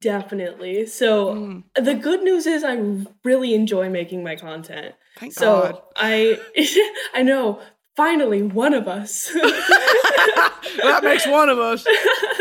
Definitely. 0.02 0.88
So 0.88 1.36
Mm, 1.36 1.64
the 1.76 1.94
good 1.94 2.24
news 2.24 2.48
is 2.48 2.64
I 2.64 2.78
really 3.24 3.54
enjoy 3.54 3.90
making 3.90 4.24
my 4.24 4.36
content. 4.36 4.96
thank 5.18 5.34
So 5.34 5.62
God. 5.62 5.82
I 5.96 6.40
I 7.14 7.22
know 7.24 7.62
finally 7.96 8.42
one 8.42 8.74
of 8.74 8.88
us. 8.88 9.30
that 9.34 11.02
makes 11.04 11.28
one 11.28 11.50
of 11.50 11.60
us. 11.60 11.86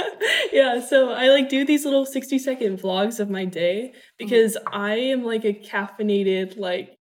yeah, 0.53 0.81
so 0.81 1.11
I 1.11 1.29
like 1.29 1.49
do 1.49 1.65
these 1.65 1.85
little 1.85 2.07
60 2.07 2.39
second 2.39 2.79
vlogs 2.81 3.21
of 3.21 3.29
my 3.31 3.45
day 3.45 3.93
because 4.19 4.57
I 4.73 4.95
am 4.97 5.25
like 5.25 5.45
a 5.45 5.53
caffeinated 5.53 6.59
like 6.59 6.97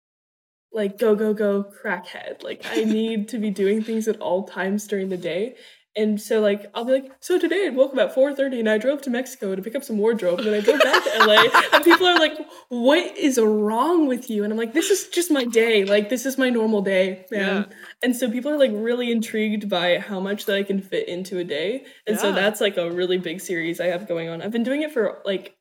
like 0.72 0.98
go 1.00 1.16
go 1.16 1.34
go 1.34 1.64
crackhead. 1.64 2.44
Like 2.44 2.66
I 2.66 2.84
need 2.84 3.30
to 3.30 3.38
be 3.40 3.50
doing 3.50 3.82
things 3.84 4.08
at 4.08 4.20
all 4.20 4.44
times 4.44 4.88
during 4.88 5.10
the 5.10 5.18
day. 5.18 5.56
And 5.96 6.22
so 6.22 6.40
like 6.40 6.68
I'll 6.74 6.86
be 6.86 6.94
like, 6.94 7.12
so 7.20 7.40
today 7.40 7.68
I 7.68 7.70
woke 7.70 7.94
up 7.94 8.00
at 8.00 8.16
4:30 8.16 8.60
and 8.60 8.70
I 8.70 8.78
drove 8.78 9.02
to 9.04 9.10
Mexico 9.10 9.56
to 9.56 9.62
pick 9.62 9.76
up 9.76 9.84
some 9.84 9.98
wardrobe 9.98 10.40
and 10.40 10.48
then 10.48 10.54
I 10.54 10.62
drove 10.62 10.80
back 10.80 11.04
to 11.04 11.26
LA 11.26 11.46
and 11.74 11.84
people 11.84 12.06
are 12.08 12.18
like, 12.20 12.38
what 12.70 13.18
is 13.18 13.40
wrong 13.40 14.08
with 14.08 14.30
you? 14.30 14.44
And 14.44 14.54
I'm 14.54 14.60
like, 14.60 14.74
this 14.74 14.92
is 14.92 15.08
just 15.10 15.32
my 15.32 15.46
day. 15.46 15.86
Like 15.86 16.10
this 16.10 16.26
is 16.26 16.38
my 16.38 16.50
normal 16.50 16.82
day, 16.82 17.26
man. 17.32 17.68
And 18.04 18.16
so 18.16 18.30
people 18.30 18.52
are 18.52 18.58
like 18.58 18.72
really 18.74 19.12
intrigued 19.12 19.68
by 19.70 19.98
how 20.00 20.20
much 20.20 20.46
that 20.46 20.56
I 20.56 20.64
can 20.64 20.80
fit 20.82 21.08
into 21.10 21.40
a 21.40 21.44
day. 21.44 21.86
And 22.06 22.20
so 22.20 22.32
that's 22.32 22.62
like 22.62 22.78
a 22.78 22.92
really 22.92 23.18
big 23.18 23.42
series 23.42 23.80
I 23.82 23.88
have 23.88 24.08
going 24.08 24.30
on. 24.30 24.42
I've 24.42 24.52
been 24.52 24.64
doing 24.64 24.84
it 24.84 24.92
for 24.92 25.20
like 25.26 25.56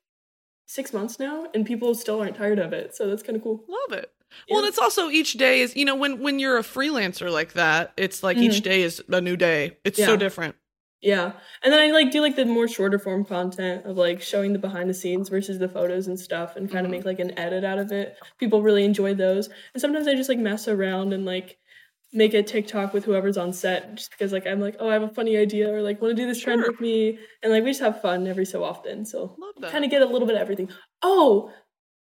six 0.67 0.93
months 0.93 1.17
now, 1.19 1.47
and 1.53 1.65
people 1.65 1.95
still 1.95 2.21
aren't 2.21 2.35
tired 2.35 2.59
of 2.59 2.73
it. 2.73 2.95
So 2.95 3.07
that's 3.07 3.23
kind 3.23 3.35
of 3.35 3.41
cool. 3.43 3.65
Love 3.67 3.99
it. 3.99 4.11
Well, 4.49 4.59
and 4.59 4.67
it's 4.67 4.79
also 4.79 5.09
each 5.09 5.33
day 5.33 5.61
is 5.61 5.75
you 5.75 5.85
know 5.85 5.95
when 5.95 6.19
when 6.21 6.39
you're 6.39 6.57
a 6.57 6.63
freelancer 6.63 7.31
like 7.31 7.53
that, 7.53 7.93
it's 7.97 8.23
like 8.23 8.37
each 8.37 8.61
day 8.61 8.81
is 8.81 9.01
a 9.09 9.21
new 9.21 9.35
day. 9.37 9.77
It's 9.83 9.97
so 9.97 10.09
Mm-hmm. 10.11 10.19
Different. 10.19 10.55
Yeah. 11.01 11.31
And 11.63 11.71
then 11.71 11.79
I 11.79 11.91
like 11.93 12.11
do 12.11 12.19
like 12.21 12.35
the 12.35 12.43
more 12.45 12.67
shorter 12.67 12.99
form 12.99 13.23
content 13.23 13.85
of 13.85 13.95
like 13.95 14.21
showing 14.21 14.51
the 14.53 14.59
behind 14.59 14.89
the 14.89 14.93
scenes 14.93 15.29
versus 15.29 15.57
the 15.57 15.69
photos 15.69 16.07
and 16.07 16.19
stuff 16.19 16.57
and 16.57 16.69
kind 16.69 16.85
of 16.85 16.89
Mhm. 16.89 16.95
make 16.97 17.05
like 17.05 17.19
an 17.19 17.37
edit 17.39 17.63
out 17.63 17.79
of 17.79 17.91
it. 17.93 18.17
People 18.37 18.61
really 18.61 18.83
enjoy 18.83 19.13
those. 19.13 19.47
And 19.73 19.79
sometimes 19.81 20.07
I 20.09 20.15
just 20.15 20.27
like 20.29 20.39
mess 20.39 20.67
around 20.67 21.13
and 21.13 21.23
like 21.25 21.57
make 22.11 22.33
a 22.33 22.43
TikTok 22.43 22.91
with 22.93 23.05
whoever's 23.05 23.37
on 23.37 23.53
set 23.53 23.95
just 23.95 24.11
because 24.11 24.33
like 24.33 24.45
I'm 24.47 24.59
like, 24.59 24.75
oh, 24.79 24.89
I 24.89 24.93
have 24.93 25.03
a 25.03 25.09
funny 25.13 25.37
idea 25.37 25.71
or 25.73 25.81
like 25.81 26.01
want 26.01 26.17
to 26.17 26.21
do 26.21 26.27
this 26.27 26.41
trend 26.41 26.61
Sure. 26.63 26.71
with 26.71 26.81
me. 26.81 27.17
And 27.43 27.53
like 27.53 27.63
we 27.63 27.69
just 27.69 27.79
have 27.81 28.01
fun 28.01 28.27
every 28.27 28.45
so 28.45 28.63
often. 28.63 29.05
So 29.05 29.37
kind 29.71 29.85
of 29.85 29.91
get 29.91 30.01
a 30.01 30.05
little 30.05 30.27
bit 30.27 30.35
of 30.35 30.41
everything. 30.41 30.69
Oh, 31.01 31.51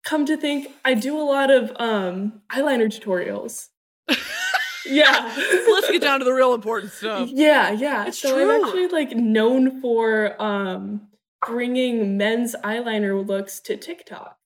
come 0.04 0.26
to 0.26 0.38
think, 0.38 0.68
I 0.86 0.94
do 0.94 1.20
a 1.20 1.24
lot 1.24 1.50
of 1.52 1.72
um 1.80 2.42
eyeliner 2.52 2.88
tutorials. 2.88 3.70
yeah. 4.86 5.34
Let's 5.68 5.92
get 5.92 6.02
down 6.02 6.20
to 6.20 6.26
the 6.26 6.34
real 6.34 6.54
important 6.54 6.92
stuff. 6.92 7.30
Yeah, 7.32 7.72
yeah. 7.72 8.08
It's 8.08 8.20
so 8.20 8.34
true. 8.34 8.52
I'm 8.52 8.64
actually 8.64 8.88
like 8.88 9.12
known 9.12 9.82
for 9.82 10.42
um 10.42 11.08
bringing 11.46 12.18
men's 12.18 12.56
eyeliner 12.64 13.26
looks 13.26 13.60
to 13.62 13.78
TikTok. 13.78 14.38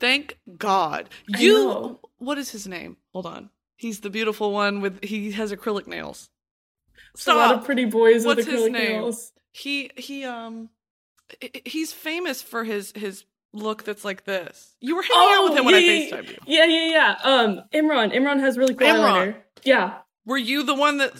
Thank 0.00 0.38
God. 0.56 1.08
You. 1.28 2.00
What 2.18 2.38
is 2.38 2.50
his 2.50 2.66
name? 2.66 2.96
Hold 3.12 3.26
on. 3.26 3.50
He's 3.76 4.00
the 4.00 4.10
beautiful 4.10 4.52
one 4.52 4.80
with 4.80 5.02
he 5.04 5.32
has 5.32 5.52
acrylic 5.52 5.86
nails. 5.86 6.30
So 7.16 7.34
a 7.34 7.36
lot 7.36 7.50
of 7.50 7.56
Stop. 7.58 7.66
pretty 7.66 7.84
boys 7.84 8.24
What's 8.24 8.46
with 8.46 8.48
acrylic 8.48 8.72
nails. 8.72 9.32
He 9.52 9.90
he 9.96 10.24
um 10.24 10.70
he's 11.64 11.92
famous 11.92 12.42
for 12.42 12.64
his 12.64 12.92
his 12.96 13.24
look 13.52 13.84
that's 13.84 14.04
like 14.04 14.24
this. 14.24 14.74
You 14.80 14.96
were 14.96 15.02
hanging 15.02 15.34
out 15.34 15.44
with 15.50 15.58
him 15.58 15.64
when 15.64 15.74
yeah, 15.74 15.80
I 15.80 16.10
FaceTimed 16.22 16.28
you. 16.30 16.36
Yeah, 16.46 16.64
yeah, 16.64 16.90
yeah. 16.90 17.16
Um, 17.24 17.60
Imran. 17.72 18.14
Imran 18.14 18.40
has 18.40 18.56
really 18.58 18.74
cool 18.74 18.86
Imran. 18.86 19.10
eyeliner. 19.28 19.34
Yeah. 19.64 19.94
Were 20.24 20.38
you 20.38 20.62
the 20.62 20.74
one 20.74 20.98
that 20.98 21.12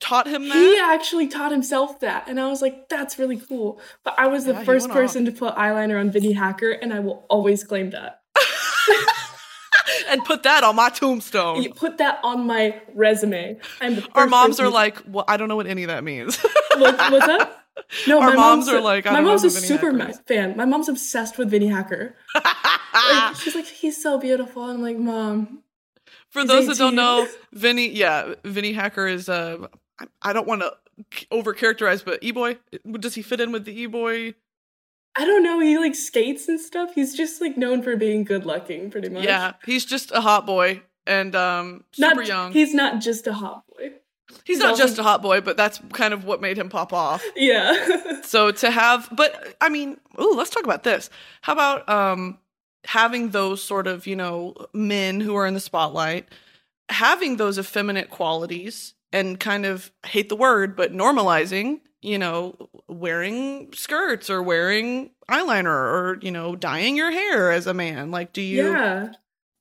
taught 0.00 0.26
him 0.26 0.48
that? 0.48 0.56
He 0.56 0.78
actually 0.78 1.28
taught 1.28 1.50
himself 1.50 2.00
that. 2.00 2.28
And 2.28 2.38
I 2.40 2.48
was 2.48 2.60
like, 2.62 2.88
that's 2.88 3.18
really 3.18 3.38
cool. 3.38 3.80
But 4.04 4.14
I 4.18 4.26
was 4.26 4.44
the 4.44 4.52
Yeah, 4.52 4.64
first 4.64 4.88
went 4.88 4.92
off. 4.92 4.96
person 5.02 5.24
to 5.24 5.32
put 5.32 5.54
eyeliner 5.56 5.98
on 5.98 6.10
Vinny 6.10 6.32
Hacker, 6.32 6.70
and 6.70 6.92
I 6.92 7.00
will 7.00 7.24
always 7.28 7.64
claim 7.64 7.90
that. 7.90 8.20
and 10.08 10.24
put 10.24 10.42
that 10.44 10.64
on 10.64 10.76
my 10.76 10.90
tombstone. 10.90 11.62
You 11.62 11.72
put 11.72 11.98
that 11.98 12.20
on 12.22 12.46
my 12.46 12.80
resume. 12.94 13.58
I'm 13.80 13.94
the 13.96 14.02
first 14.02 14.16
Our 14.16 14.26
moms 14.26 14.56
person 14.56 14.66
are 14.66 14.70
like, 14.70 14.98
well, 15.06 15.24
I 15.26 15.36
don't 15.36 15.48
know 15.48 15.56
what 15.56 15.66
any 15.66 15.82
of 15.84 15.88
that 15.88 16.04
means. 16.04 16.36
What, 16.76 16.96
what's 17.10 17.26
that? 17.26 17.60
No, 18.06 18.20
Our 18.20 18.30
my 18.30 18.36
moms 18.36 18.66
mom's 18.66 18.68
are 18.68 18.80
like, 18.80 19.06
I 19.06 19.12
my 19.12 19.20
mom's 19.20 19.44
a 19.44 19.48
Vinny 19.48 19.66
super 19.66 19.92
ma- 19.92 20.10
fan. 20.26 20.56
My 20.56 20.64
mom's 20.64 20.88
obsessed 20.88 21.38
with 21.38 21.50
Vinny 21.50 21.68
Hacker. 21.68 22.16
Like, 22.34 23.36
she's 23.40 23.54
like, 23.54 23.66
he's 23.66 24.00
so 24.00 24.18
beautiful. 24.18 24.64
And 24.64 24.74
I'm 24.74 24.82
like, 24.82 24.96
mom, 24.96 25.62
For 26.30 26.44
those 26.44 26.66
that 26.66 26.78
don't 26.78 26.94
know, 26.94 27.28
Vinny, 27.52 27.88
yeah, 27.88 28.34
Vinny 28.44 28.72
Hacker 28.72 29.06
is. 29.06 29.28
Uh, 29.28 29.66
I, 30.22 30.32
don't 30.32 30.46
want 30.46 30.62
to 30.62 30.72
over 31.30 31.52
characterize, 31.52 32.02
but 32.02 32.18
e 32.22 32.30
boy, 32.30 32.58
does 32.92 33.14
he 33.14 33.22
fit 33.22 33.40
in 33.40 33.52
with 33.52 33.64
the 33.64 33.80
e 33.80 33.86
boy? 33.86 34.34
I 35.16 35.24
don't 35.24 35.42
know. 35.42 35.60
He 35.60 35.78
like 35.78 35.94
skates 35.94 36.48
and 36.48 36.60
stuff. 36.60 36.94
He's 36.94 37.16
just 37.16 37.40
like 37.40 37.56
known 37.56 37.82
for 37.82 37.96
being 37.96 38.24
good 38.24 38.44
looking, 38.44 38.90
pretty 38.90 39.08
much. 39.08 39.24
Yeah, 39.24 39.54
he's 39.64 39.84
just 39.84 40.10
a 40.12 40.20
hot 40.20 40.46
boy 40.46 40.82
and 41.06 41.34
um, 41.34 41.84
super 41.92 42.16
not, 42.16 42.26
young. 42.26 42.52
He's 42.52 42.74
not 42.74 43.00
just 43.00 43.26
a 43.26 43.32
hot 43.32 43.64
boy. 43.66 43.73
He's 44.44 44.58
not 44.58 44.76
just 44.76 44.98
a 44.98 45.02
hot 45.02 45.22
boy, 45.22 45.40
but 45.40 45.56
that's 45.56 45.80
kind 45.92 46.12
of 46.14 46.24
what 46.24 46.40
made 46.40 46.58
him 46.58 46.68
pop 46.68 46.92
off. 46.92 47.22
Yeah. 47.36 48.00
So 48.24 48.50
to 48.50 48.70
have, 48.70 49.06
but 49.12 49.54
I 49.60 49.68
mean, 49.68 50.00
ooh, 50.18 50.32
let's 50.34 50.48
talk 50.48 50.64
about 50.64 50.82
this. 50.82 51.10
How 51.42 51.52
about 51.52 51.86
um 51.88 52.38
having 52.86 53.30
those 53.30 53.62
sort 53.62 53.86
of 53.86 54.06
you 54.06 54.16
know 54.16 54.54
men 54.72 55.20
who 55.20 55.36
are 55.36 55.46
in 55.46 55.52
the 55.52 55.60
spotlight, 55.60 56.26
having 56.88 57.36
those 57.36 57.58
effeminate 57.58 58.08
qualities, 58.08 58.94
and 59.12 59.38
kind 59.38 59.66
of 59.66 59.92
hate 60.06 60.30
the 60.30 60.36
word, 60.36 60.74
but 60.74 60.92
normalizing, 60.92 61.80
you 62.02 62.18
know, 62.18 62.56
wearing 62.88 63.72
skirts 63.74 64.30
or 64.30 64.42
wearing 64.42 65.10
eyeliner 65.30 65.66
or 65.66 66.18
you 66.22 66.30
know 66.30 66.56
dyeing 66.56 66.96
your 66.96 67.10
hair 67.10 67.52
as 67.52 67.66
a 67.66 67.74
man. 67.74 68.10
Like, 68.10 68.32
do 68.32 68.40
you? 68.42 68.72
yeah. 68.72 69.12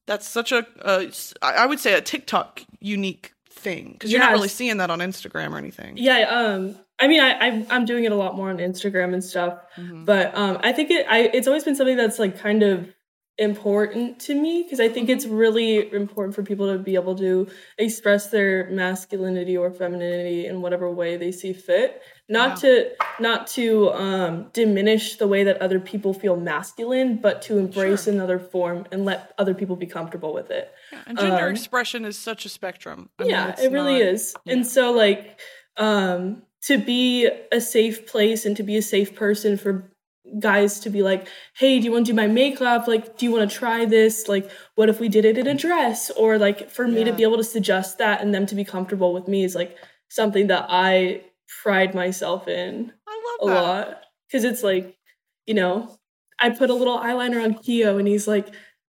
That's 0.07 0.27
such 0.27 0.51
a, 0.51 0.65
a 0.81 1.11
I 1.41 1.53
I 1.53 1.65
would 1.65 1.79
say 1.79 1.93
a 1.93 2.01
TikTok 2.01 2.63
unique 2.79 3.32
thing 3.63 3.93
because 3.93 4.11
you're 4.11 4.19
not 4.19 4.31
really 4.33 4.47
seeing 4.49 4.77
that 4.77 4.89
on 4.89 4.99
Instagram 4.99 5.51
or 5.51 5.57
anything. 5.57 5.97
Yeah. 5.97 6.19
Um, 6.29 6.75
I 6.99 7.07
mean, 7.07 7.21
I, 7.21 7.31
I 7.31 7.65
I'm 7.71 7.85
doing 7.85 8.03
it 8.03 8.11
a 8.11 8.15
lot 8.15 8.35
more 8.35 8.49
on 8.49 8.57
Instagram 8.57 9.13
and 9.13 9.23
stuff. 9.23 9.57
Mhm. 9.77 10.05
but 10.05 10.35
um 10.37 10.59
i 10.63 10.71
think 10.71 10.91
it 10.91 11.05
i 11.09 11.19
it's 11.33 11.47
always 11.47 11.63
been 11.63 11.75
something 11.75 11.97
that's 11.97 12.19
like 12.19 12.37
kind 12.37 12.61
of 12.61 12.93
important 13.39 14.19
to 14.19 14.35
me 14.39 14.61
because 14.61 14.79
i 14.79 14.87
think 14.87 15.09
it's 15.09 15.25
really 15.25 15.91
important 15.91 16.35
for 16.35 16.43
people 16.43 16.71
to 16.71 16.77
be 16.77 16.93
able 16.93 17.15
to 17.15 17.47
express 17.79 18.27
their 18.29 18.69
masculinity 18.69 19.57
or 19.57 19.71
femininity 19.71 20.45
in 20.45 20.61
whatever 20.61 20.89
way 20.91 21.17
they 21.17 21.31
see 21.31 21.51
fit 21.51 21.99
not 22.29 22.57
to 22.59 22.91
not 23.19 23.47
to 23.47 23.91
um 23.93 24.47
diminish 24.53 25.15
the 25.15 25.27
way 25.27 25.43
that 25.43 25.59
other 25.63 25.79
people 25.79 26.13
feel 26.13 26.35
masculine 26.35 27.17
but 27.17 27.41
to 27.41 27.57
embrace 27.57 28.03
Sure. 28.03 28.13
another 28.13 28.37
form 28.37 28.85
and 28.91 29.03
let 29.03 29.33
other 29.39 29.55
people 29.55 29.75
be 29.75 29.87
comfortable 29.87 30.31
with 30.33 30.51
it 30.51 30.71
Yeah, 30.91 30.99
and 31.07 31.17
gender 31.17 31.45
Um, 31.47 31.51
expression 31.51 32.05
is 32.05 32.17
such 32.17 32.45
a 32.45 32.49
spectrum. 32.49 33.09
I 33.17 33.23
yeah 33.25 33.49
it's 33.49 33.63
it 33.63 33.71
really 33.71 33.93
not- 33.99 34.13
is 34.13 34.35
yeah. 34.45 34.53
and 34.53 34.67
so 34.67 34.91
like 34.91 35.39
um 35.77 36.43
to 36.67 36.77
be 36.77 37.27
a 37.51 37.59
safe 37.59 38.05
place 38.05 38.45
and 38.45 38.55
to 38.57 38.63
be 38.63 38.77
a 38.77 38.81
safe 38.81 39.15
person 39.15 39.57
for 39.57 39.91
guys 40.39 40.79
to 40.79 40.89
be 40.89 41.03
like 41.03 41.27
hey 41.57 41.79
do 41.79 41.85
you 41.85 41.91
want 41.91 42.05
to 42.05 42.11
do 42.11 42.15
my 42.15 42.27
makeup 42.27 42.87
like 42.87 43.17
do 43.17 43.25
you 43.25 43.31
want 43.31 43.49
to 43.49 43.55
try 43.57 43.85
this 43.85 44.27
like 44.27 44.49
what 44.75 44.89
if 44.89 44.99
we 44.99 45.07
did 45.09 45.25
it 45.25 45.37
in 45.37 45.47
a 45.47 45.53
dress 45.53 46.09
or 46.11 46.37
like 46.37 46.69
for 46.69 46.87
me 46.87 47.03
to 47.03 47.13
be 47.13 47.23
able 47.23 47.37
to 47.37 47.43
suggest 47.43 47.97
that 47.99 48.21
and 48.21 48.33
them 48.33 48.45
to 48.45 48.55
be 48.55 48.63
comfortable 48.63 49.13
with 49.13 49.27
me 49.27 49.43
is 49.43 49.53
like 49.55 49.77
something 50.09 50.47
that 50.47 50.65
i 50.69 51.21
pride 51.61 51.93
myself 51.93 52.47
in 52.47 52.91
I 53.07 53.21
a 53.41 53.45
love 53.45 53.55
that. 53.55 53.61
lot 53.63 54.01
because 54.27 54.43
it's 54.43 54.63
like 54.63 54.97
you 55.45 55.53
know 55.53 55.95
i 56.39 56.49
put 56.49 56.69
a 56.69 56.73
little 56.73 56.97
eyeliner 56.97 57.43
on 57.43 57.53
keo 57.55 57.97
and 57.97 58.07
he's 58.07 58.27
like 58.27 58.47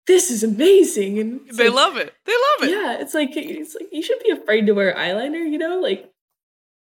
this 0.07 0.31
is 0.31 0.43
amazing 0.43 1.19
and 1.19 1.41
They 1.53 1.69
like, 1.69 1.75
love 1.75 1.95
it. 1.97 2.11
They 2.25 2.33
love 2.33 2.69
it. 2.69 2.71
yeah, 2.71 2.99
it's 2.99 3.13
like 3.13 3.31
it's 3.35 3.75
like 3.79 3.89
you 3.91 4.01
should 4.01 4.17
be 4.23 4.31
afraid 4.31 4.65
to 4.65 4.73
wear 4.73 4.95
eyeliner, 4.95 5.47
you 5.49 5.59
know? 5.59 5.79
Like 5.79 6.11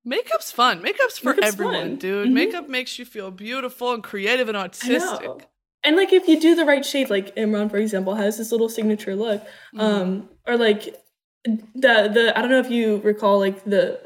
Makeup's 0.07 0.51
fun. 0.51 0.81
Makeup's 0.81 1.17
for 1.19 1.33
Makeup's 1.33 1.47
everyone, 1.47 1.73
fun. 1.75 1.95
dude. 1.97 2.27
Mhm. 2.29 2.33
Makeup 2.33 2.69
makes 2.69 2.97
you 2.97 3.05
feel 3.05 3.29
beautiful 3.29 3.93
and 3.93 4.01
creative 4.03 4.47
and 4.47 4.57
artistic. 4.57 5.29
And 5.83 5.95
like 5.95 6.11
if 6.13 6.27
you 6.27 6.39
do 6.39 6.55
the 6.55 6.65
right 6.65 6.85
shade, 6.85 7.09
like 7.09 7.35
Imran, 7.35 7.69
for 7.69 7.77
example, 7.77 8.15
has 8.15 8.37
this 8.37 8.51
little 8.51 8.69
signature 8.69 9.15
look. 9.15 9.43
Mhm. 9.75 9.79
Um, 9.81 10.29
or 10.47 10.57
like 10.57 10.95
the 11.45 12.09
the 12.13 12.33
I 12.37 12.41
don't 12.41 12.49
know 12.51 12.59
if 12.59 12.71
you 12.71 12.97
recall 12.97 13.39
like 13.39 13.63
the 13.65 13.99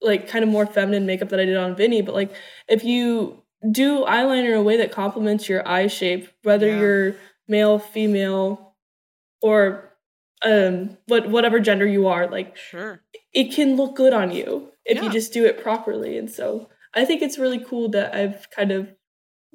like 0.00 0.28
kind 0.28 0.44
of 0.44 0.48
more 0.48 0.64
feminine 0.66 1.06
makeup 1.06 1.28
that 1.30 1.40
I 1.40 1.44
did 1.44 1.56
on 1.56 1.74
Vinny, 1.74 2.02
but 2.02 2.14
like 2.14 2.30
if 2.68 2.84
you 2.84 3.42
do 3.70 4.04
eyeliner 4.04 4.48
in 4.52 4.54
a 4.54 4.62
way 4.62 4.76
that 4.76 4.92
complements 4.92 5.48
your 5.48 5.66
eye 5.68 5.88
shape, 5.88 6.28
whether 6.44 6.68
Yeah. 6.68 6.78
you're 6.80 7.16
male, 7.48 7.78
female, 7.80 8.76
or 9.42 9.87
um 10.42 10.96
what 11.06 11.28
whatever 11.30 11.58
gender 11.60 11.86
you 11.86 12.06
are, 12.06 12.28
like 12.30 12.56
Sure. 12.56 13.02
it 13.32 13.52
can 13.52 13.76
look 13.76 13.96
good 13.96 14.12
on 14.12 14.30
you 14.30 14.70
if 14.84 14.96
Yeah. 14.98 15.04
you 15.04 15.10
just 15.10 15.32
do 15.32 15.44
it 15.44 15.62
properly. 15.62 16.16
And 16.18 16.30
so 16.30 16.68
I 16.94 17.04
think 17.04 17.22
it's 17.22 17.38
really 17.38 17.58
cool 17.58 17.88
that 17.90 18.14
I've 18.14 18.48
kind 18.50 18.70
of 18.72 18.88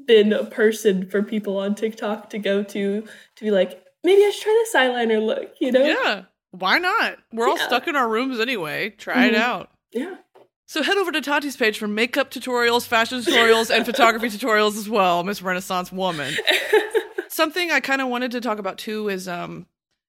been 0.06 0.34
a 0.34 0.44
person 0.46 1.10
for 1.10 1.24
people 1.24 1.58
on 1.58 1.76
TikTok 1.76 2.30
to 2.32 2.40
go 2.40 2.64
to 2.64 3.02
to 3.36 3.44
be 3.44 3.52
like, 3.52 3.82
maybe 4.04 4.24
I 4.26 4.30
should 4.32 4.44
try 4.44 4.64
this 4.66 4.76
eyeliner 4.76 5.26
look, 5.26 5.54
you 5.60 5.72
know? 5.72 5.84
Yeah. 5.86 6.24
Why 6.52 6.78
not? 6.78 7.18
We're 7.32 7.48
all 7.48 7.58
Yeah. 7.58 7.66
stuck 7.68 7.88
in 7.88 7.96
our 7.96 8.08
rooms 8.08 8.40
anyway. 8.40 8.90
Try 8.92 9.26
it 9.28 9.34
Mhm. 9.34 9.38
out. 9.38 9.72
Yeah. 9.92 10.16
So 10.66 10.82
head 10.84 10.98
over 10.98 11.12
to 11.12 11.22
Tati's 11.22 11.56
page 11.58 11.78
for 11.78 11.88
makeup 11.88 12.32
tutorials, 12.32 12.86
fashion 12.88 13.20
tutorials, 13.20 13.70
and 13.76 13.86
photography 13.86 14.28
tutorials 14.38 14.78
as 14.78 14.90
well, 14.90 15.24
Miss 15.24 15.42
Renaissance 15.42 15.92
Woman. 15.92 16.34
Something 17.30 17.72
I 17.72 17.80
kind 17.80 18.02
of 18.02 18.08
wanted 18.10 18.32
to 18.32 18.42
talk 18.42 18.60
about 18.60 18.78
too 18.78 19.10
is, 19.10 19.28
um, 19.28 19.66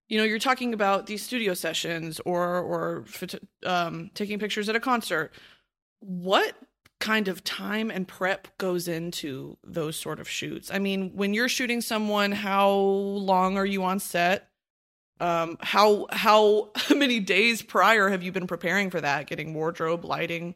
you 0.08 0.18
know, 0.18 0.24
you're 0.24 0.38
talking 0.38 0.74
about 0.74 1.06
these 1.06 1.22
studio 1.22 1.54
sessions 1.54 2.20
or 2.24 2.58
or 2.58 3.04
um, 3.64 4.10
taking 4.14 4.38
pictures 4.38 4.68
at 4.68 4.76
a 4.76 4.80
concert. 4.80 5.32
What 6.00 6.54
kind 7.00 7.28
of 7.28 7.42
time 7.44 7.90
and 7.90 8.06
prep 8.06 8.56
goes 8.58 8.88
into 8.88 9.56
those 9.64 9.96
sort 9.96 10.20
of 10.20 10.28
shoots? 10.28 10.70
I 10.72 10.78
mean, 10.78 11.10
when 11.14 11.34
you're 11.34 11.48
shooting 11.48 11.80
someone, 11.80 12.32
how 12.32 12.70
long 12.70 13.56
are 13.56 13.66
you 13.66 13.82
on 13.84 13.98
set? 13.98 14.48
Um, 15.20 15.56
how 15.60 16.06
how 16.10 16.70
many 16.94 17.20
days 17.20 17.62
prior 17.62 18.08
have 18.08 18.22
you 18.22 18.32
been 18.32 18.46
preparing 18.46 18.90
for 18.90 19.00
that? 19.00 19.26
Getting 19.26 19.54
wardrobe, 19.54 20.04
lighting. 20.04 20.54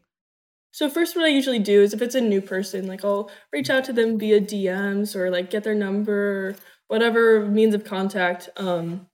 So 0.73 0.91
first, 0.91 1.17
what 1.17 1.25
I 1.25 1.29
usually 1.29 1.59
do 1.59 1.83
is 1.83 1.95
if 1.95 2.03
it's 2.03 2.15
a 2.15 2.21
new 2.21 2.41
person, 2.43 2.87
like 2.87 3.05
I'll 3.05 3.31
reach 3.53 3.71
out 3.71 3.85
to 3.85 3.93
them 3.93 4.19
via 4.19 4.41
DMs 4.41 5.17
or 5.17 5.31
like 5.31 5.51
get 5.51 5.65
their 5.65 5.75
number, 5.75 6.55
whatever 6.89 7.47
means 7.47 7.75
of 7.75 7.85
contact, 7.85 8.51
um, 8.57 9.08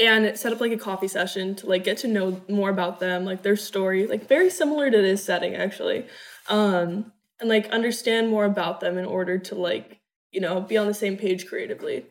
and 0.00 0.36
set 0.36 0.52
up 0.52 0.60
like 0.60 0.72
a 0.72 0.76
coffee 0.76 1.08
session 1.08 1.54
to 1.56 1.66
like 1.66 1.84
get 1.84 1.98
to 1.98 2.08
know 2.08 2.40
more 2.48 2.70
about 2.70 3.00
them, 3.00 3.24
like 3.24 3.42
their 3.42 3.56
story, 3.56 4.06
like 4.06 4.28
very 4.28 4.50
similar 4.50 4.90
to 4.90 5.02
this 5.02 5.24
setting 5.24 5.54
actually, 5.54 6.06
um, 6.48 7.12
and 7.40 7.48
like 7.48 7.68
understand 7.70 8.28
more 8.28 8.44
about 8.44 8.80
them 8.80 8.98
in 8.98 9.04
order 9.04 9.38
to 9.38 9.54
like 9.54 9.98
you 10.32 10.40
know 10.40 10.60
be 10.60 10.76
on 10.76 10.86
the 10.86 10.94
same 10.94 11.16
page 11.16 11.46
creatively. 11.46 12.06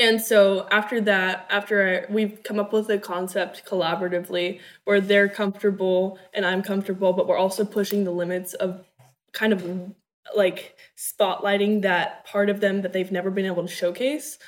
And 0.00 0.20
so 0.20 0.68
after 0.70 1.00
that, 1.02 1.46
after 1.50 2.06
I, 2.08 2.12
we've 2.12 2.42
come 2.44 2.60
up 2.60 2.72
with 2.72 2.88
a 2.88 2.98
concept 2.98 3.64
collaboratively 3.66 4.60
where 4.84 5.00
they're 5.00 5.28
comfortable 5.28 6.20
and 6.32 6.46
I'm 6.46 6.62
comfortable, 6.62 7.12
but 7.12 7.26
we're 7.26 7.38
also 7.38 7.64
pushing 7.64 8.04
the 8.04 8.12
limits 8.12 8.54
of 8.54 8.84
kind 9.32 9.52
of 9.52 9.92
like 10.36 10.76
spotlighting 10.96 11.82
that 11.82 12.24
part 12.26 12.48
of 12.48 12.60
them 12.60 12.82
that 12.82 12.92
they've 12.92 13.10
never 13.10 13.30
been 13.30 13.46
able 13.46 13.62
to 13.66 13.68
showcase, 13.68 14.38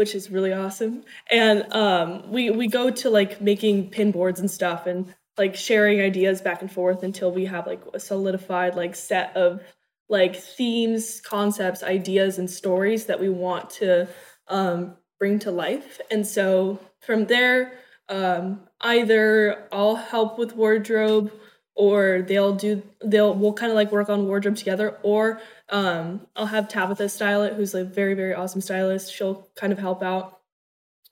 which 0.00 0.14
is 0.14 0.30
really 0.30 0.50
awesome. 0.50 1.04
And 1.30 1.70
um, 1.74 2.32
we 2.32 2.48
we 2.48 2.68
go 2.68 2.88
to 2.88 3.10
like 3.10 3.42
making 3.42 3.90
pin 3.90 4.12
boards 4.12 4.40
and 4.40 4.50
stuff 4.50 4.86
and 4.86 5.14
like 5.36 5.54
sharing 5.54 6.00
ideas 6.00 6.40
back 6.40 6.62
and 6.62 6.72
forth 6.72 7.02
until 7.02 7.30
we 7.30 7.44
have 7.44 7.66
like 7.66 7.82
a 7.92 8.00
solidified 8.00 8.76
like 8.76 8.96
set 8.96 9.36
of 9.36 9.60
like 10.08 10.36
themes, 10.36 11.20
concepts, 11.20 11.82
ideas, 11.82 12.38
and 12.38 12.48
stories 12.48 13.04
that 13.04 13.20
we 13.20 13.28
want 13.28 13.68
to 13.80 14.08
um, 14.48 14.96
bring 15.18 15.38
to 15.40 15.50
life. 15.50 16.00
And 16.10 16.26
so 16.26 16.80
from 17.00 17.26
there, 17.26 17.74
um, 18.08 18.60
either 18.80 19.68
I'll 19.70 19.96
help 19.96 20.38
with 20.38 20.56
wardrobe 20.56 21.30
or 21.74 22.22
they'll 22.26 22.54
do 22.54 22.82
they'll 23.04 23.34
we'll 23.34 23.52
kind 23.52 23.70
of 23.70 23.76
like 23.76 23.92
work 23.92 24.08
on 24.08 24.26
wardrobe 24.26 24.56
together 24.56 24.96
or 25.02 25.42
um, 25.70 26.26
I'll 26.36 26.46
have 26.46 26.68
Tabitha 26.68 27.08
style 27.08 27.42
it 27.42 27.54
who's 27.54 27.74
a 27.74 27.84
very 27.84 28.14
very 28.14 28.34
awesome 28.34 28.60
stylist 28.60 29.12
she'll 29.12 29.48
kind 29.56 29.72
of 29.72 29.78
help 29.78 30.02
out 30.02 30.40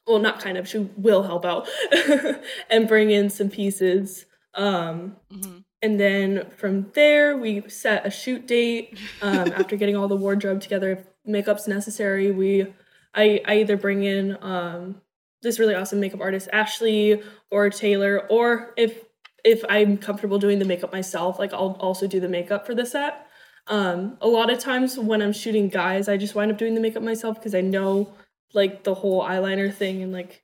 well 0.07 0.19
not 0.19 0.41
kind 0.41 0.57
of 0.59 0.69
she 0.69 0.89
will 0.97 1.23
help 1.23 1.45
out 1.45 1.69
and 2.71 2.89
bring 2.89 3.11
in 3.11 3.31
some 3.31 3.51
pieces 3.51 4.27
um, 4.55 5.17
mm-hmm. 5.33 5.59
and 5.83 6.01
then 6.01 6.51
from 6.57 6.91
there 6.95 7.37
we 7.37 7.69
set 7.69 8.07
a 8.07 8.11
shoot 8.11 8.47
date 8.47 8.99
um, 9.23 9.53
after 9.57 9.77
getting 9.77 9.97
all 9.97 10.09
the 10.09 10.17
wardrobe 10.17 10.61
together 10.61 10.93
if 10.93 11.07
makeup's 11.27 11.69
necessary 11.69 12.31
we 12.31 12.67
I, 13.15 13.41
I 13.47 13.55
either 13.57 13.77
bring 13.77 14.05
in 14.05 14.37
um, 14.43 15.01
this 15.43 15.59
really 15.59 15.75
awesome 15.75 16.01
makeup 16.01 16.21
artist 16.21 16.49
Ashley 16.53 17.23
or 17.51 17.71
Taylor, 17.71 18.27
or 18.29 18.73
if 18.77 19.05
if 19.45 19.65
I'm 19.69 19.97
comfortable 19.97 20.39
doing 20.39 20.59
the 20.59 20.65
makeup 20.65 20.93
myself, 20.93 21.39
like 21.39 21.53
I'll 21.53 21.77
also 21.81 22.07
do 22.07 22.21
the 22.21 22.29
makeup 22.29 22.67
for 22.67 22.75
the 22.75 22.85
set. 22.85 23.27
Um, 23.69 24.17
a 24.21 24.29
lot 24.29 24.51
of 24.51 24.59
times 24.59 24.99
when 24.99 25.21
I'm 25.21 25.33
shooting 25.33 25.69
guys, 25.69 26.09
I 26.09 26.17
just 26.17 26.35
wind 26.35 26.51
up 26.51 26.59
doing 26.59 26.75
the 26.75 26.81
makeup 26.81 27.03
myself 27.03 27.37
because 27.37 27.55
I 27.55 27.61
know 27.61 28.13
like 28.55 28.83
the 28.85 28.95
whole 28.95 29.23
eyeliner 29.23 29.73
thing 29.73 30.03
and 30.03 30.13
like 30.13 30.43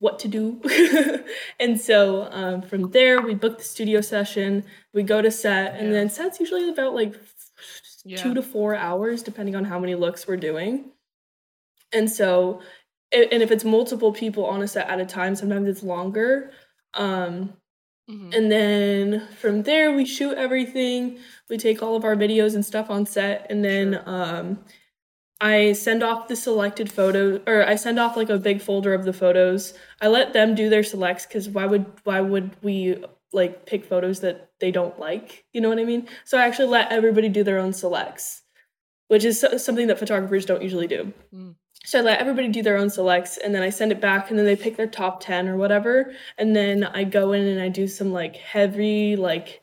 what 0.00 0.18
to 0.20 0.28
do. 0.28 0.60
and 1.60 1.80
so 1.80 2.28
um, 2.30 2.62
from 2.62 2.90
there, 2.90 3.20
we 3.20 3.34
book 3.34 3.58
the 3.58 3.64
studio 3.64 4.00
session, 4.00 4.64
we 4.92 5.02
go 5.02 5.22
to 5.22 5.30
set, 5.30 5.76
and 5.76 5.94
then 5.94 6.10
set's 6.10 6.40
usually 6.40 6.68
about 6.68 6.94
like 6.94 7.14
yeah. 8.04 8.16
two 8.16 8.34
to 8.34 8.42
four 8.42 8.74
hours, 8.74 9.22
depending 9.22 9.56
on 9.56 9.64
how 9.64 9.78
many 9.78 9.94
looks 9.94 10.26
we're 10.26 10.36
doing. 10.36 10.90
And 11.92 12.10
so, 12.10 12.60
and 13.12 13.42
if 13.42 13.50
it's 13.50 13.64
multiple 13.64 14.12
people 14.12 14.46
on 14.46 14.62
a 14.62 14.68
set 14.68 14.88
at 14.88 15.00
a 15.00 15.06
time, 15.06 15.34
sometimes 15.34 15.68
it's 15.68 15.82
longer. 15.82 16.52
Um, 16.94 17.54
mm-hmm. 18.10 18.32
And 18.32 18.50
then 18.50 19.28
from 19.40 19.62
there, 19.62 19.92
we 19.92 20.04
shoot 20.04 20.36
everything. 20.36 21.18
We 21.48 21.58
take 21.58 21.82
all 21.82 21.96
of 21.96 22.04
our 22.04 22.16
videos 22.16 22.54
and 22.54 22.64
stuff 22.64 22.90
on 22.90 23.06
set, 23.06 23.46
and 23.50 23.64
then 23.64 23.92
sure. 23.92 24.02
um, 24.06 24.58
I 25.40 25.72
send 25.72 26.02
off 26.02 26.28
the 26.28 26.36
selected 26.36 26.92
photos, 26.92 27.40
or 27.46 27.66
I 27.66 27.76
send 27.76 27.98
off 27.98 28.16
like 28.16 28.28
a 28.28 28.38
big 28.38 28.60
folder 28.60 28.92
of 28.92 29.04
the 29.04 29.12
photos. 29.12 29.74
I 30.00 30.08
let 30.08 30.32
them 30.32 30.54
do 30.54 30.68
their 30.68 30.82
selects 30.82 31.26
because 31.26 31.48
why 31.48 31.66
would 31.66 31.86
why 32.04 32.20
would 32.20 32.56
we 32.62 33.02
like 33.32 33.64
pick 33.64 33.84
photos 33.84 34.20
that 34.20 34.50
they 34.60 34.70
don't 34.70 34.98
like? 34.98 35.44
You 35.52 35.60
know 35.60 35.68
what 35.68 35.78
I 35.78 35.84
mean? 35.84 36.08
So 36.24 36.36
I 36.36 36.46
actually 36.46 36.68
let 36.68 36.92
everybody 36.92 37.28
do 37.28 37.42
their 37.42 37.58
own 37.58 37.72
selects, 37.72 38.42
which 39.08 39.24
is 39.24 39.44
something 39.56 39.86
that 39.86 39.98
photographers 39.98 40.44
don't 40.44 40.62
usually 40.62 40.86
do. 40.86 41.12
Mm. 41.34 41.54
So 41.84 41.98
I 41.98 42.02
let 42.02 42.20
everybody 42.20 42.48
do 42.48 42.62
their 42.62 42.76
own 42.76 42.90
selects 42.90 43.38
and 43.38 43.54
then 43.54 43.62
I 43.62 43.70
send 43.70 43.90
it 43.90 44.00
back 44.00 44.28
and 44.28 44.38
then 44.38 44.46
they 44.46 44.56
pick 44.56 44.76
their 44.76 44.86
top 44.86 45.22
10 45.22 45.48
or 45.48 45.56
whatever. 45.56 46.12
And 46.36 46.54
then 46.54 46.84
I 46.84 47.04
go 47.04 47.32
in 47.32 47.46
and 47.46 47.60
I 47.60 47.68
do 47.68 47.88
some 47.88 48.12
like 48.12 48.36
heavy, 48.36 49.16
like 49.16 49.62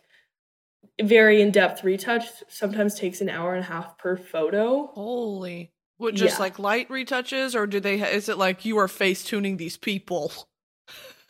very 0.99 1.41
in 1.41 1.51
depth 1.51 1.83
retouch. 1.83 2.25
Sometimes 2.47 2.95
takes 2.95 3.21
an 3.21 3.29
hour 3.29 3.53
and 3.53 3.63
a 3.63 3.67
half 3.67 3.97
per 3.99 4.17
photo. 4.17 4.87
Holy. 4.87 5.71
What, 5.97 6.15
just 6.15 6.37
yeah. 6.37 6.43
like 6.43 6.59
light 6.59 6.89
retouches 6.89 7.55
or 7.55 7.67
do 7.67 7.79
they, 7.79 7.99
ha- 7.99 8.07
is 8.07 8.29
it 8.29 8.37
like 8.37 8.65
you 8.65 8.77
are 8.77 8.87
face 8.87 9.23
tuning 9.23 9.57
these 9.57 9.77
people? 9.77 10.31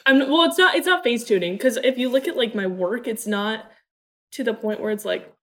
I'm, 0.05 0.19
well, 0.19 0.43
it's 0.43 0.57
not, 0.57 0.75
it's 0.75 0.87
not 0.87 1.03
face 1.03 1.25
tuning 1.25 1.53
because 1.53 1.75
if 1.77 1.97
you 1.97 2.07
look 2.07 2.29
at 2.29 2.37
like 2.37 2.55
my 2.55 2.67
work, 2.67 3.07
it's 3.07 3.27
not 3.27 3.69
to 4.31 4.43
the 4.43 4.53
point 4.53 4.79
where 4.79 4.91
it's 4.91 5.05
like, 5.05 5.33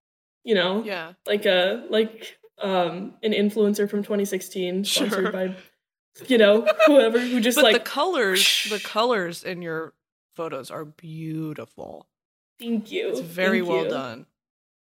you 0.43 0.55
know, 0.55 0.83
yeah, 0.85 1.13
like 1.27 1.47
a, 1.47 1.85
like 1.89 2.39
um, 2.63 3.15
an 3.23 3.33
influencer 3.33 3.89
from 3.89 4.03
2016, 4.03 4.85
sponsored 4.85 5.25
sure. 5.25 5.33
by 5.33 5.57
you 6.29 6.39
know 6.39 6.67
whoever 6.87 7.19
who 7.19 7.41
just 7.41 7.57
but 7.57 7.65
like 7.65 7.75
the 7.75 7.81
colors. 7.81 8.67
the 8.71 8.79
colors 8.79 9.43
in 9.43 9.63
your 9.63 9.95
photos 10.35 10.71
are 10.71 10.85
beautiful. 10.85 12.09
Thank 12.61 12.93
you. 12.93 13.11
It's 13.11 13.21
very 13.21 13.61
Thank 13.61 13.71
well 13.71 13.85
you. 13.85 13.91
done. 13.91 14.27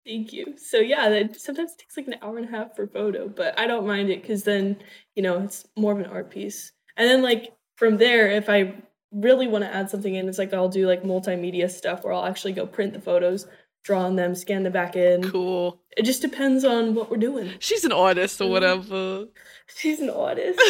Thank 0.07 0.33
you. 0.35 0.57
So 0.59 0.79
yeah, 0.79 1.09
it 1.09 1.41
sometimes 1.41 1.75
takes 1.77 1.97
like 1.97 2.07
an 2.07 2.17
hour 2.21 2.37
and 2.37 2.47
a 2.47 2.51
half 2.51 2.77
for 2.77 2.87
photo, 2.87 3.27
but 3.29 3.59
I 3.59 3.67
don't 3.67 3.87
mind 3.87 4.11
it 4.11 4.21
because 4.21 4.45
then 4.45 4.77
you 5.15 5.23
know 5.23 5.43
it's 5.43 5.65
more 5.77 5.93
of 5.93 5.99
an 5.99 6.07
art 6.07 6.31
piece. 6.31 6.73
And 6.97 7.09
then 7.09 7.23
like 7.23 7.55
from 7.77 7.97
there, 7.97 8.31
if 8.31 8.49
I 8.49 8.75
really 9.13 9.47
want 9.47 9.65
to 9.65 9.75
add 9.75 9.89
something 9.89 10.15
in, 10.15 10.29
it's 10.29 10.39
like 10.39 10.53
I'll 10.53 10.69
do 10.69 10.87
like 10.87 11.05
multimedia 11.05 11.71
stuff 11.71 12.05
where 12.05 12.13
I'll 12.13 12.27
actually 12.27 12.53
go 12.53 12.67
print 12.67 12.93
the 12.93 13.01
photos, 13.01 13.47
draw 13.85 14.07
on 14.07 14.17
them, 14.17 14.35
scan 14.35 14.65
them 14.65 14.73
back 14.73 14.97
in. 14.97 15.31
Cool. 15.31 15.79
It 15.97 16.03
just 16.05 16.23
depends 16.23 16.65
on 16.65 16.95
what 16.95 17.11
we're 17.11 17.19
doing. 17.19 17.53
She's 17.61 17.85
an 17.85 17.93
artist 17.93 18.41
or 18.41 18.45
mm-hmm. 18.45 18.53
whatever. 18.53 19.27
She's 19.67 20.01
an 20.01 20.11
artist. 20.11 20.61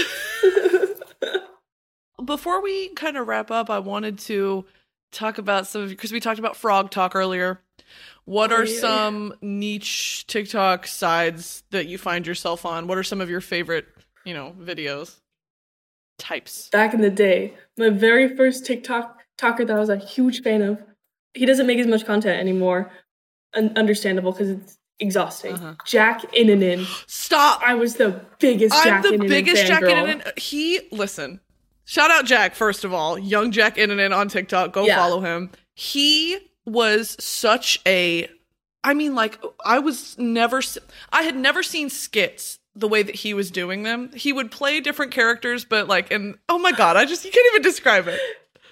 Before 2.25 2.61
we 2.61 2.89
kind 2.91 3.17
of 3.17 3.27
wrap 3.27 3.51
up, 3.51 3.71
I 3.71 3.79
wanted 3.79 4.19
to 4.21 4.67
talk 5.13 5.39
about 5.39 5.67
some 5.67 5.89
because 5.89 6.13
we 6.13 6.21
talked 6.21 6.39
about 6.39 6.57
frog 6.57 6.91
talk 6.91 7.15
earlier. 7.15 7.61
What 8.25 8.53
oh, 8.53 8.57
are 8.57 8.67
some 8.67 9.35
niche 9.43 10.27
TikTok 10.27 10.87
sides 10.87 11.63
that 11.71 11.87
you 11.87 11.99
find 11.99 12.27
yourself 12.27 12.65
on? 12.65 12.87
What 12.87 12.99
are 12.99 13.03
some 13.03 13.21
of 13.21 13.31
your 13.31 13.41
favorite, 13.41 13.87
you 14.25 14.35
know, 14.35 14.55
videos? 14.61 15.17
Types. 16.19 16.69
Back 16.71 16.95
in 16.95 17.01
the 17.01 17.11
day, 17.11 17.55
my 17.77 17.91
very 17.91 18.35
first 18.35 18.65
TikTok 18.65 19.19
talker 19.37 19.65
that 19.65 19.77
I 19.77 19.81
was 19.81 19.89
a 19.89 19.97
huge 19.97 20.43
fan 20.43 20.63
of, 20.63 20.83
he 21.35 21.45
doesn't 21.45 21.67
make 21.67 21.79
as 21.79 21.87
much 21.87 22.07
content 22.07 22.39
anymore, 22.39 22.93
understandable 23.55 24.33
because 24.33 24.51
it's 24.51 24.79
exhausting. 25.01 25.55
Uh-huh. 25.55 25.75
Jack 25.85 26.23
Innanen. 26.33 26.87
Stop. 27.09 27.61
I 27.65 27.75
was 27.75 27.97
the 27.97 28.21
biggest 28.39 28.75
I'm 28.75 28.85
Jack 28.85 29.03
the 29.03 29.09
Innanen 29.11 29.29
biggest 29.29 29.67
Jack 29.67 29.83
Innanen. 29.83 30.39
He 30.39 30.81
listen. 30.91 31.41
Shout 31.85 32.11
out 32.11 32.25
Jack 32.25 32.55
first 32.55 32.85
of 32.85 32.93
all. 32.93 33.19
Young 33.19 33.51
Jack 33.51 33.77
Innanen 33.77 34.17
on 34.17 34.29
TikTok. 34.29 34.73
Go 34.73 34.87
yeah. 34.87 34.97
follow 34.97 35.21
him. 35.21 35.51
He 35.75 36.39
was 36.65 37.17
such 37.23 37.81
a 37.87 38.29
I 38.83 38.95
mean 38.95 39.15
like 39.15 39.41
I 39.65 39.79
was 39.79 40.17
never 40.19 40.63
I 41.13 41.23
had 41.23 41.37
never 41.37 41.63
seen 41.63 41.91
skits 41.91 42.59
the 42.77 42.89
way 42.89 43.03
that 43.03 43.15
he 43.15 43.35
was 43.35 43.51
doing 43.51 43.83
them. 43.83 44.11
He 44.15 44.33
would 44.33 44.51
play 44.51 44.81
different 44.81 45.13
characters 45.13 45.65
but 45.65 45.89
like 45.89 46.11
and 46.11 46.39
oh 46.49 46.59
my 46.59 46.73
god, 46.73 46.97
I 46.97 47.05
just 47.05 47.25
you 47.25 47.31
can't 47.31 47.47
even 47.53 47.63
describe 47.63 48.09
it. 48.09 48.21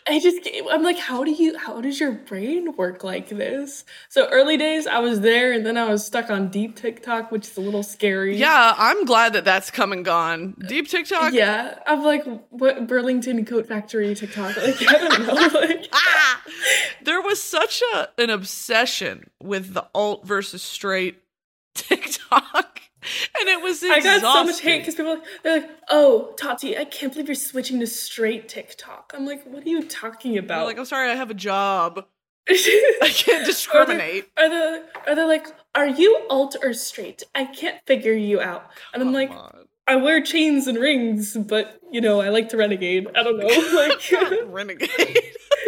I 0.08 0.18
just 0.18 0.48
I'm 0.70 0.82
like, 0.82 0.98
how 0.98 1.22
do 1.22 1.30
you 1.30 1.56
how 1.56 1.80
does 1.80 2.00
your 2.00 2.12
brain 2.12 2.74
work 2.76 3.04
like 3.04 3.28
this? 3.28 3.84
So 4.08 4.28
early 4.30 4.56
days 4.56 4.86
I 4.86 4.98
was 4.98 5.20
there 5.20 5.52
and 5.52 5.64
then 5.64 5.76
I 5.76 5.88
was 5.88 6.04
stuck 6.04 6.28
on 6.30 6.48
deep 6.48 6.76
TikTok, 6.76 7.30
which 7.30 7.46
is 7.48 7.56
a 7.56 7.60
little 7.60 7.82
scary. 7.82 8.36
Yeah, 8.36 8.74
I'm 8.76 9.04
glad 9.04 9.32
that 9.34 9.44
that's 9.44 9.70
come 9.70 9.92
and 9.92 10.04
gone. 10.04 10.56
Deep 10.66 10.88
TikTok. 10.88 11.32
Yeah, 11.32 11.78
I'm 11.86 12.02
like 12.02 12.24
what 12.50 12.86
Burlington 12.88 13.44
Coat 13.44 13.66
Factory 13.66 14.14
TikTok. 14.14 14.56
Like 14.56 14.88
I 14.88 14.98
don't 14.98 15.26
know. 15.26 15.48
Like 15.62 15.88
ah, 15.92 16.42
there 17.02 17.20
was 17.20 17.42
such 17.42 17.82
a 17.94 18.08
an 18.18 18.30
obsession 18.30 19.30
with 19.40 19.74
the 19.74 19.86
alt 19.94 20.26
versus 20.26 20.62
straight 20.62 21.22
TikTok. 21.74 22.71
And 23.40 23.48
it 23.48 23.60
was 23.62 23.82
exhausting. 23.82 24.10
I 24.10 24.20
got 24.20 24.34
so 24.34 24.44
much 24.44 24.60
hate 24.60 24.78
because 24.80 24.94
people 24.94 25.20
they're 25.42 25.60
like, 25.60 25.70
"Oh, 25.90 26.34
Tati, 26.36 26.78
I 26.78 26.84
can't 26.84 27.12
believe 27.12 27.28
you're 27.28 27.34
switching 27.34 27.80
to 27.80 27.86
straight 27.86 28.48
TikTok." 28.48 29.12
I'm 29.14 29.26
like, 29.26 29.44
"What 29.44 29.64
are 29.64 29.68
you 29.68 29.82
talking 29.88 30.38
about?" 30.38 30.58
You're 30.58 30.66
like, 30.66 30.78
"I'm 30.78 30.84
sorry, 30.84 31.10
I 31.10 31.14
have 31.16 31.30
a 31.30 31.34
job. 31.34 32.04
I 32.48 33.10
can't 33.12 33.44
discriminate." 33.44 34.30
Are 34.36 34.48
they, 34.48 34.54
are 34.54 34.80
they 35.06 35.10
are 35.12 35.14
they 35.16 35.24
like, 35.24 35.48
"Are 35.74 35.86
you 35.88 36.22
alt 36.30 36.56
or 36.62 36.72
straight? 36.74 37.22
I 37.34 37.44
can't 37.46 37.84
figure 37.86 38.12
you 38.14 38.40
out." 38.40 38.70
And 38.94 39.00
Come 39.00 39.08
I'm 39.08 39.14
like, 39.14 39.30
on. 39.30 39.64
I 39.88 39.96
wear 39.96 40.22
chains 40.22 40.68
and 40.68 40.78
rings, 40.78 41.36
but 41.36 41.80
you 41.90 42.00
know, 42.00 42.20
I 42.20 42.28
like 42.28 42.50
to 42.50 42.56
renegade. 42.56 43.08
I 43.16 43.24
don't 43.24 43.36
know, 43.38 43.48
like 43.74 44.46
renegade. 44.46 44.88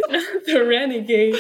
Not 0.08 0.44
the 0.46 0.64
renegade. 0.64 1.34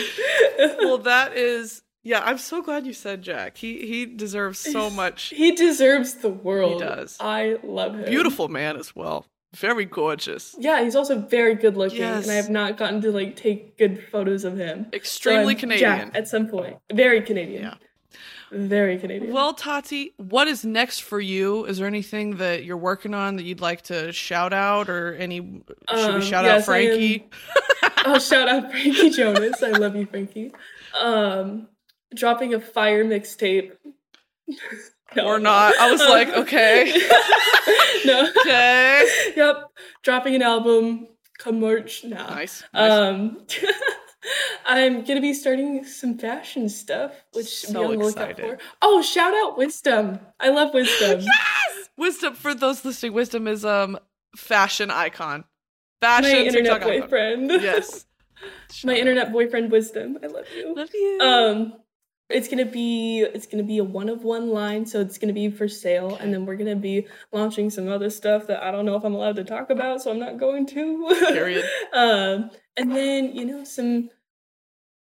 well, 0.80 0.98
that 0.98 1.36
is 1.36 1.82
yeah, 2.04 2.20
I'm 2.22 2.38
so 2.38 2.62
glad 2.62 2.86
you 2.86 2.92
said 2.92 3.22
Jack. 3.22 3.56
He 3.56 3.86
he 3.86 4.04
deserves 4.06 4.58
so 4.58 4.90
much. 4.90 5.32
he 5.34 5.52
deserves 5.52 6.16
the 6.16 6.28
world. 6.28 6.82
He 6.82 6.88
does. 6.88 7.16
I 7.18 7.56
love 7.62 7.94
him. 7.94 8.04
Beautiful 8.04 8.48
man 8.48 8.76
as 8.76 8.94
well. 8.94 9.26
Very 9.54 9.86
gorgeous. 9.86 10.54
Yeah, 10.58 10.82
he's 10.82 10.96
also 10.96 11.18
very 11.18 11.54
good 11.54 11.76
looking, 11.76 11.98
yes. 11.98 12.24
and 12.24 12.32
I 12.32 12.34
have 12.34 12.50
not 12.50 12.76
gotten 12.76 13.00
to 13.02 13.10
like 13.10 13.36
take 13.36 13.78
good 13.78 14.04
photos 14.10 14.44
of 14.44 14.58
him. 14.58 14.86
Extremely 14.92 15.54
so 15.54 15.60
Canadian. 15.60 15.80
Jack 15.80 16.10
at 16.14 16.28
some 16.28 16.46
point. 16.48 16.76
Very 16.92 17.22
Canadian. 17.22 17.62
Yeah. 17.62 17.74
Very 18.50 18.98
Canadian. 18.98 19.32
Well, 19.32 19.54
Tati, 19.54 20.12
what 20.16 20.46
is 20.46 20.64
next 20.64 21.00
for 21.00 21.20
you? 21.20 21.64
Is 21.64 21.78
there 21.78 21.86
anything 21.86 22.36
that 22.36 22.64
you're 22.64 22.76
working 22.76 23.14
on 23.14 23.36
that 23.36 23.44
you'd 23.44 23.60
like 23.60 23.82
to 23.82 24.12
shout 24.12 24.52
out, 24.52 24.90
or 24.90 25.14
any? 25.14 25.62
Should 25.90 26.10
um, 26.10 26.14
we 26.16 26.22
shout 26.22 26.44
yes, 26.44 26.60
out 26.60 26.66
Frankie? 26.66 27.28
I'll 27.98 28.20
shout 28.20 28.48
out 28.48 28.70
Frankie 28.70 29.10
Jonas. 29.10 29.62
I 29.62 29.70
love 29.70 29.96
you, 29.96 30.06
Frankie. 30.06 30.52
Um, 31.00 31.68
dropping 32.14 32.54
a 32.54 32.60
fire 32.60 33.04
mixtape. 33.04 33.72
no, 35.16 35.24
or 35.26 35.38
not. 35.38 35.74
I 35.78 35.90
was 35.90 36.00
like, 36.00 36.28
okay. 36.28 36.92
no. 38.04 38.30
Okay. 38.40 39.32
Yep. 39.36 39.56
Dropping 40.02 40.34
an 40.34 40.42
album 40.42 41.08
come 41.38 41.60
March 41.60 42.04
now. 42.04 42.28
Nice. 42.28 42.62
nice. 42.72 42.90
Um 42.92 43.46
I'm 44.66 45.04
gonna 45.04 45.20
be 45.20 45.34
starting 45.34 45.84
some 45.84 46.16
fashion 46.16 46.68
stuff, 46.68 47.12
which 47.32 47.66
so 47.66 47.72
be 47.72 47.78
on 47.78 47.98
the 47.98 48.04
lookout 48.04 48.38
for. 48.38 48.58
Oh, 48.80 49.02
shout 49.02 49.34
out 49.34 49.58
Wisdom. 49.58 50.20
I 50.40 50.48
love 50.48 50.72
Wisdom. 50.72 51.20
yes! 51.20 51.88
Wisdom 51.96 52.34
for 52.34 52.54
those 52.54 52.84
listening, 52.84 53.12
Wisdom 53.12 53.46
is 53.46 53.64
um 53.64 53.98
fashion 54.36 54.90
icon. 54.90 55.44
Fashion 56.00 56.32
My 56.32 56.38
internet 56.38 56.80
TikTok 56.80 56.82
boyfriend. 56.82 57.52
Icon. 57.52 57.64
Yes. 57.64 58.06
My 58.84 58.94
internet 58.94 59.32
boyfriend 59.32 59.70
Wisdom. 59.70 60.18
I 60.22 60.26
love 60.26 60.46
you. 60.54 60.74
Love 60.74 60.90
you. 60.92 61.18
Um 61.20 61.74
it's 62.34 62.48
gonna 62.48 62.66
be 62.66 63.20
it's 63.20 63.46
gonna 63.46 63.62
be 63.62 63.78
a 63.78 63.84
one 63.84 64.08
of 64.08 64.24
one 64.24 64.50
line, 64.50 64.84
so 64.84 65.00
it's 65.00 65.18
gonna 65.18 65.32
be 65.32 65.50
for 65.50 65.68
sale, 65.68 66.16
and 66.16 66.34
then 66.34 66.44
we're 66.44 66.56
gonna 66.56 66.74
be 66.74 67.06
launching 67.32 67.70
some 67.70 67.88
other 67.88 68.10
stuff 68.10 68.48
that 68.48 68.62
I 68.62 68.72
don't 68.72 68.84
know 68.84 68.96
if 68.96 69.04
I'm 69.04 69.14
allowed 69.14 69.36
to 69.36 69.44
talk 69.44 69.70
about, 69.70 70.02
so 70.02 70.10
I'm 70.10 70.18
not 70.18 70.36
going 70.36 70.66
to. 70.66 71.14
Period. 71.28 71.64
um, 71.94 72.50
and 72.76 72.94
then 72.94 73.34
you 73.36 73.44
know 73.44 73.64
some. 73.64 74.10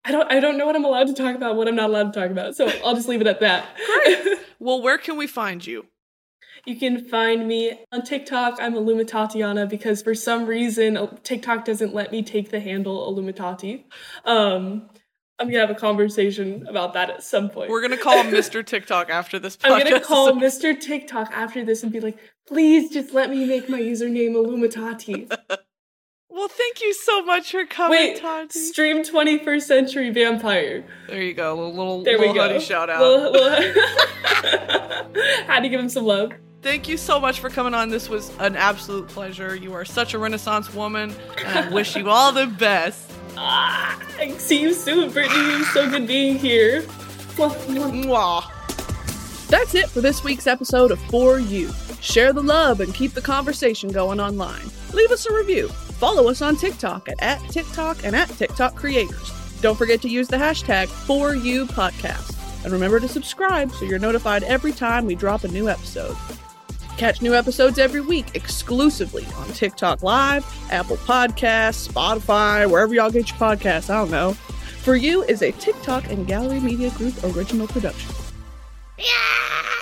I 0.02 0.12
don't. 0.12 0.32
I 0.32 0.40
don't 0.40 0.56
know 0.56 0.64
what 0.64 0.76
I'm 0.76 0.84
allowed 0.84 1.08
to 1.08 1.14
talk 1.14 1.36
about. 1.36 1.56
What 1.56 1.68
I'm 1.68 1.76
not 1.76 1.90
allowed 1.90 2.14
to 2.14 2.20
talk 2.20 2.30
about. 2.30 2.56
So 2.56 2.70
I'll 2.84 2.94
just 2.94 3.08
leave 3.08 3.20
it 3.20 3.26
at 3.26 3.40
that. 3.40 3.66
Great. 3.76 4.38
well, 4.58 4.80
where 4.80 4.96
can 4.96 5.18
we 5.18 5.26
find 5.26 5.64
you? 5.66 5.86
You 6.64 6.76
can 6.76 7.06
find 7.06 7.46
me 7.46 7.78
on 7.92 8.02
TikTok. 8.02 8.58
I'm 8.60 8.74
Illumitatiana 8.74 9.68
because 9.68 10.02
for 10.02 10.14
some 10.14 10.46
reason 10.46 10.96
uh, 10.96 11.06
TikTok 11.22 11.64
doesn't 11.64 11.94
let 11.94 12.12
me 12.12 12.22
take 12.22 12.50
the 12.50 12.60
handle 12.60 13.06
Illumitati. 13.08 13.86
Um, 14.24 14.88
I'm 15.40 15.46
gonna 15.46 15.60
have 15.60 15.70
a 15.70 15.74
conversation 15.74 16.66
about 16.68 16.92
that 16.92 17.08
at 17.08 17.22
some 17.22 17.48
point. 17.48 17.70
We're 17.70 17.80
gonna 17.80 17.96
call 17.96 18.22
Mr. 18.24 18.64
TikTok 18.64 19.08
after 19.08 19.38
this. 19.38 19.56
Podcast. 19.56 19.70
I'm 19.70 19.84
gonna 19.84 20.00
call 20.00 20.32
Mr. 20.32 20.78
TikTok 20.78 21.32
after 21.32 21.64
this 21.64 21.82
and 21.82 21.90
be 21.90 21.98
like, 21.98 22.18
please 22.46 22.92
just 22.92 23.14
let 23.14 23.30
me 23.30 23.46
make 23.46 23.66
my 23.68 23.80
username 23.80 24.34
Illumitati. 24.34 25.28
well, 26.28 26.48
thank 26.48 26.82
you 26.82 26.92
so 26.92 27.24
much 27.24 27.52
for 27.52 27.64
coming, 27.64 27.98
Wait, 27.98 28.20
Tati. 28.20 28.58
Stream 28.58 29.02
21st 29.02 29.62
Century 29.62 30.10
Vampire. 30.10 30.84
There 31.08 31.22
you 31.22 31.32
go, 31.32 31.54
a 31.54 31.56
little 31.56 31.72
little, 31.74 32.04
there 32.04 32.18
little 32.18 32.34
we 32.34 32.38
go. 32.38 32.58
shout 32.58 32.90
out. 32.90 33.00
Little, 33.00 33.32
little 33.32 33.82
Had 35.46 35.60
to 35.60 35.70
give 35.70 35.80
him 35.80 35.88
some 35.88 36.04
love. 36.04 36.32
Thank 36.60 36.86
you 36.86 36.98
so 36.98 37.18
much 37.18 37.40
for 37.40 37.48
coming 37.48 37.72
on. 37.72 37.88
This 37.88 38.10
was 38.10 38.30
an 38.38 38.56
absolute 38.56 39.08
pleasure. 39.08 39.56
You 39.56 39.72
are 39.72 39.86
such 39.86 40.12
a 40.12 40.18
Renaissance 40.18 40.74
woman, 40.74 41.14
and 41.38 41.58
I 41.58 41.70
wish 41.70 41.96
you 41.96 42.10
all 42.10 42.30
the 42.32 42.46
best. 42.46 43.10
Ah, 43.36 44.00
see 44.38 44.60
you 44.60 44.74
soon, 44.74 45.10
Brittany. 45.10 45.64
So 45.64 45.88
good 45.88 46.06
being 46.06 46.38
here. 46.38 46.82
Mwah. 47.36 48.44
That's 49.48 49.74
it 49.74 49.88
for 49.88 50.00
this 50.00 50.22
week's 50.22 50.46
episode 50.46 50.90
of 50.90 51.00
For 51.02 51.38
You. 51.38 51.70
Share 52.00 52.32
the 52.32 52.42
love 52.42 52.80
and 52.80 52.94
keep 52.94 53.12
the 53.12 53.20
conversation 53.20 53.90
going 53.90 54.20
online. 54.20 54.70
Leave 54.92 55.10
us 55.10 55.26
a 55.26 55.34
review. 55.34 55.68
Follow 55.68 56.28
us 56.28 56.42
on 56.42 56.56
TikTok 56.56 57.08
at, 57.08 57.22
at 57.22 57.40
TikTok 57.50 58.04
and 58.04 58.14
at 58.14 58.28
TikTok 58.28 58.74
Creators. 58.74 59.32
Don't 59.60 59.76
forget 59.76 60.00
to 60.02 60.08
use 60.08 60.28
the 60.28 60.36
hashtag 60.36 60.88
For 60.88 61.34
You 61.34 61.66
Podcast. 61.66 62.36
And 62.64 62.72
remember 62.72 63.00
to 63.00 63.08
subscribe 63.08 63.72
so 63.72 63.84
you're 63.84 63.98
notified 63.98 64.42
every 64.44 64.72
time 64.72 65.06
we 65.06 65.14
drop 65.14 65.44
a 65.44 65.48
new 65.48 65.68
episode. 65.68 66.16
Catch 67.00 67.22
new 67.22 67.34
episodes 67.34 67.78
every 67.78 68.02
week 68.02 68.26
exclusively 68.34 69.24
on 69.38 69.46
TikTok 69.54 70.02
Live, 70.02 70.44
Apple 70.70 70.98
Podcasts, 70.98 71.88
Spotify, 71.88 72.70
wherever 72.70 72.94
y'all 72.94 73.10
get 73.10 73.30
your 73.30 73.38
podcasts. 73.38 73.88
I 73.88 73.94
don't 73.94 74.10
know. 74.10 74.34
For 74.82 74.96
You 74.96 75.22
is 75.22 75.40
a 75.40 75.50
TikTok 75.52 76.10
and 76.10 76.26
Gallery 76.26 76.60
Media 76.60 76.90
Group 76.90 77.14
original 77.24 77.66
production. 77.68 78.14
Yeah! 78.98 79.79